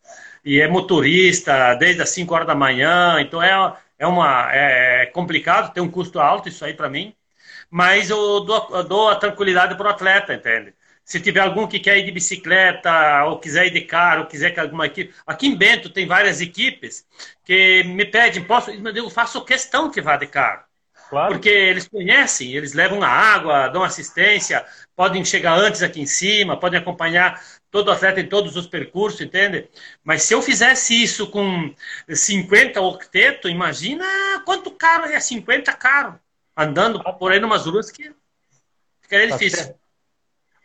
e 0.45 0.61
é 0.61 0.67
motorista 0.67 1.73
desde 1.73 2.03
as 2.03 2.09
5 2.11 2.31
horas 2.35 2.45
da 2.45 2.53
manhã, 2.53 3.19
então 3.19 3.41
é, 3.41 3.75
é, 3.97 4.05
uma, 4.05 4.47
é 4.53 5.07
complicado, 5.07 5.73
tem 5.73 5.81
um 5.81 5.89
custo 5.89 6.19
alto 6.19 6.47
isso 6.47 6.63
aí 6.63 6.75
para 6.75 6.87
mim, 6.87 7.15
mas 7.67 8.11
eu 8.11 8.41
dou, 8.41 8.67
eu 8.69 8.83
dou 8.83 9.09
a 9.09 9.15
tranquilidade 9.15 9.75
para 9.75 9.87
o 9.87 9.89
atleta, 9.89 10.35
entende? 10.35 10.75
Se 11.03 11.19
tiver 11.19 11.39
algum 11.39 11.65
que 11.65 11.79
quer 11.79 11.97
ir 11.97 12.05
de 12.05 12.11
bicicleta, 12.11 13.23
ou 13.25 13.39
quiser 13.39 13.65
ir 13.65 13.71
de 13.71 13.81
carro, 13.81 14.21
ou 14.21 14.27
quiser 14.27 14.51
que 14.51 14.59
alguma 14.59 14.85
equipe. 14.85 15.11
Aqui 15.25 15.47
em 15.47 15.55
Bento 15.57 15.89
tem 15.89 16.05
várias 16.05 16.41
equipes 16.41 17.07
que 17.43 17.83
me 17.85 18.05
pedem, 18.05 18.43
posso, 18.43 18.69
eu 18.69 19.09
faço 19.09 19.43
questão 19.43 19.89
que 19.89 19.99
vá 19.99 20.15
de 20.15 20.27
carro. 20.27 20.68
Claro. 21.09 21.33
Porque 21.33 21.49
eles 21.49 21.87
conhecem, 21.87 22.53
eles 22.53 22.73
levam 22.73 23.01
a 23.01 23.07
água, 23.07 23.67
dão 23.69 23.83
assistência, 23.83 24.63
podem 24.95 25.25
chegar 25.25 25.57
antes 25.57 25.81
aqui 25.81 25.99
em 25.99 26.05
cima, 26.05 26.59
podem 26.59 26.79
acompanhar 26.79 27.41
todo 27.71 27.87
o 27.87 27.91
atleta 27.91 28.21
em 28.21 28.29
todos 28.29 28.55
os 28.55 28.67
percursos, 28.67 29.19
entende? 29.19 29.67
Mas 30.03 30.21
se 30.21 30.35
eu 30.35 30.41
fizesse 30.41 31.01
isso 31.01 31.31
com 31.31 31.73
50 32.07 32.79
octeto, 32.79 33.49
imagina 33.49 34.05
quanto 34.45 34.69
caro 34.69 35.05
é 35.05 35.19
50 35.19 35.73
caro, 35.73 36.19
andando 36.55 37.01
por 37.17 37.31
aí 37.31 37.39
numas 37.39 37.65
ruas 37.65 37.89
que 37.89 38.13
ficaria 39.01 39.29
tá 39.29 39.37
difícil. 39.37 39.73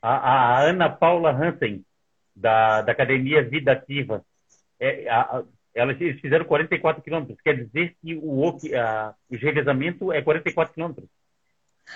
A, 0.02 0.16
a, 0.16 0.60
Ana 0.60 0.90
Paula 0.90 1.30
Hansen, 1.30 1.82
da, 2.36 2.82
da 2.82 2.92
Academia 2.92 3.42
Vida 3.42 3.72
Ativa, 3.72 4.22
é, 4.78 5.08
a, 5.08 5.42
elas 5.74 5.96
fizeram 5.98 6.44
44 6.44 7.02
quilômetros. 7.02 7.38
Quer 7.42 7.56
dizer 7.56 7.96
que 8.00 8.14
o, 8.14 8.58
a, 8.78 9.14
o 9.30 9.36
revezamento 9.36 10.12
é 10.12 10.22
44 10.22 10.72
quilômetros. 10.72 11.08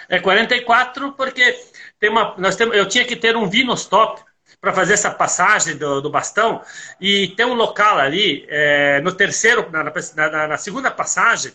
É 0.09 0.19
44 0.19 1.13
porque 1.13 1.59
tem 1.99 2.11
uma, 2.11 2.35
nós 2.39 2.57
temos, 2.57 2.77
eu 2.77 2.87
tinha 2.87 3.05
que 3.05 3.17
ter 3.17 3.37
um 3.37 3.49
vinostop 3.49 4.23
para 4.61 4.73
fazer 4.73 4.95
essa 4.95 5.11
passagem 5.11 5.77
do, 5.77 6.01
do, 6.01 6.11
bastão 6.11 6.63
e 7.01 7.29
tem 7.29 7.47
um 7.47 7.55
local 7.55 7.99
ali 7.99 8.45
é, 8.49 9.01
no 9.01 9.13
terceiro, 9.13 9.71
na, 9.71 9.85
na, 9.85 10.49
na, 10.49 10.57
segunda 10.57 10.91
passagem, 10.91 11.53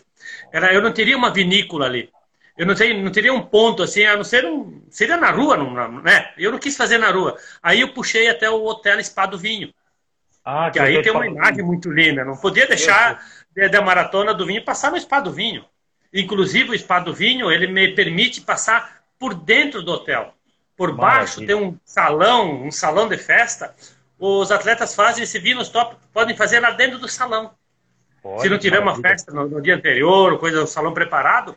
era, 0.52 0.72
eu 0.72 0.80
não 0.80 0.92
teria 0.92 1.16
uma 1.16 1.32
vinícola 1.32 1.86
ali. 1.86 2.10
Eu 2.56 2.66
não, 2.66 2.74
tenho, 2.74 3.02
não 3.02 3.10
teria 3.10 3.32
um 3.32 3.42
ponto 3.42 3.82
assim, 3.82 4.04
a 4.04 4.16
não 4.16 4.22
ser 4.22 4.46
um. 4.46 4.80
Seria 4.88 5.16
na 5.16 5.30
rua, 5.30 5.56
não, 5.56 6.00
né? 6.00 6.32
Eu 6.38 6.52
não 6.52 6.58
quis 6.58 6.76
fazer 6.76 6.98
na 6.98 7.10
rua. 7.10 7.36
Aí 7.60 7.80
eu 7.80 7.92
puxei 7.92 8.28
até 8.28 8.48
o 8.48 8.64
Hotel 8.64 9.02
Spa 9.02 9.26
do 9.26 9.36
Vinho. 9.36 9.74
Ah, 10.44 10.70
que, 10.70 10.78
aí 10.78 11.00
tem 11.00 11.10
uma 11.10 11.26
imagem 11.26 11.64
muito 11.64 11.90
linda. 11.90 12.24
Não 12.24 12.36
podia 12.36 12.66
deixar 12.66 13.24
da 13.70 13.80
maratona 13.80 14.34
do 14.34 14.44
vinho 14.44 14.62
passar 14.62 14.90
no 14.90 15.00
spa 15.00 15.20
do 15.20 15.32
vinho. 15.32 15.64
Inclusive 16.12 16.70
o 16.70 16.78
spa 16.78 17.00
do 17.00 17.14
vinho 17.14 17.50
ele 17.50 17.66
me 17.66 17.88
permite 17.94 18.40
passar 18.42 19.02
por 19.18 19.34
dentro 19.34 19.82
do 19.82 19.92
hotel. 19.92 20.34
Por 20.76 20.94
baixo 20.94 21.40
Maravilha. 21.40 21.46
tem 21.46 21.56
um 21.56 21.78
salão, 21.84 22.66
um 22.66 22.70
salão 22.70 23.08
de 23.08 23.16
festa. 23.16 23.74
Os 24.18 24.50
atletas 24.50 24.94
fazem 24.94 25.24
esse 25.24 25.38
vinho 25.38 25.60
stop, 25.62 25.96
podem 26.12 26.36
fazer 26.36 26.60
lá 26.60 26.72
dentro 26.72 26.98
do 26.98 27.08
salão. 27.08 27.52
Pode, 28.22 28.42
Se 28.42 28.48
não 28.48 28.58
tiver 28.58 28.80
maravilha. 28.80 29.00
uma 29.00 29.08
festa 29.08 29.32
no, 29.32 29.48
no, 29.48 29.62
dia 29.62 29.76
anterior, 29.76 30.38
coisa 30.38 30.60
do 30.60 30.66
salão 30.66 30.92
preparado, 30.92 31.56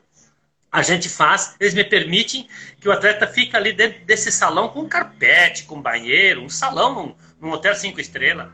a 0.72 0.82
gente 0.82 1.10
faz. 1.10 1.56
Eles 1.60 1.74
me 1.74 1.84
permitem 1.84 2.48
que 2.80 2.88
o 2.88 2.92
atleta 2.92 3.28
fique 3.28 3.56
ali 3.56 3.74
dentro 3.74 4.06
desse 4.06 4.32
salão 4.32 4.70
com 4.70 4.88
carpete, 4.88 5.64
com 5.64 5.82
banheiro, 5.82 6.42
um 6.42 6.50
salão 6.50 6.94
num, 6.94 7.16
num 7.40 7.52
hotel 7.52 7.76
cinco 7.76 8.00
estrelas. 8.00 8.50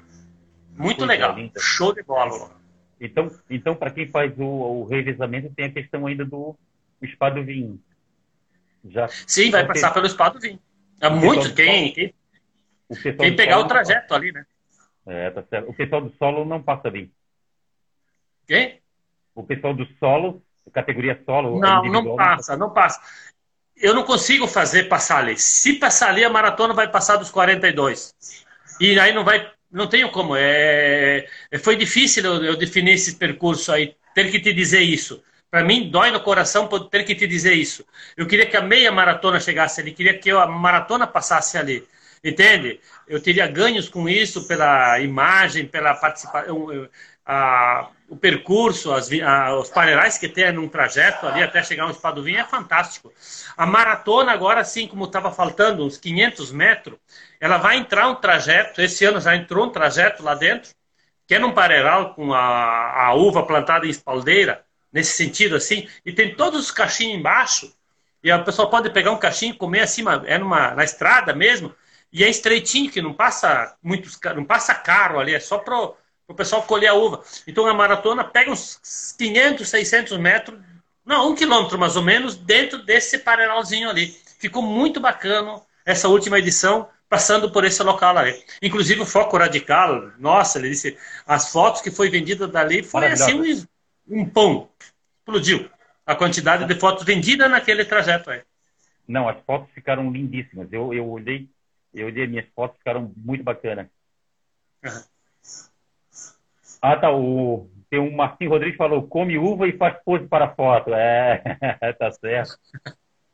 Muito 0.76 1.06
legal. 1.06 1.36
Linda. 1.36 1.60
Show 1.60 1.94
de 1.94 2.04
bola. 2.04 2.52
Então, 3.00 3.32
então 3.50 3.76
para 3.76 3.92
quem 3.92 4.08
faz 4.08 4.32
o, 4.38 4.44
o, 4.44 4.86
revezamento, 4.86 5.54
tem 5.56 5.66
a 5.66 5.72
questão 5.72 6.08
ainda 6.08 6.26
do 6.26 6.56
spa 7.06 7.30
do 7.30 7.44
vinho. 7.44 7.80
Já 8.86 9.08
Sim, 9.28 9.52
vai 9.52 9.66
passar 9.66 9.94
pelo 9.94 10.08
spa 10.10 10.30
do 10.30 10.40
vinho. 10.40 10.60
É 11.02 11.10
muito. 11.10 11.54
Quem, 11.54 11.94
quem, 11.94 12.14
quem 13.18 13.36
pegar 13.36 13.60
o 13.60 13.68
trajeto 13.68 14.14
ali, 14.14 14.32
né? 14.32 14.46
É, 15.06 15.30
tá 15.32 15.44
certo. 15.44 15.70
O 15.70 15.74
pessoal 15.74 16.02
do 16.02 16.16
solo 16.18 16.46
não 16.46 16.62
passa 16.62 16.90
bem. 16.90 17.12
Quem? 18.48 18.82
O 19.36 19.44
pessoal 19.44 19.74
do 19.74 19.86
solo, 20.00 20.42
categoria 20.72 21.22
solo. 21.26 21.60
Não, 21.60 21.84
não 21.84 22.16
passa, 22.16 22.56
não 22.56 22.70
passa. 22.70 23.02
Eu 23.76 23.94
não 23.94 24.04
consigo 24.04 24.48
fazer 24.48 24.86
passar 24.86 25.20
ali. 25.20 25.38
Se 25.38 25.74
passar 25.74 26.10
ali, 26.10 26.24
a 26.24 26.30
maratona 26.30 26.74
vai 26.74 26.90
passar 26.90 27.18
dos 27.18 27.32
42. 27.32 28.14
E 28.80 29.00
aí 29.00 29.14
não 29.14 29.24
vai. 29.24 29.52
Não 29.74 29.88
tenho 29.88 30.12
como. 30.12 30.36
É, 30.36 31.28
é 31.52 31.58
foi 31.58 31.76
difícil 31.76 32.24
eu, 32.24 32.44
eu 32.46 32.56
definir 32.58 32.94
esse 32.94 33.16
percurso 33.16 33.72
aí, 33.72 33.96
ter 34.14 34.32
que 34.32 34.40
te 34.40 34.54
dizer 34.54 34.82
isso. 34.82 35.24
Para 35.50 35.64
mim, 35.64 35.90
dói 35.90 36.12
no 36.12 36.22
coração 36.22 36.68
ter 36.90 37.04
que 37.04 37.16
te 37.16 37.28
dizer 37.28 37.54
isso. 37.54 37.86
Eu 38.18 38.28
queria 38.28 38.46
que 38.46 38.58
a 38.58 38.62
meia 38.62 38.92
maratona 38.92 39.40
chegasse 39.40 39.82
ali, 39.82 39.92
queria 39.92 40.18
que 40.18 40.30
a 40.32 40.48
maratona 40.48 41.08
passasse 41.08 41.58
ali. 41.58 41.88
Entende? 42.24 42.80
Eu 43.08 43.22
teria 43.22 43.48
ganhos 43.48 43.90
com 43.90 44.08
isso 44.08 44.48
pela 44.48 45.00
imagem, 45.00 45.68
pela 45.68 45.94
participação, 45.96 46.90
o 48.08 48.16
percurso, 48.16 48.92
as, 48.94 49.10
a, 49.12 49.56
os 49.56 49.70
panerais 49.70 50.18
que 50.18 50.28
tem 50.28 50.52
num 50.52 50.68
trajeto 50.68 51.26
ali 51.26 51.42
até 51.42 51.64
chegar 51.64 51.86
no 51.86 51.92
Espadovinho 51.92 52.40
é 52.40 52.44
fantástico. 52.44 53.12
A 53.58 53.66
maratona 53.66 54.32
agora, 54.32 54.62
assim 54.62 54.88
como 54.88 55.06
estava 55.06 55.32
faltando 55.32 55.86
uns 55.86 55.98
500 55.98 56.52
metros, 56.52 56.98
ela 57.40 57.58
vai 57.58 57.78
entrar 57.78 58.08
um 58.08 58.16
trajeto, 58.16 58.82
esse 58.82 59.06
ano 59.06 59.20
já 59.20 59.36
entrou 59.36 59.66
um 59.66 59.70
trajeto 59.70 60.24
lá 60.24 60.36
dentro, 60.36 60.72
que 61.28 61.36
é 61.36 61.40
num 61.40 61.54
paneral 61.54 62.14
com 62.14 62.34
a, 62.34 63.08
a 63.08 63.14
uva 63.14 63.46
plantada 63.46 63.86
em 63.86 63.90
espaldeira, 63.90 64.64
nesse 64.92 65.18
sentido 65.18 65.56
assim, 65.56 65.88
e 66.06 66.12
tem 66.12 66.36
todos 66.36 66.60
os 66.60 66.72
cachinhos 66.72 67.18
embaixo, 67.18 67.74
e 68.24 68.32
a 68.32 68.40
pessoa 68.40 68.70
pode 68.70 68.90
pegar 68.92 69.12
um 69.12 69.18
cachinho 69.18 69.54
e 69.54 69.58
comer 69.58 69.82
acima, 69.82 70.24
é 70.26 70.38
numa, 70.38 70.72
na 70.76 70.84
estrada 70.84 71.34
mesmo, 71.34 71.74
e 72.12 72.24
é 72.24 72.30
estreitinho, 72.30 72.92
que 72.92 73.02
não 73.02 73.14
passa 73.14 73.76
muitos, 73.82 74.20
não 74.36 74.46
passa 74.46 74.76
carro 74.76 75.20
ali, 75.20 75.34
é 75.34 75.40
só 75.40 75.58
para 76.26 76.34
o 76.34 76.36
pessoal 76.36 76.64
colher 76.64 76.88
a 76.88 76.94
uva. 76.94 77.24
Então 77.48 77.68
a 77.68 77.74
maratona 77.74 78.24
pega 78.24 78.52
uns 78.52 79.16
500, 79.18 79.68
600 79.68 80.18
metros, 80.18 80.60
não, 81.06 81.32
um 81.32 81.36
quilômetro 81.36 81.78
mais 81.78 81.96
ou 81.96 82.04
menos, 82.04 82.36
dentro 82.36 82.84
desse 82.84 83.20
paralelzinho 83.20 83.90
ali. 83.90 84.08
Ficou 84.40 84.62
muito 84.62 85.00
bacana 85.00 85.62
essa 85.86 86.08
última 86.08 86.40
edição, 86.40 86.88
passando 87.10 87.52
por 87.52 87.66
esse 87.66 87.84
local 87.84 88.18
ali. 88.18 88.42
Inclusive 88.62 89.02
o 89.02 89.06
foco 89.06 89.38
radical, 89.38 90.12
nossa, 90.18 90.60
ele 90.60 90.70
disse, 90.70 90.98
as 91.26 91.52
fotos 91.52 91.82
que 91.82 91.92
foi 91.92 92.10
vendida 92.10 92.48
dali 92.48 92.84
foi 92.84 93.08
assim 93.08 93.34
um, 94.08 94.22
um 94.22 94.30
pão, 94.30 94.70
explodiu 95.20 95.70
a 96.06 96.16
quantidade 96.16 96.66
de 96.66 96.80
fotos 96.80 97.04
vendidas 97.04 97.52
naquele 97.52 97.84
trajeto 97.86 98.30
aí. 98.30 98.42
Não, 99.06 99.28
as 99.28 99.38
fotos 99.46 99.70
ficaram 99.74 100.10
lindíssimas. 100.10 100.72
Eu, 100.72 100.94
eu 100.94 101.06
olhei 101.08 101.50
eu 101.94 102.08
olhei 102.08 102.26
minhas 102.26 102.48
fotos, 102.56 102.78
ficaram 102.78 103.14
muito 103.16 103.44
bacanas. 103.44 103.88
Uhum. 104.84 105.04
Ah, 106.84 106.98
tá. 106.98 107.10
O, 107.10 107.70
tem 107.90 107.98
um 107.98 108.12
Marcinho 108.12 108.50
Rodrigues 108.50 108.76
falou: 108.76 109.08
come 109.08 109.38
uva 109.38 109.68
e 109.68 109.78
faz 109.78 109.96
pose 110.04 110.28
para 110.28 110.54
foto. 110.54 110.94
É, 110.94 111.42
tá 111.98 112.12
certo. 112.12 112.58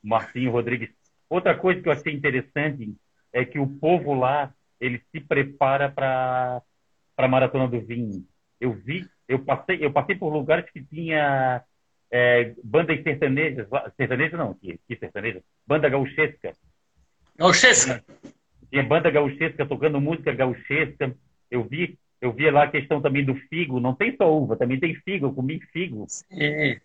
Marcinho 0.03 0.51
Rodrigues. 0.51 0.91
Outra 1.27 1.57
coisa 1.57 1.81
que 1.81 1.89
eu 1.89 1.93
achei 1.93 2.13
interessante 2.13 2.95
é 3.33 3.43
que 3.43 3.57
o 3.57 3.67
povo 3.67 4.13
lá 4.13 4.53
ele 4.79 5.01
se 5.11 5.19
prepara 5.19 5.89
para 5.89 6.61
para 7.15 7.25
a 7.25 7.29
maratona 7.29 7.67
do 7.67 7.81
vinho. 7.81 8.23
Eu 8.61 8.73
vi, 8.73 9.05
eu 9.27 9.39
passei, 9.39 9.83
eu 9.83 9.91
passei 9.91 10.15
por 10.15 10.31
lugares 10.31 10.69
que 10.71 10.81
tinha 10.81 11.63
é, 12.11 12.53
bandas 12.63 13.01
sertanejas, 13.03 13.67
sertaneja 13.97 14.37
não, 14.37 14.53
que, 14.53 14.79
que 14.87 14.95
sertaneja, 14.95 15.41
banda 15.67 15.89
gauchesca. 15.89 16.53
Gauchesca 17.37 18.03
tinha 18.69 18.83
banda 18.83 19.09
gauchesca 19.09 19.65
tocando 19.65 19.99
música 19.99 20.31
gauchesca. 20.31 21.15
Eu 21.49 21.63
vi, 21.63 21.97
eu 22.21 22.33
vi 22.33 22.49
lá 22.49 22.63
a 22.63 22.71
questão 22.71 23.01
também 23.01 23.25
do 23.25 23.35
figo. 23.35 23.79
Não 23.79 23.93
tem 23.93 24.15
só 24.15 24.31
uva, 24.31 24.55
também 24.55 24.79
tem 24.79 24.95
figo. 24.95 25.27
Eu 25.27 25.33
comi 25.33 25.59
figo. 25.71 26.05
É, 26.31 26.79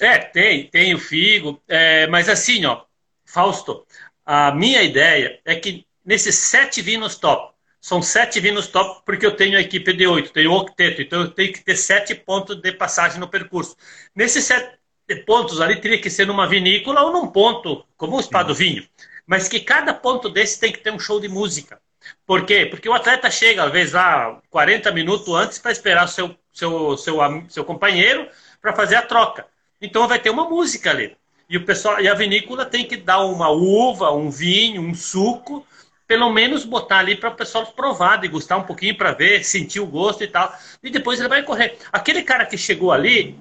é 0.00 0.18
tem, 0.18 0.68
tem 0.68 0.94
o 0.94 0.98
figo. 0.98 1.60
É, 1.66 2.06
mas 2.08 2.28
assim, 2.28 2.64
ó, 2.64 2.82
Fausto, 3.24 3.86
a 4.24 4.52
minha 4.52 4.82
ideia 4.82 5.40
é 5.44 5.54
que 5.56 5.86
nesses 6.04 6.34
sete 6.36 6.82
vinos 6.82 7.16
top, 7.16 7.54
são 7.80 8.02
sete 8.02 8.40
vinos 8.40 8.66
top 8.66 9.02
porque 9.06 9.24
eu 9.24 9.36
tenho 9.36 9.56
a 9.56 9.60
equipe 9.60 9.92
de 9.92 10.06
oito, 10.06 10.32
tenho 10.32 10.52
octeto, 10.52 11.00
então 11.00 11.22
eu 11.22 11.30
tenho 11.30 11.52
que 11.52 11.62
ter 11.64 11.76
sete 11.76 12.14
pontos 12.14 12.56
de 12.60 12.72
passagem 12.72 13.20
no 13.20 13.28
percurso. 13.28 13.76
Nesses 14.14 14.44
sete 14.44 14.76
pontos 15.24 15.60
ali 15.60 15.80
teria 15.80 16.00
que 16.00 16.10
ser 16.10 16.26
numa 16.26 16.46
vinícola 16.46 17.02
ou 17.02 17.12
num 17.12 17.28
ponto, 17.28 17.84
como 17.96 18.16
o 18.16 18.22
Spa 18.22 18.42
do 18.42 18.54
Vinho 18.54 18.86
mas 19.28 19.46
que 19.46 19.60
cada 19.60 19.92
ponto 19.92 20.30
desse 20.30 20.58
tem 20.58 20.72
que 20.72 20.78
ter 20.78 20.90
um 20.90 20.98
show 20.98 21.20
de 21.20 21.28
música. 21.28 21.78
Por 22.26 22.44
quê? 22.44 22.66
Porque 22.66 22.88
o 22.88 22.94
atleta 22.94 23.30
chega, 23.30 23.64
às 23.64 23.72
vezes, 23.72 23.94
lá 23.94 24.40
40 24.50 24.92
minutos 24.92 25.28
antes 25.34 25.58
para 25.58 25.72
esperar 25.72 26.04
o 26.04 26.08
seu, 26.08 26.36
seu, 26.52 26.96
seu, 26.96 27.18
seu 27.48 27.64
companheiro 27.64 28.28
para 28.60 28.74
fazer 28.74 28.96
a 28.96 29.02
troca. 29.02 29.46
Então 29.80 30.06
vai 30.08 30.18
ter 30.18 30.30
uma 30.30 30.48
música 30.48 30.90
ali. 30.90 31.16
E, 31.48 31.56
o 31.56 31.64
pessoal, 31.64 32.00
e 32.00 32.08
a 32.08 32.14
vinícola 32.14 32.66
tem 32.66 32.84
que 32.84 32.96
dar 32.96 33.20
uma 33.24 33.48
uva, 33.48 34.12
um 34.12 34.30
vinho, 34.30 34.82
um 34.82 34.94
suco, 34.94 35.66
pelo 36.06 36.30
menos 36.30 36.64
botar 36.64 36.98
ali 36.98 37.16
para 37.16 37.30
o 37.30 37.34
pessoal 37.34 37.66
provar, 37.66 38.16
degustar 38.16 38.58
um 38.58 38.64
pouquinho 38.64 38.96
para 38.96 39.12
ver, 39.12 39.44
sentir 39.44 39.80
o 39.80 39.86
gosto 39.86 40.22
e 40.22 40.26
tal. 40.26 40.54
E 40.82 40.90
depois 40.90 41.18
ele 41.20 41.28
vai 41.28 41.42
correr. 41.42 41.78
Aquele 41.92 42.22
cara 42.22 42.44
que 42.44 42.58
chegou 42.58 42.92
ali, 42.92 43.38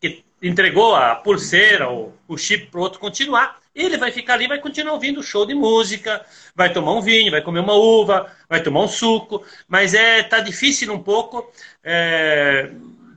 que 0.00 0.24
entregou 0.42 0.94
a 0.94 1.14
pulseira 1.14 1.88
ou 1.88 2.14
o 2.26 2.36
chip 2.36 2.66
para 2.66 2.80
o 2.80 2.82
outro 2.82 3.00
continuar, 3.00 3.61
ele 3.74 3.96
vai 3.96 4.10
ficar 4.10 4.34
ali, 4.34 4.46
vai 4.46 4.58
continuar 4.58 4.94
ouvindo 4.94 5.22
show 5.22 5.46
de 5.46 5.54
música, 5.54 6.24
vai 6.54 6.72
tomar 6.72 6.92
um 6.92 7.00
vinho, 7.00 7.30
vai 7.30 7.40
comer 7.40 7.60
uma 7.60 7.74
uva, 7.74 8.30
vai 8.48 8.62
tomar 8.62 8.82
um 8.82 8.88
suco, 8.88 9.44
mas 9.66 9.94
é 9.94 10.22
tá 10.22 10.40
difícil 10.40 10.92
um 10.92 11.02
pouco 11.02 11.50
é, 11.82 12.70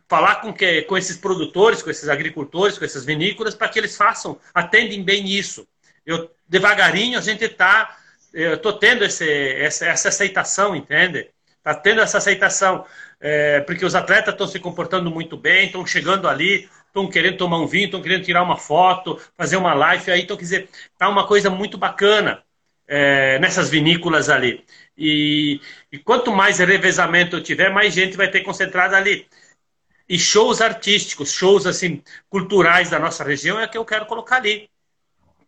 falar 0.08 0.36
com 0.36 0.54
que 0.54 0.84
com 0.84 0.98
esses 0.98 1.18
produtores, 1.18 1.82
com 1.82 1.90
esses 1.90 2.08
agricultores, 2.08 2.78
com 2.78 2.86
essas 2.86 3.06
vinícolas 3.06 3.56
para 3.56 3.68
que 3.70 3.80
eles 3.80 3.98
façam, 3.98 4.40
atendem 4.54 5.04
bem 5.04 5.28
isso. 5.28 5.68
Eu 6.06 6.30
devagarinho 6.48 7.18
a 7.18 7.22
gente 7.22 7.44
está, 7.44 7.98
eu 8.34 8.58
tô 8.58 8.74
tendo 8.74 9.04
esse, 9.04 9.28
essa, 9.54 9.86
essa 9.86 10.10
aceitação, 10.10 10.76
entende? 10.76 11.30
Tá 11.64 11.74
tendo 11.74 12.02
essa 12.02 12.18
aceitação. 12.18 12.86
É, 13.20 13.62
porque 13.62 13.86
os 13.86 13.96
atletas 13.96 14.34
estão 14.34 14.48
se 14.48 14.60
comportando 14.60 15.10
muito 15.10 15.36
bem, 15.36 15.66
estão 15.66 15.86
chegando 15.86 16.28
ali, 16.28 16.70
estão 16.96 17.10
querendo 17.10 17.38
tomar 17.38 17.60
um 17.60 17.68
vinho, 17.68 17.86
estão 17.86 18.02
querendo 18.02 18.24
tirar 18.24 18.42
uma 18.42 18.56
foto, 18.58 19.20
fazer 19.38 19.58
uma 19.58 19.74
live 19.74 20.12
aí, 20.12 20.22
então 20.22 20.38
quer 20.38 20.44
dizer, 20.44 20.70
tá 20.98 21.10
uma 21.10 21.28
coisa 21.28 21.50
muito 21.50 21.78
bacana 21.78 22.42
é, 22.88 23.38
nessas 23.40 23.70
vinícolas 23.70 24.30
ali. 24.30 24.64
E, 24.98 25.60
e, 25.92 26.00
quanto 26.00 26.32
mais 26.32 26.60
revezamento 26.60 27.36
eu 27.36 27.44
tiver, 27.44 27.70
mais 27.70 27.94
gente 27.94 28.16
vai 28.16 28.30
ter 28.32 28.42
concentrada 28.42 28.96
ali. 28.96 29.28
E 30.08 30.18
shows 30.18 30.62
artísticos, 30.62 31.32
shows 31.32 31.66
assim 31.66 32.02
culturais 32.30 32.90
da 32.90 33.00
nossa 33.00 33.24
região 33.24 33.60
é 33.60 33.68
que 33.68 33.78
eu 33.78 33.86
quero 33.86 34.06
colocar 34.06 34.38
ali. 34.38 34.70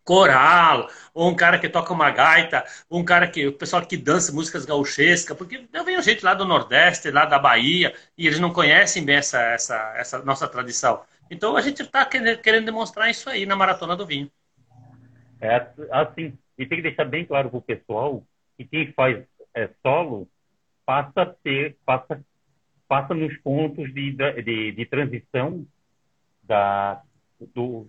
Coral, 0.04 0.88
ou 1.12 1.28
um 1.30 1.34
cara 1.36 1.58
que 1.58 1.68
toca 1.68 1.92
uma 1.92 2.10
gaita, 2.10 2.64
ou 2.88 3.00
um 3.00 3.04
cara 3.04 3.28
que 3.28 3.46
o 3.46 3.52
pessoal 3.52 3.84
que 3.84 3.96
dança 3.96 4.32
músicas 4.32 4.64
gauchescas, 4.64 5.36
porque 5.36 5.66
eu 5.72 5.84
venho 5.84 6.02
gente 6.02 6.24
lá 6.24 6.32
do 6.34 6.46
Nordeste, 6.46 7.10
lá 7.10 7.26
da 7.26 7.38
Bahia, 7.38 7.94
e 8.16 8.26
eles 8.26 8.40
não 8.40 8.50
conhecem 8.50 9.04
bem 9.04 9.16
essa, 9.16 9.38
essa, 9.40 9.94
essa 9.96 10.18
nossa 10.20 10.48
tradição. 10.48 11.02
Então 11.30 11.56
a 11.56 11.60
gente 11.60 11.82
está 11.82 12.04
querendo 12.06 12.64
demonstrar 12.64 13.10
isso 13.10 13.28
aí 13.28 13.44
na 13.44 13.56
Maratona 13.56 13.96
do 13.96 14.06
Vinho. 14.06 14.30
É 15.40 15.68
assim, 15.90 16.36
e 16.58 16.66
tem 16.66 16.78
que 16.78 16.82
deixar 16.82 17.04
bem 17.04 17.24
claro 17.24 17.48
para 17.50 17.58
o 17.58 17.62
pessoal 17.62 18.24
que 18.56 18.64
quem 18.64 18.92
faz 18.92 19.24
é, 19.54 19.70
solo 19.82 20.28
passa 20.84 21.22
a 21.22 21.26
ter, 21.26 21.76
passa, 21.84 22.20
passa 22.88 23.14
nos 23.14 23.36
pontos 23.38 23.92
de, 23.94 24.12
de, 24.42 24.72
de 24.72 24.86
transição 24.86 25.64
da, 26.42 27.02
do, 27.54 27.86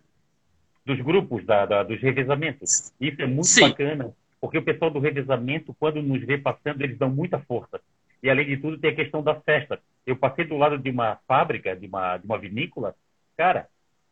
dos 0.85 0.99
grupos, 1.01 1.45
da, 1.45 1.65
da, 1.65 1.83
dos 1.83 1.99
revezamentos. 2.01 2.93
Isso 2.99 3.21
é 3.21 3.25
muito 3.25 3.47
Sim. 3.47 3.69
bacana, 3.69 4.13
porque 4.39 4.57
o 4.57 4.63
pessoal 4.63 4.91
do 4.91 4.99
revezamento, 4.99 5.73
quando 5.79 6.01
nos 6.01 6.21
vê 6.23 6.37
passando, 6.37 6.81
eles 6.81 6.97
dão 6.97 7.09
muita 7.09 7.39
força. 7.39 7.79
E 8.21 8.29
além 8.29 8.45
de 8.45 8.57
tudo, 8.57 8.77
tem 8.77 8.91
a 8.91 8.95
questão 8.95 9.23
da 9.23 9.39
festa. 9.39 9.79
Eu 10.05 10.15
passei 10.15 10.45
do 10.45 10.57
lado 10.57 10.77
de 10.77 10.89
uma 10.89 11.17
fábrica, 11.27 11.75
de 11.75 11.87
uma, 11.87 12.17
de 12.17 12.25
uma 12.25 12.37
vinícola, 12.37 12.93
Cara, 13.39 13.69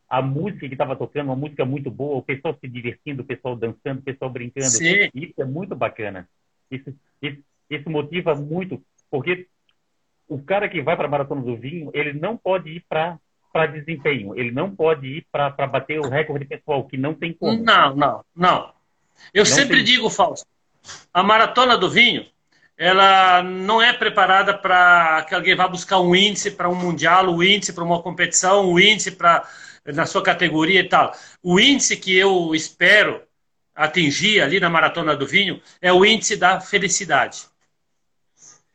a 0.10 0.22
música 0.22 0.66
que 0.70 0.74
estava 0.74 0.96
tocando, 0.96 1.28
uma 1.28 1.36
música 1.36 1.66
muito 1.66 1.92
boa, 1.92 2.20
o 2.20 2.24
pessoal 2.24 2.58
se 2.62 2.66
divertindo, 2.66 3.24
o 3.24 3.26
pessoal 3.26 3.58
dançando, 3.58 4.00
o 4.00 4.02
pessoal 4.02 4.32
brincando. 4.32 4.68
Sim. 4.68 5.10
Isso 5.14 5.34
é 5.38 5.44
muito 5.44 5.76
bacana. 5.76 6.30
Isso, 6.72 6.96
isso, 7.22 7.44
isso 7.70 7.90
motiva 7.90 8.34
muito, 8.36 8.82
porque 9.12 9.48
o 10.30 10.42
cara 10.42 10.70
que 10.70 10.82
vai 10.82 10.96
para 10.96 11.08
a 11.08 11.12
Maratona 11.12 11.42
do 11.42 11.58
Vinho, 11.58 11.92
ele 11.94 12.14
não 12.14 12.38
pode 12.38 12.70
ir 12.70 12.86
para 12.88 13.20
para 13.52 13.66
desempenho, 13.66 14.38
ele 14.38 14.52
não 14.52 14.74
pode 14.74 15.08
ir 15.08 15.28
para 15.30 15.50
bater 15.68 16.00
o 16.00 16.08
recorde 16.08 16.46
pessoal, 16.46 16.86
que 16.86 16.96
não 16.96 17.14
tem 17.14 17.34
como. 17.34 17.62
Não, 17.62 17.96
não, 17.96 18.24
não. 18.34 18.74
Eu 19.34 19.42
não 19.42 19.46
sempre 19.46 19.78
tem... 19.78 19.86
digo, 19.86 20.10
Fausto, 20.10 20.48
a 21.14 21.22
Maratona 21.22 21.78
do 21.78 21.90
Vinho, 21.90 22.26
ela 22.78 23.42
não 23.42 23.82
é 23.82 23.92
preparada 23.92 24.56
para 24.56 25.26
que 25.28 25.34
alguém 25.34 25.56
vá 25.56 25.68
buscar 25.68 26.00
um 26.00 26.16
índice 26.16 26.52
para 26.52 26.70
um 26.70 26.76
mundial, 26.76 27.28
um 27.28 27.42
índice 27.42 27.74
para 27.74 27.84
uma 27.84 28.02
competição, 28.02 28.72
um 28.72 28.80
índice 28.80 29.12
para 29.12 29.48
na 29.86 30.06
sua 30.06 30.22
categoria 30.22 30.82
e 30.82 30.88
tal. 30.88 31.14
O 31.42 31.60
índice 31.60 31.98
que 31.98 32.16
eu 32.16 32.54
espero 32.54 33.24
atingir 33.74 34.42
ali 34.42 34.60
na 34.60 34.70
maratona 34.70 35.16
do 35.16 35.26
vinho 35.26 35.62
é 35.82 35.92
o 35.92 36.06
índice 36.06 36.36
da 36.36 36.60
felicidade. 36.60 37.46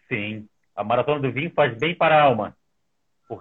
Sim, 0.09 0.49
a 0.75 0.83
maratona 0.83 1.21
do 1.21 1.31
vinho 1.31 1.53
faz 1.55 1.77
bem 1.77 1.95
para 1.95 2.17
a 2.17 2.23
alma. 2.23 2.57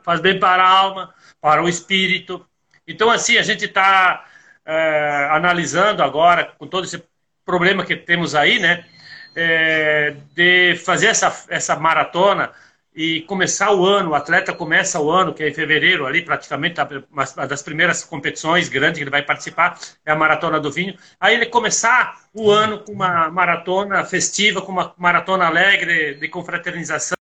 Faz 0.04 0.22
bem 0.22 0.40
para 0.40 0.64
a 0.64 0.70
alma, 0.70 1.14
para 1.40 1.64
o 1.64 1.68
espírito. 1.68 2.46
Então, 2.88 3.10
assim, 3.10 3.38
a 3.38 3.44
gente 3.44 3.66
está 3.66 4.26
é, 4.66 5.28
analisando 5.32 6.04
agora, 6.04 6.46
com 6.58 6.68
todo 6.68 6.86
esse 6.86 7.04
problema 7.46 7.86
que 7.86 7.96
temos 7.96 8.36
aí, 8.36 8.60
né? 8.60 8.86
É, 9.34 10.12
de 10.36 10.76
fazer 10.76 11.08
essa, 11.08 11.46
essa 11.50 11.76
maratona 11.78 12.52
e 12.94 13.22
começar 13.22 13.72
o 13.74 13.86
ano, 13.86 14.10
o 14.12 14.16
atleta 14.16 14.52
começa 14.54 15.00
o 15.00 15.10
ano, 15.10 15.34
que 15.34 15.42
é 15.42 15.48
em 15.50 15.54
fevereiro, 15.54 16.06
ali 16.06 16.22
praticamente, 16.26 16.82
uma 17.10 17.48
das 17.48 17.62
primeiras 17.62 18.04
competições 18.04 18.68
grandes 18.68 18.98
que 18.98 19.04
ele 19.04 19.10
vai 19.10 19.24
participar 19.24 19.80
é 20.06 20.12
a 20.12 20.16
Maratona 20.16 20.60
do 20.60 20.70
Vinho. 20.70 20.98
Aí 21.18 21.36
ele 21.36 21.46
começar 21.46 22.20
o 22.34 22.52
ano 22.52 22.80
com 22.84 22.92
uma 22.92 23.30
maratona 23.32 24.04
festiva, 24.04 24.62
com 24.62 24.74
uma 24.74 24.94
maratona 24.98 25.46
alegre 25.46 26.16
de 26.16 26.28
confraternização. 26.28 27.16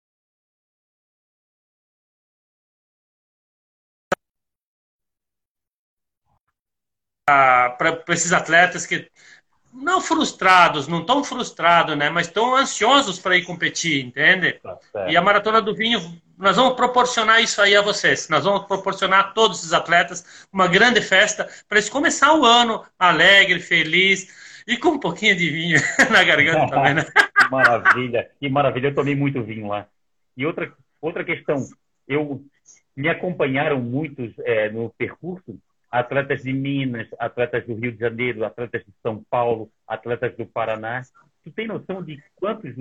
Para 7.79 8.03
esses 8.09 8.33
atletas 8.33 8.87
que 8.87 9.11
não 9.81 10.01
frustrados, 10.01 10.89
não 10.89 11.05
tão 11.05 11.23
frustrados, 11.23 11.97
né? 11.97 12.11
Mas 12.11 12.29
tão 12.29 12.57
ansiosos 12.57 13.19
para 13.19 13.37
ir 13.37 13.45
competir, 13.45 14.05
entende? 14.05 14.61
Tá 14.93 15.09
e 15.09 15.17
a 15.17 15.23
Maratona 15.23 15.63
do 15.63 15.75
Vinho, 15.75 16.01
nós 16.37 16.57
vamos 16.57 16.75
proporcionar 16.75 17.41
isso 17.41 17.61
aí 17.63 17.77
a 17.77 17.83
vocês. 17.83 18.29
Nós 18.29 18.45
vamos 18.45 18.67
proporcionar 18.67 19.21
a 19.21 19.29
todos 19.31 19.63
os 19.63 19.73
atletas 19.73 20.47
uma 20.53 20.67
grande 20.67 21.01
festa 21.01 21.49
para 21.69 21.79
eles 21.79 21.89
começar 21.89 22.35
o 22.35 22.45
ano 22.45 22.85
alegre, 22.99 23.61
feliz 23.61 24.63
e 24.67 24.77
com 24.77 24.91
um 24.91 25.01
pouquinho 25.01 25.37
de 25.37 25.49
vinho 25.49 25.81
na 26.11 26.25
garganta 26.25 26.75
também, 26.75 26.95
né? 26.95 27.05
que 27.39 27.51
maravilha, 27.51 28.31
que 28.41 28.49
maravilha. 28.49 28.89
Eu 28.89 28.95
tomei 28.95 29.15
muito 29.15 29.43
vinho 29.43 29.69
lá. 29.69 29.87
E 30.37 30.45
outra, 30.45 30.73
outra 31.01 31.25
questão, 31.25 31.67
eu 32.07 32.45
me 32.97 33.09
acompanharam 33.09 33.81
muitos 33.81 34.33
é, 34.41 34.69
no 34.71 34.91
percurso 34.91 35.59
atletas 35.91 36.43
de 36.43 36.53
Minas, 36.53 37.09
atletas 37.19 37.67
do 37.67 37.75
Rio 37.75 37.93
de 37.93 37.99
Janeiro, 37.99 38.45
atletas 38.45 38.83
de 38.85 38.93
São 39.03 39.25
Paulo, 39.31 39.71
atletas 39.87 40.37
do 40.37 40.47
Paraná. 40.47 41.03
Tu 41.45 41.51
tem 41.51 41.67
noção 41.67 42.03
de 42.03 42.23
quantos 42.37 42.75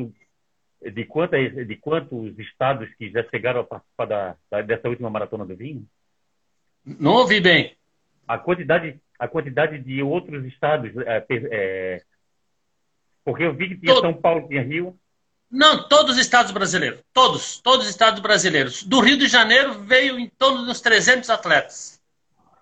de 0.80 1.06
quantas 1.06 1.68
de 1.68 1.76
quantos 1.78 2.38
estados 2.38 2.90
que 2.96 3.10
já 3.10 3.24
chegaram 3.30 3.62
a 3.62 3.64
participar 3.64 4.06
da, 4.06 4.36
da, 4.50 4.62
dessa 4.62 4.88
última 4.88 5.10
maratona 5.10 5.46
do 5.46 5.56
vinho? 5.56 5.86
Não 6.86 7.14
ouvi 7.14 7.40
bem. 7.40 7.76
A 8.28 8.38
quantidade 8.38 9.00
a 9.18 9.28
quantidade 9.28 9.80
de 9.80 10.04
outros 10.04 10.46
estados 10.46 10.92
é, 10.98 11.26
é, 11.30 12.02
porque 13.28 13.44
eu 13.44 13.54
vi 13.54 13.70
que 13.70 13.78
tinha 13.78 13.94
Todo... 13.94 14.04
São 14.04 14.14
Paulo, 14.14 14.48
tinha 14.48 14.62
Rio. 14.62 14.98
Não, 15.50 15.88
todos 15.88 16.16
os 16.16 16.18
estados 16.18 16.52
brasileiros. 16.52 17.02
Todos, 17.14 17.60
todos 17.60 17.86
os 17.86 17.90
estados 17.90 18.22
brasileiros. 18.22 18.84
Do 18.84 19.00
Rio 19.00 19.18
de 19.18 19.28
Janeiro 19.28 19.74
veio 19.80 20.20
em 20.20 20.30
torno 20.30 20.66
dos 20.66 20.82
300 20.82 21.30
atletas. 21.30 21.97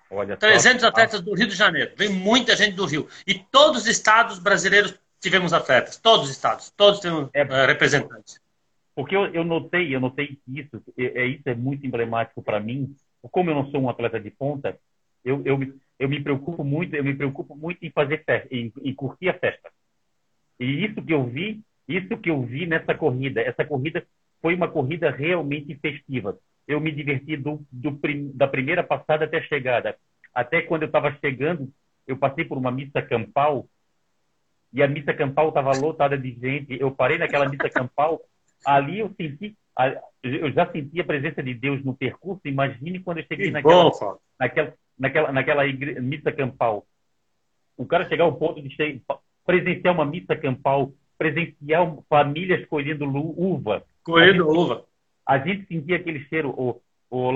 Olha, 0.09 0.37
300 0.37 0.81
top. 0.81 0.87
atletas 0.87 1.21
do 1.21 1.33
Rio 1.33 1.47
de 1.47 1.55
Janeiro. 1.55 1.91
Vem 1.97 2.09
muita 2.09 2.55
gente 2.55 2.75
do 2.75 2.85
Rio. 2.85 3.07
E 3.25 3.33
todos 3.33 3.81
os 3.81 3.87
estados 3.87 4.39
brasileiros 4.39 4.93
tivemos 5.19 5.53
atletas. 5.53 5.97
Todos 5.97 6.25
os 6.25 6.31
estados. 6.31 6.69
Todos 6.71 6.99
temos 6.99 7.29
é, 7.33 7.43
uh, 7.43 7.67
representantes. 7.67 8.39
Porque 8.93 9.15
eu, 9.15 9.25
eu, 9.27 9.43
notei, 9.43 9.93
eu 9.93 9.99
notei 9.99 10.39
isso 10.47 10.81
é, 10.97 11.23
é 11.23 11.25
isso 11.27 11.43
é 11.45 11.55
muito 11.55 11.85
emblemático 11.85 12.41
para 12.41 12.59
mim. 12.59 12.95
Como 13.31 13.49
eu 13.49 13.55
não 13.55 13.69
sou 13.71 13.81
um 13.81 13.89
atleta 13.89 14.19
de 14.19 14.29
ponta, 14.29 14.77
eu, 15.23 15.41
eu, 15.43 15.59
eu 15.97 16.07
me 16.07 16.21
preocupo 16.21 16.63
muito, 16.63 16.95
eu 16.95 17.03
me 17.03 17.15
preocupo 17.15 17.55
muito 17.55 17.83
em 17.83 17.89
fazer 17.89 18.23
festa, 18.23 18.47
em, 18.51 18.71
em 18.83 18.93
curtir 18.93 19.29
a 19.29 19.33
festa. 19.33 19.71
E 20.59 20.85
isso 20.85 21.01
que 21.01 21.13
eu 21.13 21.25
vi, 21.25 21.61
isso 21.87 22.15
que 22.17 22.29
eu 22.29 22.41
vi 22.43 22.67
nessa 22.67 22.93
corrida, 22.93 23.41
essa 23.41 23.65
corrida 23.65 24.05
foi 24.41 24.53
uma 24.53 24.67
corrida 24.67 25.09
realmente 25.09 25.75
festiva 25.75 26.37
eu 26.67 26.79
me 26.79 26.91
diverti 26.91 27.37
do, 27.37 27.65
do, 27.71 27.99
da 28.33 28.47
primeira 28.47 28.83
passada 28.83 29.25
até 29.25 29.37
a 29.37 29.43
chegada. 29.43 29.95
Até 30.33 30.61
quando 30.61 30.83
eu 30.83 30.87
estava 30.87 31.15
chegando, 31.19 31.71
eu 32.07 32.17
passei 32.17 32.43
por 32.43 32.57
uma 32.57 32.71
missa 32.71 33.01
campal 33.01 33.67
e 34.73 34.83
a 34.83 34.87
missa 34.87 35.13
campal 35.13 35.49
estava 35.49 35.71
lotada 35.77 36.17
de 36.17 36.31
gente. 36.33 36.79
Eu 36.79 36.91
parei 36.91 37.17
naquela 37.17 37.47
missa 37.47 37.69
campal, 37.69 38.21
ali 38.65 38.99
eu 38.99 39.13
senti, 39.15 39.55
eu 40.21 40.51
já 40.51 40.69
senti 40.71 40.99
a 40.99 41.05
presença 41.05 41.41
de 41.41 41.53
Deus 41.53 41.83
no 41.83 41.95
percurso. 41.95 42.41
Imagine 42.45 42.99
quando 42.99 43.19
eu 43.19 43.25
cheguei 43.25 43.51
naquela, 43.51 43.91
naquela, 44.39 44.73
naquela, 44.97 45.31
naquela 45.31 45.65
igre... 45.65 45.99
missa 46.01 46.31
campal. 46.31 46.85
O 47.77 47.85
cara 47.85 48.07
chegar 48.09 48.25
ao 48.25 48.35
ponto 48.35 48.61
de 48.61 48.69
che... 48.75 49.01
presenciar 49.45 49.93
uma 49.93 50.05
missa 50.05 50.35
campal, 50.35 50.91
presenciar 51.17 51.95
famílias 52.09 52.65
colhendo 52.67 53.05
uva. 53.05 53.83
Colhendo 54.03 54.49
uva 54.49 54.85
a 55.25 55.39
gente 55.39 55.67
sentia 55.67 55.95
aquele 55.95 56.23
cheiro, 56.25 56.49
o, 56.49 56.81
o 57.09 57.31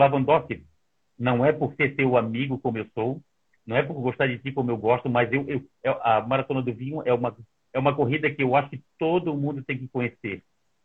não 1.17 1.43
é 1.43 1.51
por 1.51 1.73
ser 1.75 1.95
teu 1.95 2.15
amigo 2.15 2.59
como 2.59 2.77
eu 2.77 2.87
sou, 2.93 3.21
não 3.65 3.75
é 3.75 3.83
por 3.83 3.93
gostar 3.95 4.27
de 4.27 4.37
ti 4.37 4.51
como 4.51 4.71
eu 4.71 4.77
gosto, 4.77 5.09
mas 5.09 5.31
eu, 5.33 5.45
eu, 5.47 5.67
a 6.01 6.21
Maratona 6.21 6.61
do 6.61 6.73
Vinho 6.73 7.01
é 7.05 7.13
uma, 7.13 7.35
é 7.73 7.79
uma 7.79 7.95
corrida 7.95 8.29
que 8.31 8.41
eu 8.41 8.55
acho 8.55 8.69
que 8.69 8.81
todo 8.97 9.35
mundo 9.35 9.63
tem 9.63 9.77
que 9.77 9.87
conhecer, 9.87 10.43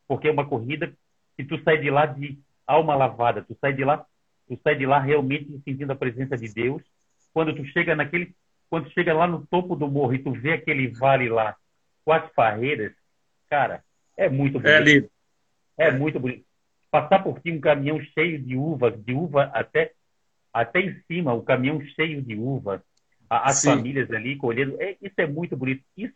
porque 0.09 0.29
é 0.29 0.33
uma 0.33 0.47
corrida 0.47 0.93
que 1.37 1.45
tu 1.45 1.61
sai 1.63 1.79
de 1.79 1.91
lá 1.91 2.07
de 2.07 2.39
alma 2.67 2.95
lavada, 2.95 3.43
tu 3.43 3.57
sai 3.61 3.73
de 3.73 3.85
lá, 3.85 4.05
tu 4.49 4.59
sai 4.63 4.75
de 4.75 4.87
lá 4.87 4.99
realmente 4.99 5.61
sentindo 5.65 5.93
a 5.93 5.97
presença 5.97 6.37
de 6.37 6.53
Deus. 6.53 6.83
Quando 7.33 7.55
tu 7.55 7.65
chega 7.67 7.97
naquele, 7.97 8.35
quando 8.71 8.91
chega 8.93 9.13
lá 9.13 9.27
no 9.27 9.47
topo 9.47 9.75
do 9.75 9.89
morro 9.89 10.15
e 10.15 10.19
tu 10.19 10.33
vê 10.33 10.53
aquele 10.53 10.89
vale 10.89 11.29
lá 11.29 11.57
com 12.05 12.13
as 12.13 12.31
parreiras, 12.33 12.93
cara, 13.49 13.83
é 14.17 14.29
muito 14.29 14.59
é 14.59 14.61
bonito. 14.61 14.69
É 14.69 14.81
lindo. 14.81 15.11
É 15.77 15.91
muito 15.91 16.21
bonito 16.21 16.45
passar 16.95 17.25
por 17.25 17.41
ti 17.41 17.51
um 17.51 17.61
caminhão 17.61 18.01
cheio 18.01 18.41
de 18.41 18.57
uvas, 18.57 18.95
de 19.05 19.13
uva 19.13 19.51
até, 19.53 19.91
até 20.53 20.79
em 20.81 21.03
cima, 21.09 21.35
o 21.35 21.43
caminhão 21.43 21.81
cheio 21.81 22.23
de 22.23 22.37
uvas, 22.37 22.81
as 23.29 23.57
Sim. 23.57 23.71
famílias 23.71 24.09
ali 24.13 24.37
colhendo, 24.37 24.81
é, 24.81 24.97
isso 25.03 25.15
é 25.19 25.27
muito 25.27 25.57
bonito. 25.57 25.83
Isso, 25.97 26.15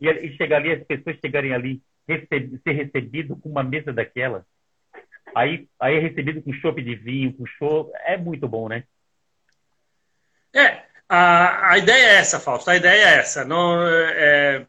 e, 0.00 0.08
e 0.08 0.34
chegar 0.38 0.56
ali, 0.56 0.72
as 0.72 0.82
pessoas 0.84 1.18
chegarem 1.22 1.52
ali, 1.52 1.82
receb, 2.08 2.58
ser 2.64 2.72
recebido 2.72 3.36
com 3.36 3.50
uma 3.50 3.62
mesa 3.62 3.92
daquela, 3.92 4.46
aí, 5.34 5.68
aí 5.78 5.96
é 5.96 5.98
recebido 5.98 6.40
com 6.40 6.50
chope 6.54 6.82
de 6.82 6.94
vinho, 6.94 7.34
com 7.34 7.44
show, 7.44 7.92
é 8.06 8.16
muito 8.16 8.48
bom, 8.48 8.70
né? 8.70 8.84
É, 10.54 10.80
a, 11.06 11.72
a 11.72 11.76
ideia 11.78 12.06
é 12.06 12.16
essa, 12.16 12.40
Fausto, 12.40 12.70
a 12.70 12.76
ideia 12.76 13.04
é 13.04 13.18
essa. 13.18 13.44
Não, 13.44 13.86
é, 13.86 14.66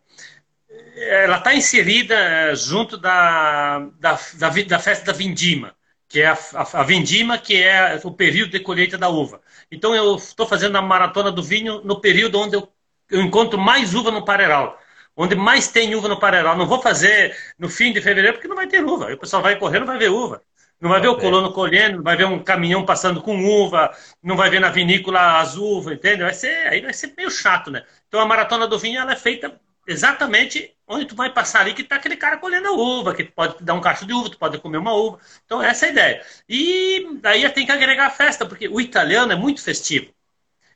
ela 0.97 1.37
está 1.37 1.53
inserida 1.53 2.15
eh, 2.15 2.55
junto 2.55 2.97
da, 2.97 3.79
da, 3.99 4.19
da, 4.35 4.49
da, 4.49 4.79
festa 4.79 5.05
da 5.05 5.13
vindima, 5.13 5.75
que 6.07 6.21
é 6.21 6.27
a, 6.27 6.37
a, 6.55 6.81
a, 6.81 6.83
vindima, 6.83 7.37
que 7.37 7.61
é 7.61 7.99
o 8.03 8.11
período 8.11 8.51
de 8.51 8.59
colheita 8.59 8.97
da 8.97 9.09
uva. 9.09 9.41
Então 9.71 9.95
eu 9.95 10.15
estou 10.15 10.47
fazendo 10.47 10.77
a 10.77 10.81
maratona 10.81 11.31
do 11.31 11.43
vinho 11.43 11.81
no 11.83 12.01
período 12.01 12.39
onde 12.39 12.55
eu, 12.55 12.67
eu 13.11 13.21
encontro 13.21 13.59
mais 13.59 13.93
uva 13.93 14.11
no 14.11 14.25
Pareral, 14.25 14.79
onde 15.15 15.35
mais 15.35 15.67
tem 15.67 15.93
uva 15.95 16.07
no 16.07 16.19
Pareral. 16.19 16.57
Não 16.57 16.65
vou 16.65 16.81
fazer 16.81 17.35
no 17.59 17.69
fim 17.69 17.93
de 17.93 18.01
fevereiro 18.01 18.33
porque 18.37 18.47
não 18.47 18.55
vai 18.55 18.67
ter 18.67 18.83
uva. 18.83 19.13
O 19.13 19.17
pessoal 19.17 19.41
vai 19.41 19.57
correr, 19.57 19.79
não 19.79 19.87
vai 19.87 19.97
ver 19.97 20.09
uva. 20.09 20.41
Não 20.79 20.91
vai 20.91 21.01
ver 21.01 21.07
o 21.07 21.17
colono 21.17 21.51
colhendo, 21.53 21.97
não 21.97 22.03
vai 22.03 22.15
ver 22.15 22.25
um 22.25 22.43
caminhão 22.43 22.85
passando 22.85 23.19
com 23.21 23.43
uva, 23.43 23.91
não 24.21 24.35
vai 24.37 24.47
ver 24.49 24.59
na 24.59 24.69
vinícola 24.69 25.39
as 25.39 25.55
uvas, 25.57 25.95
entende? 25.95 26.21
Vai 26.21 26.33
ser, 26.35 26.67
aí 26.67 26.81
vai 26.81 26.93
ser 26.93 27.13
meio 27.17 27.31
chato, 27.31 27.71
né? 27.71 27.83
Então 28.07 28.19
a 28.19 28.25
maratona 28.27 28.67
do 28.67 28.77
vinho 28.77 28.99
ela 28.99 29.13
é 29.13 29.15
feita 29.15 29.59
exatamente 29.87 30.76
onde 30.87 31.05
tu 31.05 31.15
vai 31.15 31.31
passar 31.31 31.61
ali 31.61 31.73
que 31.73 31.83
tá 31.83 31.97
aquele 31.97 32.15
cara 32.15 32.37
colhendo 32.37 32.67
a 32.67 32.71
uva, 32.71 33.13
que 33.13 33.23
pode 33.23 33.63
dar 33.63 33.73
um 33.73 33.81
cacho 33.81 34.05
de 34.05 34.13
uva, 34.13 34.29
tu 34.29 34.37
pode 34.37 34.57
comer 34.59 34.77
uma 34.77 34.93
uva. 34.93 35.19
Então 35.45 35.61
essa 35.61 35.85
é 35.85 35.89
a 35.89 35.91
ideia. 35.91 36.25
E 36.47 37.19
daí 37.21 37.49
tem 37.49 37.65
que 37.65 37.71
agregar 37.71 38.07
a 38.07 38.11
festa, 38.11 38.45
porque 38.45 38.67
o 38.67 38.79
italiano 38.79 39.33
é 39.33 39.35
muito 39.35 39.61
festivo. 39.61 40.07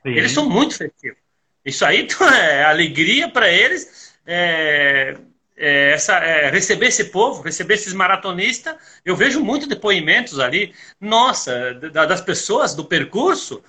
Sim. 0.04 0.10
Eles 0.10 0.32
são 0.32 0.50
muito 0.50 0.76
festivos. 0.76 1.18
Isso 1.64 1.86
aí 1.86 2.02
então, 2.02 2.28
é 2.30 2.66
alegria 2.66 3.30
para 3.30 3.50
eles. 3.50 4.12
É, 4.26 5.18
é, 5.56 5.92
essa, 5.92 6.16
é, 6.16 6.50
receber 6.50 6.88
esse 6.88 7.06
povo, 7.06 7.44
receber 7.44 7.76
esses 7.76 7.94
maratonistas, 7.94 8.76
eu 9.06 9.16
vejo 9.16 9.40
muito 9.40 9.68
depoimentos 9.68 10.40
ali, 10.40 10.74
nossa, 11.00 11.76
das 11.76 12.20
pessoas 12.20 12.74
do 12.74 12.84
percurso, 12.84 13.64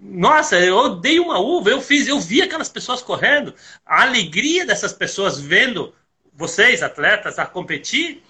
nossa, 0.00 0.58
eu 0.58 0.96
dei 0.96 1.18
uma 1.18 1.38
uva, 1.38 1.70
eu 1.70 1.80
fiz, 1.80 2.06
eu 2.06 2.20
vi 2.20 2.40
aquelas 2.40 2.68
pessoas 2.68 3.02
correndo, 3.02 3.54
a 3.84 4.02
alegria 4.02 4.64
dessas 4.64 4.92
pessoas 4.92 5.40
vendo 5.40 5.94
vocês, 6.32 6.82
atletas, 6.82 7.38
a 7.38 7.46
competir, 7.46 8.22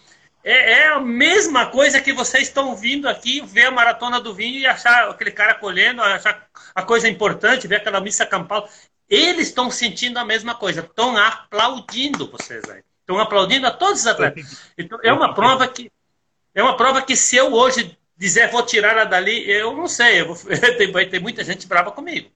é, 0.43 0.73
é, 0.73 0.89
a 0.89 1.01
mesma 1.01 1.67
coisa 1.67 2.01
que 2.01 2.13
vocês 2.13 2.45
estão 2.45 2.75
vindo 2.75 3.09
aqui 3.09 3.43
ver 3.45 3.67
a 3.67 3.71
maratona 3.71 4.21
do 4.21 4.33
vinho 4.33 4.59
e 4.59 4.67
achar 4.67 5.11
aquele 5.11 5.31
cara 5.31 5.55
colhendo, 5.55 6.01
achar 6.01 6.49
a 6.75 6.83
coisa 6.83 7.09
importante, 7.09 7.69
ver 7.69 7.77
aquela 7.77 8.01
missa 8.01 8.25
campal. 8.25 8.67
Eles 9.11 9.49
estão 9.49 9.71
sentindo 9.71 10.19
a 10.19 10.25
mesma 10.25 10.55
coisa, 10.55 10.81
estão 10.81 11.17
aplaudindo 11.17 12.31
vocês 12.31 12.65
aí. 12.71 12.83
Estão 13.01 13.19
aplaudindo 13.19 13.67
a 13.67 13.71
todos 13.71 14.01
os 14.01 14.07
atletas. 14.07 14.69
Então, 14.79 14.99
é 15.03 15.13
uma 15.13 15.35
prova 15.35 15.67
que 15.67 15.91
é 16.55 16.63
uma 16.63 16.77
prova 16.77 17.03
que 17.03 17.15
se 17.15 17.37
eu 17.37 17.53
hoje 17.53 17.98
dizer 18.19 18.51
vou 18.51 18.67
tirar 18.67 18.91
ela 18.91 19.05
dali, 19.05 19.49
eu 19.49 19.75
não 19.77 19.87
sei, 19.87 20.21
eu 20.21 20.35
vou, 20.35 20.37
vai 20.93 21.07
ter 21.07 21.21
muita 21.21 21.45
gente 21.45 21.67
brava 21.67 21.93
comigo. 21.93 22.31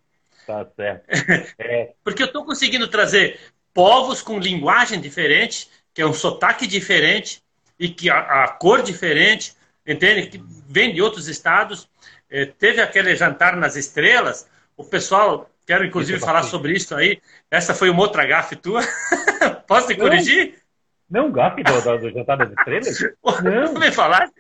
Tá 0.47 0.67
certo. 0.77 1.05
É... 1.59 1.93
Porque 2.05 2.23
eu 2.23 2.27
estou 2.27 2.45
conseguindo 2.45 2.89
trazer 2.89 3.39
povos 3.75 4.23
com 4.23 4.39
linguagem 4.39 5.01
diferente, 5.01 5.69
que 5.93 6.01
é 6.01 6.07
um 6.07 6.13
sotaque 6.13 6.67
diferente 6.67 7.43
e 7.79 7.89
que 7.89 8.09
a, 8.09 8.45
a 8.45 8.49
cor 8.49 8.83
diferente, 8.83 9.55
entende? 9.87 10.29
Que 10.29 10.43
vem 10.69 10.95
de 10.95 11.03
outros 11.03 11.29
estados. 11.29 11.89
É, 12.31 12.47
teve 12.47 12.81
aquele 12.81 13.15
jantar 13.17 13.57
nas 13.57 13.77
estrelas, 13.77 14.49
o 14.77 14.85
pessoal, 14.85 15.51
quero 15.67 15.85
inclusive 15.85 16.19
falar 16.19 16.45
sobre 16.45 16.73
isso 16.73 16.95
aí. 16.95 17.21
Essa 17.51 17.75
foi 17.75 17.91
uma 17.91 18.03
outra 18.03 18.25
gafe 18.25 18.57
tua. 18.57 18.83
Posso 19.67 19.89
te 19.89 19.97
corrigir? 19.97 20.62
Não, 21.11 21.31
gafe 21.31 21.63
do, 21.63 21.81
do, 21.81 21.99
do 21.99 22.11
jantar 22.11 22.39
das 22.39 22.51
estrelas? 22.51 22.99
Não. 23.43 23.75
me 23.75 23.93
falaste? 23.93 24.35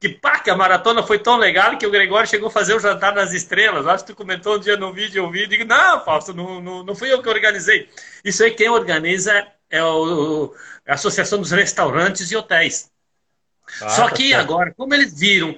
Que 0.00 0.08
pá, 0.08 0.38
que 0.38 0.50
a 0.50 0.56
maratona 0.56 1.02
foi 1.02 1.18
tão 1.18 1.36
legal 1.36 1.76
que 1.76 1.86
o 1.86 1.90
Gregório 1.90 2.28
chegou 2.28 2.48
a 2.48 2.52
fazer 2.52 2.74
o 2.74 2.80
jantar 2.80 3.14
nas 3.14 3.32
estrelas. 3.32 3.86
Acho 3.86 4.04
que 4.04 4.12
tu 4.12 4.16
comentou 4.16 4.56
um 4.56 4.60
dia 4.60 4.76
no 4.76 4.92
vídeo, 4.92 5.24
eu 5.24 5.30
vi, 5.30 5.46
digo, 5.46 5.64
não, 5.64 6.04
Fausto, 6.04 6.34
não, 6.34 6.60
não, 6.60 6.82
não 6.82 6.94
fui 6.94 7.12
eu 7.12 7.22
que 7.22 7.28
organizei. 7.28 7.88
Isso 8.24 8.42
aí 8.42 8.50
quem 8.52 8.68
organiza 8.68 9.46
é 9.68 9.82
o, 9.84 10.54
a 10.86 10.94
Associação 10.94 11.38
dos 11.38 11.52
Restaurantes 11.52 12.30
e 12.30 12.36
Hotéis. 12.36 12.90
Ah, 13.80 13.88
Só 13.90 14.08
tá 14.08 14.14
que 14.14 14.34
agora, 14.34 14.74
como 14.76 14.94
eles 14.94 15.18
viram 15.18 15.56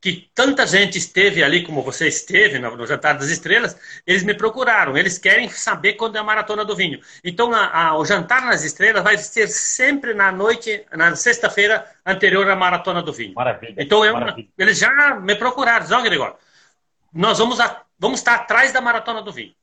que 0.00 0.30
tanta 0.34 0.66
gente 0.66 0.98
esteve 0.98 1.42
ali 1.42 1.64
como 1.64 1.82
você 1.82 2.06
esteve 2.06 2.58
no, 2.58 2.76
no, 2.76 2.86
Jantar 2.86 3.16
das 3.18 3.28
Estrelas, 3.28 3.76
eles 4.06 4.22
me 4.22 4.34
procuraram. 4.34 4.96
Eles 4.96 5.18
querem 5.18 5.48
saber 5.48 5.94
quando 5.94 6.16
é 6.16 6.18
a 6.18 6.24
Maratona 6.24 6.64
do 6.64 6.76
Vinho. 6.76 7.00
Então, 7.24 7.52
a, 7.52 7.88
a, 7.88 7.98
o 7.98 8.04
Jantar 8.04 8.44
nas 8.44 8.62
Estrelas 8.62 9.02
vai 9.02 9.16
ser 9.18 9.48
sempre 9.48 10.14
na 10.14 10.30
noite, 10.30 10.84
na 10.92 11.16
sexta-feira 11.16 11.84
anterior 12.04 12.48
à 12.48 12.54
Maratona 12.54 13.02
do 13.02 13.12
Vinho. 13.12 13.34
Maravilha. 13.34 13.74
Então, 13.78 14.04
eu, 14.04 14.14
maravilha. 14.14 14.48
eles 14.58 14.78
já 14.78 15.14
me 15.20 15.34
procuraram. 15.34 15.86
Ó, 15.90 16.02
Gregório, 16.02 16.36
nós 17.12 17.38
vamos, 17.38 17.58
a, 17.58 17.82
vamos 17.98 18.20
estar 18.20 18.34
atrás 18.34 18.72
da 18.72 18.80
Maratona 18.80 19.22
do 19.22 19.32
Vinho. 19.32 19.54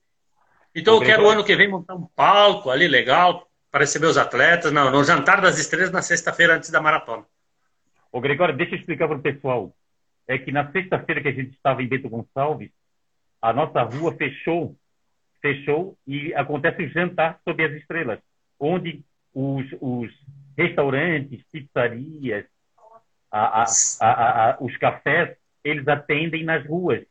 Então, 0.76 0.96
eu 0.96 1.02
quero 1.02 1.24
o 1.24 1.30
ano 1.30 1.44
que 1.44 1.56
vem 1.56 1.70
montar 1.70 1.94
um 1.94 2.08
palco 2.16 2.72
ali 2.72 2.88
legal 2.88 3.48
para 3.70 3.82
receber 3.82 4.08
os 4.08 4.18
atletas 4.18 4.72
não, 4.72 4.90
no 4.90 5.04
Jantar 5.04 5.40
das 5.40 5.60
Estrelas 5.60 5.92
na 5.92 6.02
sexta-feira 6.02 6.56
antes 6.56 6.72
da 6.72 6.82
Maratona. 6.82 7.24
Ô, 8.12 8.20
Gregório, 8.20 8.58
deixa 8.58 8.74
eu 8.74 8.80
explicar 8.80 9.08
para 9.08 9.18
o 9.18 9.22
pessoal 9.22 9.74
é 10.28 10.38
que 10.38 10.52
na 10.52 10.72
sexta-feira 10.72 11.22
que 11.22 11.28
a 11.28 11.34
gente 11.34 11.54
estava 11.54 11.82
em 11.82 11.88
Bento 11.88 12.10
Gonçalves, 12.10 12.72
a 13.42 13.52
nossa 13.52 13.82
rua 13.84 14.16
fechou, 14.16 14.76
fechou 15.42 15.98
e 16.08 16.34
acontece 16.34 16.84
o 16.84 16.90
jantar 16.90 17.40
sob 17.44 17.64
as 17.64 17.74
estrelas, 17.74 18.20
onde 18.60 19.04
os, 19.34 19.66
os 19.82 20.12
restaurantes, 20.58 21.44
pizzarias, 21.52 22.46
a, 23.32 23.64
a, 23.64 24.52
a, 24.52 24.58
os 24.62 24.78
cafés, 24.78 25.36
eles 25.64 25.88
atendem 25.88 26.44
nas 26.44 26.66
ruas. 26.66 27.04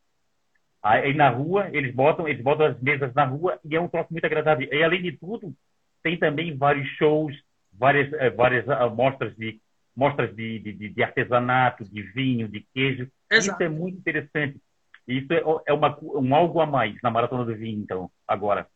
Aí 0.83 1.15
na 1.15 1.29
rua, 1.29 1.69
eles 1.73 1.95
botam, 1.95 2.27
eles 2.27 2.43
botam 2.43 2.67
as 2.67 2.81
mesas 2.81 3.13
na 3.15 3.25
rua 3.25 3.59
e 3.65 3.77
é 3.77 3.81
um 3.81 3.89
troço 3.89 4.13
muito 4.13 4.25
agradável. 4.25 4.69
E 4.71 4.83
além 4.83 5.03
de 5.03 5.13
tudo, 5.13 5.55
tem 6.03 6.19
também 6.19 6.57
vários 6.57 6.89
shows, 6.97 7.37
várias, 7.73 8.13
eh, 8.15 8.31
várias 8.31 8.69
amostras 8.69 9.35
de 9.37 9.61
mostras 9.95 10.35
de, 10.35 10.59
de, 10.59 10.89
de, 10.89 11.03
artesanato, 11.03 11.85
de 11.85 12.03
vinho, 12.03 12.49
de 12.49 12.67
queijo. 12.75 13.09
Exato. 13.31 13.63
Isso 13.63 13.63
é 13.63 13.69
muito 13.69 13.99
interessante. 13.99 14.61
Isso 15.07 15.33
é, 15.33 15.43
é 15.67 15.73
uma, 15.73 15.99
um 16.03 16.35
algo 16.35 16.61
a 16.61 16.67
mais 16.67 16.97
na 17.03 17.11
Maratona 17.11 17.45
do 17.45 17.55
Vinho, 17.55 17.81
então, 17.81 18.11
agora. 18.27 18.67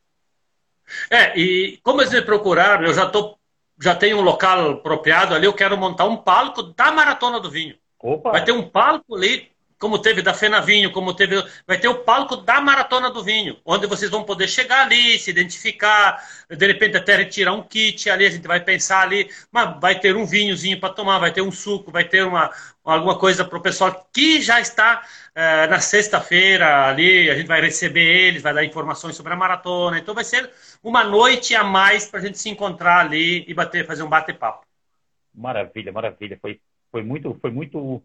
É, 1.10 1.38
e 1.38 1.78
como 1.82 2.00
eles 2.00 2.12
me 2.12 2.22
procuraram, 2.22 2.84
eu 2.84 2.94
já, 2.94 3.08
tô, 3.08 3.38
já 3.80 3.94
tenho 3.94 4.18
um 4.18 4.22
local 4.22 4.72
apropriado 4.72 5.34
ali, 5.34 5.46
eu 5.46 5.54
quero 5.54 5.76
montar 5.76 6.04
um 6.04 6.16
palco 6.16 6.62
da 6.62 6.92
Maratona 6.92 7.40
do 7.40 7.50
Vinho. 7.50 7.76
Opa. 7.98 8.32
Vai 8.32 8.44
ter 8.44 8.52
um 8.52 8.68
palco 8.68 9.16
ali 9.16 9.50
como 9.78 9.98
teve 9.98 10.22
da 10.22 10.32
Fena 10.32 10.60
Vinho, 10.60 10.90
como 10.90 11.14
teve. 11.14 11.42
Vai 11.66 11.78
ter 11.78 11.88
o 11.88 11.98
palco 12.02 12.36
da 12.36 12.60
Maratona 12.60 13.10
do 13.10 13.22
Vinho, 13.22 13.58
onde 13.64 13.86
vocês 13.86 14.10
vão 14.10 14.24
poder 14.24 14.48
chegar 14.48 14.82
ali, 14.86 15.18
se 15.18 15.30
identificar, 15.30 16.22
de 16.48 16.66
repente 16.66 16.96
até 16.96 17.16
retirar 17.16 17.52
um 17.52 17.62
kit 17.62 18.08
ali, 18.08 18.26
a 18.26 18.30
gente 18.30 18.46
vai 18.46 18.60
pensar 18.60 19.02
ali, 19.02 19.28
mas 19.52 19.78
vai 19.80 19.98
ter 19.98 20.16
um 20.16 20.24
vinhozinho 20.24 20.80
para 20.80 20.92
tomar, 20.92 21.18
vai 21.18 21.32
ter 21.32 21.42
um 21.42 21.52
suco, 21.52 21.90
vai 21.90 22.04
ter 22.04 22.24
uma, 22.24 22.50
alguma 22.84 23.18
coisa 23.18 23.44
para 23.44 23.58
o 23.58 23.62
pessoal 23.62 24.08
que 24.12 24.40
já 24.40 24.60
está 24.60 25.02
é, 25.34 25.66
na 25.66 25.78
sexta-feira 25.78 26.86
ali, 26.86 27.28
a 27.30 27.34
gente 27.34 27.46
vai 27.46 27.60
receber 27.60 28.00
eles, 28.00 28.42
vai 28.42 28.54
dar 28.54 28.64
informações 28.64 29.14
sobre 29.14 29.32
a 29.32 29.36
maratona. 29.36 29.98
Então 29.98 30.14
vai 30.14 30.24
ser 30.24 30.50
uma 30.82 31.04
noite 31.04 31.54
a 31.54 31.62
mais 31.62 32.06
para 32.06 32.20
a 32.20 32.22
gente 32.22 32.38
se 32.38 32.48
encontrar 32.48 33.00
ali 33.00 33.44
e 33.46 33.52
bater, 33.52 33.86
fazer 33.86 34.02
um 34.02 34.08
bate-papo. 34.08 34.64
Maravilha, 35.34 35.92
maravilha. 35.92 36.38
Foi, 36.40 36.58
foi 36.90 37.02
muito, 37.02 37.36
foi 37.42 37.50
muito 37.50 38.02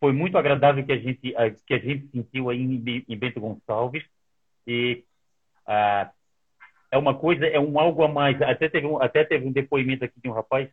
foi 0.00 0.12
muito 0.12 0.38
agradável 0.38 0.84
que 0.84 0.92
a 0.92 0.98
gente 0.98 1.34
que 1.66 1.74
a 1.74 1.78
gente 1.78 2.08
sentiu 2.08 2.50
aí 2.50 2.60
em, 2.60 3.16
Bento 3.16 3.40
Gonçalves. 3.40 4.04
E 4.66 5.04
ah, 5.66 6.10
é 6.90 6.98
uma 6.98 7.14
coisa 7.14 7.46
é 7.46 7.58
um 7.58 7.78
algo 7.78 8.02
a 8.02 8.08
mais. 8.08 8.40
Até 8.42 8.68
teve 8.68 8.86
um, 8.86 9.00
até 9.00 9.24
teve 9.24 9.46
um 9.46 9.52
depoimento 9.52 10.04
aqui 10.04 10.20
de 10.20 10.28
um 10.28 10.32
rapaz. 10.32 10.68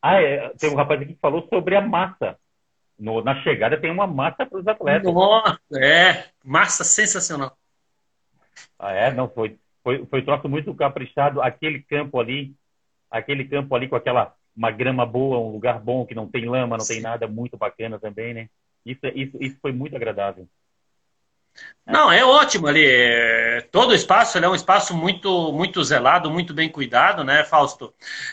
Ah 0.00 0.20
é, 0.20 0.48
tem 0.50 0.70
um 0.70 0.76
rapaz 0.76 1.00
aqui 1.00 1.14
que 1.14 1.20
falou 1.20 1.46
sobre 1.48 1.76
a 1.76 1.80
massa. 1.80 2.38
No, 2.98 3.22
na 3.22 3.42
chegada 3.42 3.78
tem 3.78 3.90
uma 3.90 4.06
massa 4.06 4.46
para 4.46 4.58
os 4.58 4.66
atletas. 4.66 5.12
Nossa, 5.12 5.60
é. 5.74 6.30
Massa 6.42 6.84
sensacional. 6.84 7.56
Ah 8.78 8.92
é? 8.92 9.12
Não 9.12 9.28
foi 9.28 9.58
foi 9.82 10.06
foi 10.06 10.22
troço 10.22 10.48
muito 10.48 10.74
caprichado. 10.74 11.42
Aquele 11.42 11.82
campo 11.82 12.18
ali 12.18 12.54
aquele 13.10 13.46
campo 13.46 13.74
ali 13.74 13.88
com 13.88 13.96
aquela 13.96 14.34
uma 14.56 14.70
grama 14.70 15.04
boa, 15.04 15.38
um 15.38 15.52
lugar 15.52 15.78
bom 15.80 16.06
que 16.06 16.14
não 16.14 16.26
tem 16.26 16.46
lama, 16.46 16.76
não 16.76 16.84
Sim. 16.84 16.94
tem 16.94 17.02
nada, 17.02 17.26
muito 17.26 17.56
bacana 17.56 17.98
também, 17.98 18.32
né? 18.32 18.48
Isso, 18.84 19.00
isso, 19.14 19.36
isso 19.40 19.56
foi 19.60 19.72
muito 19.72 19.96
agradável. 19.96 20.48
Não, 21.86 22.10
é 22.10 22.24
ótimo 22.24 22.66
ali. 22.66 22.84
É, 22.84 23.60
todo 23.70 23.90
o 23.90 23.94
espaço 23.94 24.38
é 24.38 24.48
um 24.48 24.54
espaço 24.54 24.96
muito, 24.96 25.52
muito 25.52 25.82
zelado, 25.84 26.30
muito 26.30 26.52
bem 26.52 26.68
cuidado, 26.68 27.24
né, 27.24 27.44
Fausto? 27.44 27.92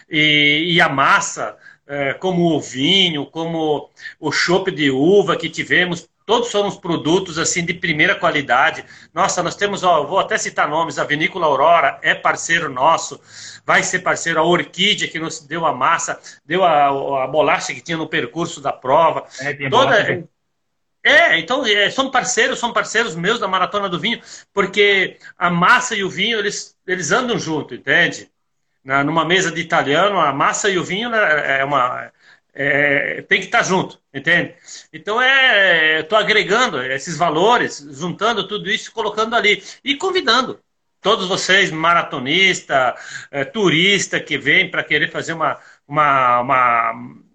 E, 0.10 0.74
e 0.74 0.82
a 0.82 0.90
massa, 0.90 1.58
é, 1.88 2.14
como 2.14 2.56
o 2.56 2.60
vinho, 2.60 3.26
como 3.26 3.90
o 4.20 4.32
chopp 4.32 4.72
de 4.72 4.90
uva 4.92 5.38
que 5.38 5.50
tivemos, 5.50 6.10
todos 6.26 6.50
somos 6.50 6.78
produtos 6.78 7.38
assim 7.38 7.66
de 7.66 7.74
primeira 7.74 8.16
qualidade. 8.16 8.86
Nossa, 9.14 9.44
nós 9.44 9.56
temos, 9.56 9.84
ó, 9.84 10.04
vou 10.04 10.20
até 10.20 10.38
citar 10.38 10.70
nomes, 10.70 10.98
a 10.98 11.04
Vinícola 11.04 11.46
Aurora 11.46 12.00
é 12.02 12.14
parceiro 12.16 12.70
nosso, 12.70 13.20
vai 13.66 13.84
ser 13.84 14.00
parceiro, 14.00 14.40
a 14.40 14.44
Orquídea 14.44 15.08
que 15.08 15.20
nos 15.20 15.40
deu 15.40 15.66
a 15.66 15.74
massa, 15.74 16.20
deu 16.46 16.64
a, 16.64 17.24
a 17.24 17.28
bolacha 17.28 17.74
que 17.74 17.82
tinha 17.82 17.98
no 17.98 18.08
percurso 18.08 18.62
da 18.62 18.72
prova. 18.72 19.26
É, 19.40 19.70
Toda, 19.70 20.26
é, 21.04 21.38
então 21.38 21.66
é, 21.66 21.90
são 21.90 22.10
parceiros, 22.10 22.60
são 22.60 22.72
parceiros 22.72 23.14
meus 23.14 23.38
da 23.38 23.48
Maratona 23.48 23.90
do 23.90 24.00
Vinho, 24.00 24.22
porque 24.54 25.18
a 25.38 25.50
massa 25.50 25.96
e 25.96 26.04
o 26.04 26.10
vinho, 26.10 26.40
eles, 26.40 26.78
eles 26.88 27.12
andam 27.12 27.38
junto, 27.38 27.76
entende? 27.76 28.32
Na, 28.82 29.04
numa 29.04 29.26
mesa 29.26 29.52
de 29.52 29.60
italiano, 29.60 30.18
a 30.18 30.32
massa 30.32 30.70
e 30.70 30.78
o 30.78 30.84
vinho 30.84 31.10
né, 31.10 31.60
é 31.60 31.66
uma 31.66 32.10
é, 32.54 33.22
tem 33.24 33.40
que 33.40 33.48
estar 33.48 33.64
junto, 33.64 34.00
entende? 34.14 34.56
Então 34.92 35.22
é, 35.22 36.02
estou 36.02 36.18
agregando 36.18 36.82
esses 36.84 37.18
valores, 37.18 37.86
juntando 37.92 38.48
tudo 38.48 38.70
isso, 38.70 38.92
colocando 38.92 39.36
ali 39.36 39.64
e 39.84 39.96
convidando 39.96 40.60
todos 41.02 41.28
vocês, 41.28 41.70
maratonista, 41.70 42.96
é, 43.30 43.44
turista 43.44 44.20
que 44.20 44.38
vem 44.38 44.72
para 44.72 44.84
querer 44.84 45.12
fazer 45.12 45.34
uma, 45.34 45.60
uma, 45.88 46.40
uma, 46.42 46.94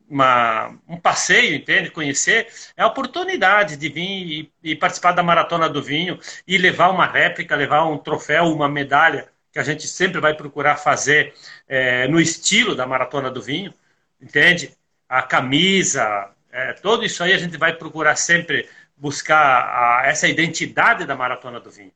uma, 0.09 0.79
um 0.89 0.97
passeio, 0.99 1.55
entende? 1.55 1.91
Conhecer, 1.91 2.49
é 2.77 2.83
a 2.83 2.87
oportunidade 2.87 3.77
de 3.77 3.89
vir 3.91 4.51
e, 4.65 4.73
e 4.73 4.75
participar 4.75 5.13
da 5.13 5.23
maratona 5.23 5.69
do 5.69 5.83
vinho 5.83 6.19
e 6.47 6.57
levar 6.57 6.89
uma 6.89 7.07
réplica, 7.07 7.55
levar 7.55 7.85
um 7.85 7.99
troféu, 7.99 8.45
uma 8.45 8.69
medalha 8.69 9.29
que 9.53 9.59
a 9.59 9.63
gente 9.63 9.87
sempre 9.87 10.21
vai 10.21 10.35
procurar 10.35 10.77
fazer 10.77 11.35
é, 11.69 12.09
no 12.09 12.21
estilo 12.21 12.75
da 12.75 12.87
maratona 12.87 13.31
do 13.31 13.43
vinho, 13.43 13.73
entende? 14.21 14.78
A 15.09 15.23
camisa, 15.23 16.31
é, 16.51 16.73
tudo 16.75 17.05
isso 17.05 17.23
aí 17.23 17.33
a 17.33 17.39
gente 17.39 17.57
vai 17.57 17.73
procurar 17.73 18.17
sempre 18.17 18.69
buscar 18.97 19.37
a, 19.37 20.07
essa 20.07 20.29
identidade 20.29 21.07
da 21.07 21.17
maratona 21.17 21.61
do 21.61 21.71
vinho. 21.71 21.93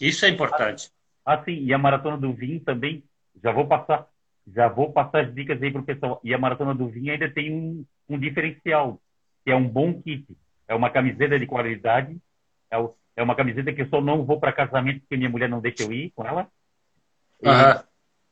Isso 0.00 0.24
é 0.24 0.28
importante. 0.28 0.90
Ah, 1.24 1.42
sim, 1.42 1.64
e 1.64 1.72
a 1.72 1.78
maratona 1.78 2.16
do 2.16 2.32
vinho 2.32 2.60
também, 2.60 3.02
já 3.42 3.52
vou 3.52 3.66
passar, 3.66 4.06
já 4.46 4.68
vou 4.68 4.92
passar 4.92 5.24
as 5.24 5.34
dicas 5.34 5.62
aí 5.62 5.70
para 5.70 5.80
o 5.80 5.84
pessoal. 5.84 6.20
E 6.22 6.34
a 6.34 6.38
maratona 6.38 6.74
do 6.74 6.88
vinho 6.88 7.12
ainda 7.12 7.30
tem 7.30 7.52
um, 7.52 7.84
um 8.08 8.18
diferencial, 8.18 9.00
que 9.44 9.50
é 9.50 9.56
um 9.56 9.66
bom 9.66 10.00
kit. 10.02 10.26
É 10.68 10.74
uma 10.74 10.90
camiseta 10.90 11.38
de 11.38 11.46
qualidade, 11.46 12.16
é, 12.70 12.78
o, 12.78 12.94
é 13.16 13.22
uma 13.22 13.34
camiseta 13.34 13.72
que 13.72 13.82
eu 13.82 13.88
só 13.88 14.00
não 14.00 14.24
vou 14.24 14.40
para 14.40 14.52
casamento 14.52 15.00
porque 15.00 15.16
minha 15.16 15.30
mulher 15.30 15.48
não 15.48 15.60
deixa 15.60 15.82
eu 15.82 15.92
ir 15.92 16.10
com 16.14 16.26
ela. 16.26 16.48
Uhum. 17.42 17.82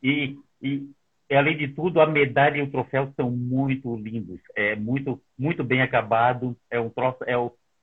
E, 0.03 0.39
e, 0.63 0.69
e, 0.69 0.91
além 1.37 1.57
de 1.57 1.69
tudo, 1.69 2.01
a 2.01 2.07
medalha 2.07 2.59
e 2.59 2.63
o 2.63 2.71
troféu 2.71 3.13
são 3.17 3.31
muito 3.31 3.95
lindos. 3.97 4.41
É 4.57 4.75
muito, 4.75 5.23
muito 5.39 5.63
bem 5.63 5.81
acabado. 5.81 6.57
É 6.69 6.81
um 6.81 6.91
troço, 6.91 7.23
é, 7.25 7.35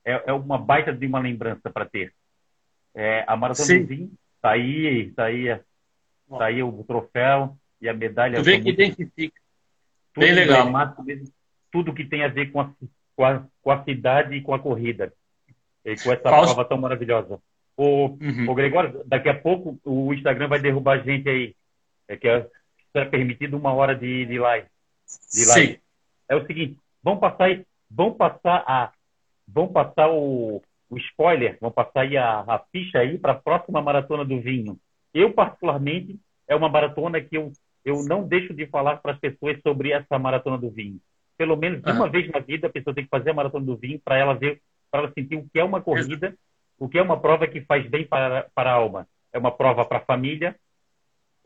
é, 0.04 0.24
é 0.28 0.34
uma 0.34 0.58
baita 0.58 0.91
de 0.93 1.06
uma 1.06 1.20
lembrança 1.20 1.70
para 1.70 1.86
ter. 1.86 2.14
É, 2.93 3.24
a 3.28 3.38
maratona 3.38 3.86
vinho, 3.86 4.12
tá 4.41 4.52
aí, 4.52 5.12
tá 5.12 5.26
aí, 5.26 5.60
tá 6.30 6.45
aí 6.45 6.62
o 6.64 6.84
troféu 6.84 7.56
e 7.80 7.88
a 7.88 7.93
medalha. 7.93 8.38
Tu 8.39 8.43
vê 8.43 8.60
que 8.60 8.70
identifica. 8.70 9.39
Tudo 10.14 10.26
bem 10.26 10.34
legal. 10.34 10.70
Mesmo, 11.06 11.28
tudo 11.72 11.93
que 11.93 12.04
tem 12.04 12.24
a 12.24 12.28
ver 12.28 12.52
com 12.52 12.60
a, 12.60 12.72
com 13.16 13.24
a, 13.24 13.45
com 13.62 13.72
a 13.72 13.84
cidade 13.84 14.36
e 14.36 14.41
com 14.41 14.54
a 14.54 14.60
corrida. 14.60 15.14
E 15.86 15.95
com 15.95 16.12
essa 16.12 16.24
Fausto... 16.24 16.56
prova 16.56 16.68
tão 16.68 16.78
maravilhosa. 16.78 17.39
O, 17.78 18.08
uhum. 18.08 18.50
o 18.50 18.56
Gregório, 18.56 19.04
daqui 19.06 19.30
a 19.30 19.39
pouco 19.39 19.80
o 19.86 20.14
Instagram 20.14 20.48
vai 20.48 20.60
derrubar 20.60 21.00
a 21.00 21.04
gente 21.04 21.30
aí. 21.30 21.56
É 22.08 22.18
que 22.18 22.28
é, 22.94 23.06
permitido 23.06 23.58
uma 23.58 23.74
hora 23.74 23.96
de, 23.96 24.26
de 24.26 24.40
live. 24.40 24.68
De 25.34 25.46
live. 25.46 25.74
Sim. 25.74 25.80
É 26.30 26.36
o 26.36 26.46
seguinte, 26.46 26.78
vamos 27.02 27.20
passar 27.20 27.46
aí, 27.46 27.66
vamos 27.90 28.18
passar 28.18 28.64
a, 28.68 28.92
vamos 29.48 29.72
passar 29.72 30.10
o, 30.10 30.62
o 30.90 30.98
spoiler, 30.98 31.58
vamos 31.62 31.76
passar 31.76 32.02
aí 32.02 32.18
a, 32.18 32.40
a 32.40 32.60
ficha 32.72 33.00
aí 33.00 33.18
para 33.18 33.34
a 33.34 33.40
próxima 33.40 33.82
maratona 33.82 34.26
do 34.26 34.40
vinho. 34.40 34.78
Eu 35.14 35.32
particularmente 35.34 36.20
é 36.48 36.56
uma 36.56 36.70
maratona 36.70 37.22
que 37.22 37.38
eu 37.38 37.52
eu 37.88 38.04
não 38.04 38.28
deixo 38.28 38.54
de 38.54 38.68
falar 38.68 38.98
para 38.98 39.14
as 39.14 39.20
pessoas 39.20 39.58
sobre 39.62 39.94
essa 39.94 40.20
maratona 40.20 40.58
do 40.58 40.70
vinho. 40.70 41.00
Pelo 41.38 41.56
menos 41.56 41.82
uma 41.86 42.06
ah. 42.06 42.10
vez 42.10 42.30
na 42.30 42.40
vida 42.40 42.68
a 42.68 42.70
pessoa 42.70 42.94
tem 42.94 43.06
que 43.06 43.10
fazer 43.10 43.30
a 43.30 43.34
maratona 43.34 43.66
do 43.66 43.78
vinho 43.78 43.98
para 44.04 44.18
ela 44.18 44.34
ver, 44.34 44.60
para 44.92 45.04
ela 45.04 45.14
sentir 45.14 45.38
o 45.38 45.48
que 45.48 45.58
é 45.58 45.64
uma 45.64 45.80
corrida, 45.80 46.36
o 46.78 46.90
que 46.90 46.98
é 46.98 47.02
uma 47.02 47.18
prova 47.18 47.48
que 47.48 47.62
faz 47.62 47.90
bem 47.90 48.06
para, 48.06 48.48
para 48.54 48.72
a 48.72 48.74
alma. 48.74 49.08
É 49.32 49.38
uma 49.38 49.52
prova 49.52 49.86
para 49.86 50.00
a 50.00 50.06
família, 50.06 50.54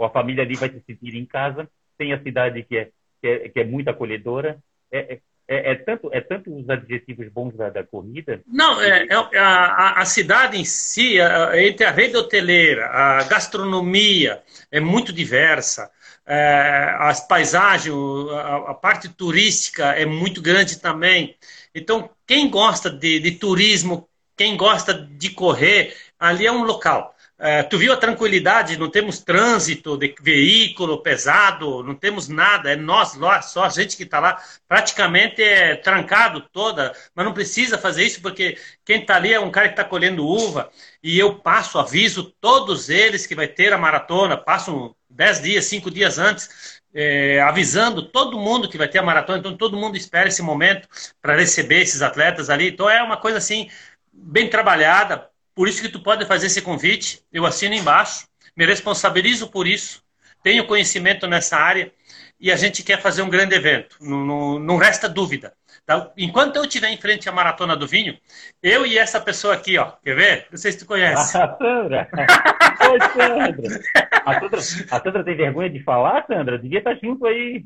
ou 0.02 0.08
a 0.08 0.10
família 0.10 0.44
ali 0.44 0.56
vai 0.56 0.70
se 0.70 0.82
sentir 0.82 1.16
em 1.16 1.26
casa. 1.26 1.70
Tem 1.98 2.12
a 2.12 2.22
cidade 2.22 2.64
que 2.64 2.78
é, 2.78 2.90
que 3.22 3.28
é, 3.28 3.50
que 3.50 3.60
é 3.60 3.64
muito 3.64 3.90
acolhedora. 3.90 4.58
É, 4.92 5.14
é, 5.14 5.20
é, 5.48 5.72
é 5.72 5.76
tanto, 5.76 6.10
é 6.12 6.22
tanto 6.22 6.56
os 6.56 6.68
adjetivos 6.70 7.28
bons 7.30 7.56
da, 7.56 7.70
da 7.70 7.84
corrida. 7.84 8.42
Não, 8.48 8.82
é, 8.82 9.06
é 9.06 9.40
a, 9.40 10.02
a, 10.02 10.06
cidade 10.06 10.58
em 10.58 10.66
si, 10.66 11.18
entre 11.54 11.86
a 11.86 11.92
rede 11.92 12.18
hoteleira, 12.18 12.88
a 12.88 13.24
gastronomia, 13.24 14.42
é 14.72 14.80
muito 14.80 15.14
diversa 15.14 15.92
é, 16.26 16.96
as 17.00 17.28
paisagens, 17.28 17.96
a, 18.32 18.72
a, 18.72 18.74
parte 18.74 19.10
turística 19.10 19.88
é 19.88 20.06
muito 20.06 20.42
grande 20.42 20.80
também. 20.80 21.36
Então, 21.76 22.10
quem 22.26 22.50
gosta 22.50 22.90
de, 22.90 23.20
de 23.20 23.32
turismo, 23.32 24.08
quem 24.38 24.56
gosta 24.56 24.94
de 24.94 25.30
correr, 25.32 25.96
ali 26.20 26.46
é 26.46 26.52
um 26.52 26.64
local. 26.64 27.16
É, 27.44 27.64
tu 27.64 27.76
viu 27.80 27.92
a 27.92 27.98
tranquilidade? 27.98 28.78
Não 28.78 28.88
temos 28.88 29.20
trânsito 29.20 29.98
de 29.98 30.14
veículo 30.22 31.02
pesado, 31.02 31.82
não 31.82 31.96
temos 31.96 32.28
nada. 32.28 32.72
É 32.72 32.76
nós, 32.76 33.16
nós 33.16 33.46
só 33.46 33.64
a 33.64 33.70
gente 33.70 33.98
que 33.98 34.04
está 34.04 34.20
lá, 34.20 34.40
praticamente 34.68 35.42
é 35.42 35.76
trancado 35.76 36.42
toda. 36.54 36.94
Mas 37.16 37.26
não 37.26 37.34
precisa 37.34 37.80
fazer 37.80 38.04
isso 38.04 38.22
porque 38.22 38.60
quem 38.86 39.02
está 39.02 39.16
ali 39.16 39.34
é 39.34 39.40
um 39.40 39.50
cara 39.50 39.70
que 39.70 39.74
está 39.74 39.84
colhendo 39.84 40.24
uva 40.28 40.70
e 41.02 41.18
eu 41.18 41.34
passo, 41.40 41.80
aviso 41.80 42.32
todos 42.40 42.90
eles 42.90 43.26
que 43.26 43.34
vai 43.34 43.48
ter 43.48 43.74
a 43.74 43.78
maratona, 43.78 44.38
passo 44.38 44.96
dez 45.10 45.42
dias, 45.42 45.66
cinco 45.66 45.90
dias 45.90 46.20
antes, 46.20 46.80
é, 46.94 47.42
avisando 47.42 48.04
todo 48.04 48.38
mundo 48.38 48.70
que 48.70 48.78
vai 48.78 48.88
ter 48.88 49.00
a 49.00 49.04
maratona, 49.04 49.40
então 49.40 49.58
todo 49.58 49.78
mundo 49.78 49.98
espera 49.98 50.28
esse 50.28 50.44
momento 50.44 50.88
para 51.20 51.36
receber 51.36 51.82
esses 51.82 52.04
atletas 52.04 52.52
ali. 52.52 52.68
Então 52.70 52.88
é 52.88 53.02
uma 53.02 53.18
coisa 53.18 53.40
assim, 53.40 53.68
bem 54.14 54.48
trabalhada, 54.48 55.31
por 55.56 55.68
isso 55.68 55.82
que 55.82 55.90
tu 55.90 56.02
pode 56.02 56.26
fazer 56.26 56.48
esse 56.48 56.62
convite, 56.62 57.24
eu 57.32 57.46
assino 57.46 57.76
embaixo, 57.76 58.28
me 58.56 58.66
responsabilizo 58.66 59.48
por 59.50 59.68
isso, 59.68 60.04
tenho 60.44 60.66
conhecimento 60.66 61.28
nessa 61.28 61.58
área 61.58 61.92
e 62.40 62.52
a 62.52 62.56
gente 62.56 62.84
quer 62.84 63.02
fazer 63.02 63.22
um 63.22 63.30
grande 63.30 63.56
evento, 63.56 63.98
não, 64.02 64.26
não, 64.26 64.60
não 64.60 64.78
resta 64.78 65.08
dúvida. 65.08 65.54
Tá? 65.86 66.12
Enquanto 66.18 66.56
eu 66.56 66.64
estiver 66.64 66.90
em 66.90 66.98
frente 66.98 67.28
à 67.28 67.32
Maratona 67.32 67.76
do 67.76 67.88
Vinho, 67.88 68.18
eu 68.62 68.86
e 68.86 68.98
essa 68.98 69.20
pessoa 69.20 69.54
aqui, 69.54 69.78
ó, 69.78 69.92
quer 70.04 70.16
ver? 70.16 70.48
Não 70.52 70.58
sei 70.58 70.72
se 70.72 70.80
tu 70.80 70.86
conhece. 70.86 71.38
A 71.38 71.58
Sandra! 71.58 72.10
Oi, 72.90 73.00
Sandra! 73.00 73.80
A 74.26 74.40
Sandra, 74.40 74.60
a 74.60 75.00
Sandra 75.02 75.24
tem 75.24 75.36
vergonha 75.36 75.70
de 75.70 75.84
falar, 75.84 76.26
Sandra? 76.28 76.58
Devia 76.58 76.80
estar 76.80 76.96
junto 76.96 77.26
aí. 77.26 77.66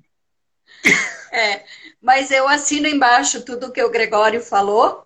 É, 1.32 1.64
mas 2.02 2.32
eu 2.32 2.48
assino 2.48 2.88
embaixo 2.88 3.44
tudo 3.44 3.72
que 3.72 3.84
o 3.84 3.92
Gregório 3.92 4.42
falou. 4.42 5.06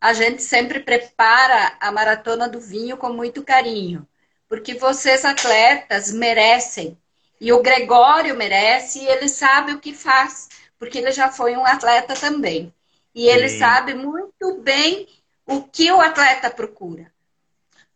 A 0.00 0.12
gente 0.12 0.42
sempre 0.42 0.80
prepara 0.80 1.76
a 1.80 1.90
Maratona 1.90 2.48
do 2.48 2.60
Vinho 2.60 2.96
com 2.96 3.10
muito 3.10 3.42
carinho, 3.42 4.06
porque 4.48 4.74
vocês 4.74 5.24
atletas 5.24 6.12
merecem. 6.12 6.96
E 7.40 7.52
o 7.52 7.62
Gregório 7.62 8.36
merece 8.36 9.00
e 9.00 9.06
ele 9.06 9.28
sabe 9.28 9.72
o 9.72 9.80
que 9.80 9.92
faz 9.92 10.48
porque 10.78 10.98
ele 10.98 11.12
já 11.12 11.30
foi 11.30 11.56
um 11.56 11.64
atleta 11.64 12.14
também. 12.14 12.72
E 13.14 13.26
ele 13.28 13.48
Sim. 13.48 13.58
sabe 13.58 13.94
muito 13.94 14.58
bem 14.58 15.08
o 15.46 15.62
que 15.62 15.90
o 15.90 16.00
atleta 16.00 16.50
procura. 16.50 17.10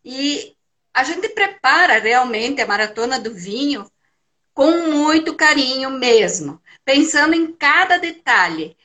E 0.05 0.57
a 0.95 1.05
gente 1.05 1.29
prepara 1.29 1.99
realmente 1.99 2.61
a 2.61 2.67
maratona 2.67 3.19
do 3.19 3.35
vinho 3.35 3.91
com 4.55 4.89
muito 4.89 5.37
carinho 5.37 5.91
mesmo, 5.91 6.61
pensando 6.85 7.35
em 7.35 7.53
cada 7.53 7.99
detalhe. 7.99 8.77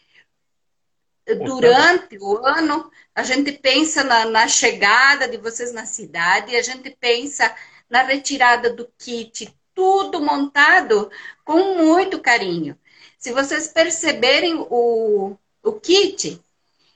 Durante 1.43 2.18
o 2.20 2.45
ano, 2.45 2.91
a 3.16 3.24
gente 3.24 3.53
pensa 3.53 4.03
na, 4.03 4.26
na 4.26 4.47
chegada 4.47 5.28
de 5.28 5.38
vocês 5.38 5.72
na 5.72 5.86
cidade, 5.86 6.55
a 6.55 6.61
gente 6.61 6.89
pensa 6.99 7.55
na 7.89 8.03
retirada 8.03 8.74
do 8.74 8.91
kit, 8.97 9.57
tudo 9.74 10.22
montado 10.22 11.09
com 11.45 11.78
muito 11.78 12.20
carinho. 12.20 12.78
Se 13.18 13.32
vocês 13.32 13.70
perceberem 13.70 14.55
o, 14.70 15.38
o 15.63 15.74
kit, 15.74 16.41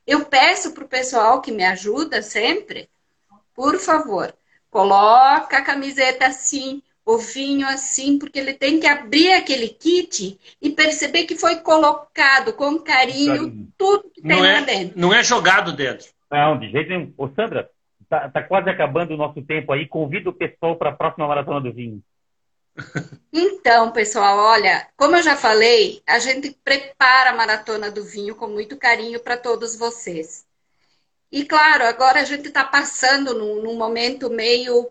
eu 0.05 0.25
peço 0.25 0.73
para 0.73 0.83
o 0.83 0.89
pessoal 0.89 1.41
que 1.41 1.51
me 1.51 1.63
ajuda 1.63 2.21
sempre, 2.21 2.89
por 3.55 3.79
favor, 3.79 4.35
coloca 4.69 5.57
a 5.57 5.63
camiseta 5.63 6.27
assim, 6.27 6.83
o 7.09 7.17
vinho 7.17 7.67
assim, 7.67 8.19
porque 8.19 8.37
ele 8.37 8.53
tem 8.53 8.79
que 8.79 8.85
abrir 8.85 9.33
aquele 9.33 9.69
kit 9.69 10.39
e 10.61 10.69
perceber 10.69 11.23
que 11.23 11.35
foi 11.35 11.55
colocado 11.57 12.53
com 12.53 12.77
carinho, 12.79 13.45
carinho. 13.45 13.67
tudo 13.75 14.11
que 14.11 14.21
tem 14.21 14.31
não 14.31 14.39
lá 14.39 14.59
é, 14.59 14.61
dentro. 14.61 14.99
Não 14.99 15.13
é 15.13 15.23
jogado 15.23 15.73
dentro. 15.73 16.07
Não, 16.29 16.59
de 16.59 16.69
jeito 16.69 16.89
nenhum. 16.89 17.11
Ô, 17.17 17.27
Sandra, 17.29 17.67
tá, 18.07 18.29
tá 18.29 18.43
quase 18.43 18.69
acabando 18.69 19.15
o 19.15 19.17
nosso 19.17 19.41
tempo 19.41 19.71
aí. 19.73 19.87
Convido 19.87 20.29
o 20.29 20.33
pessoal 20.33 20.75
para 20.75 20.91
a 20.91 20.95
próxima 20.95 21.27
Maratona 21.27 21.61
do 21.61 21.73
Vinho. 21.73 21.99
Então, 23.33 23.91
pessoal, 23.91 24.37
olha, 24.37 24.87
como 24.95 25.15
eu 25.15 25.23
já 25.23 25.35
falei, 25.35 26.01
a 26.07 26.19
gente 26.19 26.55
prepara 26.63 27.31
a 27.31 27.35
maratona 27.35 27.91
do 27.91 28.03
vinho 28.03 28.35
com 28.35 28.47
muito 28.47 28.77
carinho 28.77 29.19
para 29.19 29.35
todos 29.35 29.75
vocês. 29.75 30.45
E 31.31 31.43
claro, 31.43 31.83
agora 31.83 32.21
a 32.21 32.23
gente 32.23 32.47
está 32.47 32.63
passando 32.63 33.33
num, 33.37 33.61
num, 33.61 33.75
momento 33.75 34.29
meio 34.29 34.89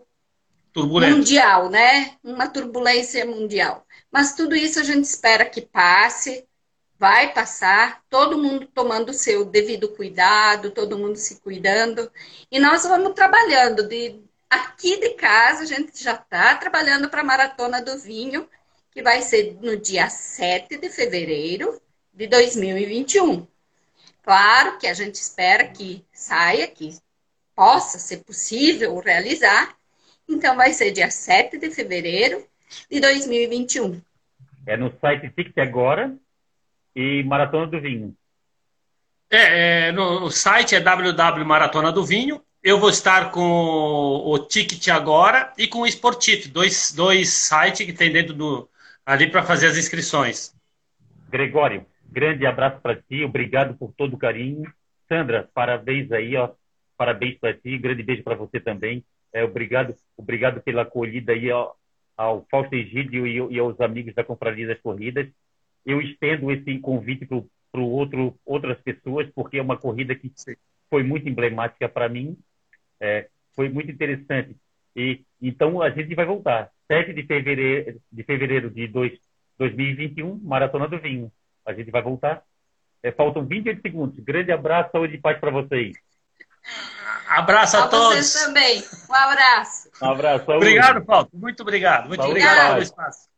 mundial, 0.75 1.69
né? 1.69 2.15
Uma 2.23 2.47
turbulência 2.47 3.25
mundial. 3.25 3.85
Mas 4.11 4.33
tudo 4.33 4.55
isso 4.55 4.79
a 4.79 4.83
gente 4.83 5.05
espera 5.05 5.45
que 5.45 5.61
passe, 5.61 6.45
vai 6.97 7.33
passar, 7.33 8.01
todo 8.09 8.37
mundo 8.37 8.67
tomando 8.73 9.09
o 9.09 9.13
seu 9.13 9.45
devido 9.45 9.89
cuidado, 9.89 10.71
todo 10.71 10.97
mundo 10.97 11.15
se 11.15 11.39
cuidando. 11.39 12.11
E 12.51 12.59
nós 12.59 12.83
vamos 12.83 13.13
trabalhando 13.13 13.87
de 13.87 14.21
Aqui 14.49 14.99
de 14.99 15.11
casa, 15.11 15.61
a 15.61 15.65
gente 15.65 16.03
já 16.03 16.13
está 16.13 16.55
trabalhando 16.55 17.07
para 17.07 17.21
a 17.21 17.23
Maratona 17.23 17.79
do 17.83 17.99
Vinho, 17.99 18.49
que 18.89 19.03
vai 19.03 19.21
ser 19.21 19.55
no 19.61 19.77
dia 19.77 20.09
7 20.09 20.75
de 20.77 20.89
fevereiro 20.89 21.79
de 22.11 22.25
2021. 22.25 23.45
Claro 24.23 24.79
que 24.79 24.87
a 24.87 24.93
gente 24.95 25.15
espera 25.15 25.67
que 25.67 26.03
saia, 26.11 26.67
que 26.67 26.97
possa 27.53 27.99
ser 27.99 28.23
possível 28.23 28.97
realizar. 28.97 29.77
Então, 30.29 30.55
vai 30.55 30.71
ser 30.71 30.91
dia 30.91 31.09
7 31.09 31.57
de 31.57 31.71
fevereiro 31.71 32.45
de 32.89 32.99
2021. 32.99 34.01
É 34.65 34.77
no 34.77 34.93
site 35.01 35.29
Fix 35.35 35.51
Agora 35.57 36.15
e 36.95 37.23
Maratona 37.23 37.67
do 37.67 37.81
Vinho. 37.81 38.15
É, 39.29 39.87
é 39.87 39.91
no, 39.91 40.21
no 40.21 40.31
site 40.31 40.75
é 40.75 40.79
www.maratona 40.79 41.91
do 41.91 42.05
Vinho 42.05 42.41
eu 42.61 42.77
vou 42.77 42.89
estar 42.89 43.31
com 43.31 43.41
o 43.41 44.37
Ticket 44.37 44.89
agora 44.89 45.53
e 45.57 45.67
com 45.67 45.79
o 45.79 45.87
Sportif, 45.87 46.47
dois, 46.49 46.91
dois 46.93 47.29
sites 47.29 47.85
que 47.85 47.93
tem 47.93 48.11
dentro 48.11 48.33
do 48.33 48.69
ali 49.05 49.31
para 49.31 49.43
fazer 49.43 49.67
as 49.67 49.77
inscrições. 49.77 50.53
Gregório, 51.29 51.85
grande 52.05 52.45
abraço 52.45 52.81
para 52.81 52.95
ti, 52.95 53.23
obrigado 53.23 53.75
por 53.75 53.93
todo 53.93 54.15
o 54.15 54.17
carinho. 54.17 54.71
Sandra, 55.07 55.49
parabéns 55.53 56.11
aí, 56.11 56.35
ó, 56.35 56.49
parabéns 56.97 57.37
para 57.39 57.53
ti, 57.53 57.77
grande 57.77 58.03
beijo 58.03 58.23
para 58.23 58.35
você 58.35 58.59
também. 58.59 59.03
É, 59.33 59.43
obrigado, 59.43 59.95
obrigado 60.17 60.61
pela 60.61 60.83
acolhida 60.83 61.33
aí 61.33 61.51
ó, 61.51 61.73
ao 62.17 62.45
Fausto 62.49 62.75
Egídio 62.75 63.27
e, 63.27 63.55
e, 63.55 63.59
aos 63.59 63.79
amigos 63.79 64.13
da 64.13 64.23
Confraria 64.23 64.67
das 64.67 64.81
Corridas. 64.81 65.27
Eu 65.85 66.01
estendo 66.01 66.51
esse 66.51 66.79
convite 66.79 67.25
para 67.25 67.81
outro, 67.81 68.35
outras 68.45 68.79
pessoas, 68.81 69.29
porque 69.33 69.57
é 69.57 69.61
uma 69.61 69.77
corrida 69.77 70.15
que 70.15 70.31
foi 70.89 71.03
muito 71.03 71.29
emblemática 71.29 71.87
para 71.87 72.09
mim 72.09 72.37
é, 72.99 73.29
foi 73.55 73.69
muito 73.69 73.91
interessante. 73.91 74.55
E 74.95 75.23
então 75.41 75.81
a 75.81 75.89
gente 75.89 76.13
vai 76.13 76.25
voltar. 76.25 76.69
7 76.87 77.13
de 77.13 77.23
fevereiro 77.23 78.01
de, 78.11 78.23
fevereiro 78.23 78.69
de 78.69 78.87
dois, 78.87 79.17
2021, 79.57 80.39
Maratona 80.43 80.87
do 80.87 80.99
Vinho. 80.99 81.31
A 81.65 81.73
gente 81.73 81.91
vai 81.91 82.01
voltar. 82.01 82.43
É, 83.01 83.11
faltam 83.11 83.45
28 83.45 83.81
segundos. 83.81 84.19
Grande 84.19 84.51
abraço, 84.51 84.91
saúde 84.91 85.15
e 85.15 85.21
paz 85.21 85.39
para 85.39 85.51
vocês. 85.51 85.95
Abraço 87.29 87.77
a, 87.77 87.83
a 87.83 87.87
todos. 87.87 88.17
Vocês 88.17 88.45
também. 88.45 88.83
Um 89.09 89.13
abraço. 89.13 89.89
Um 90.01 90.09
abraço. 90.09 90.45
Saúde. 90.45 90.57
Obrigado, 90.57 91.05
Paulo. 91.05 91.29
Muito 91.33 91.61
obrigado. 91.61 92.07
Muito 92.07 92.21
saúde 92.21 92.31
obrigado 92.39 92.69
pelo 92.71 92.81
espaço. 92.83 93.28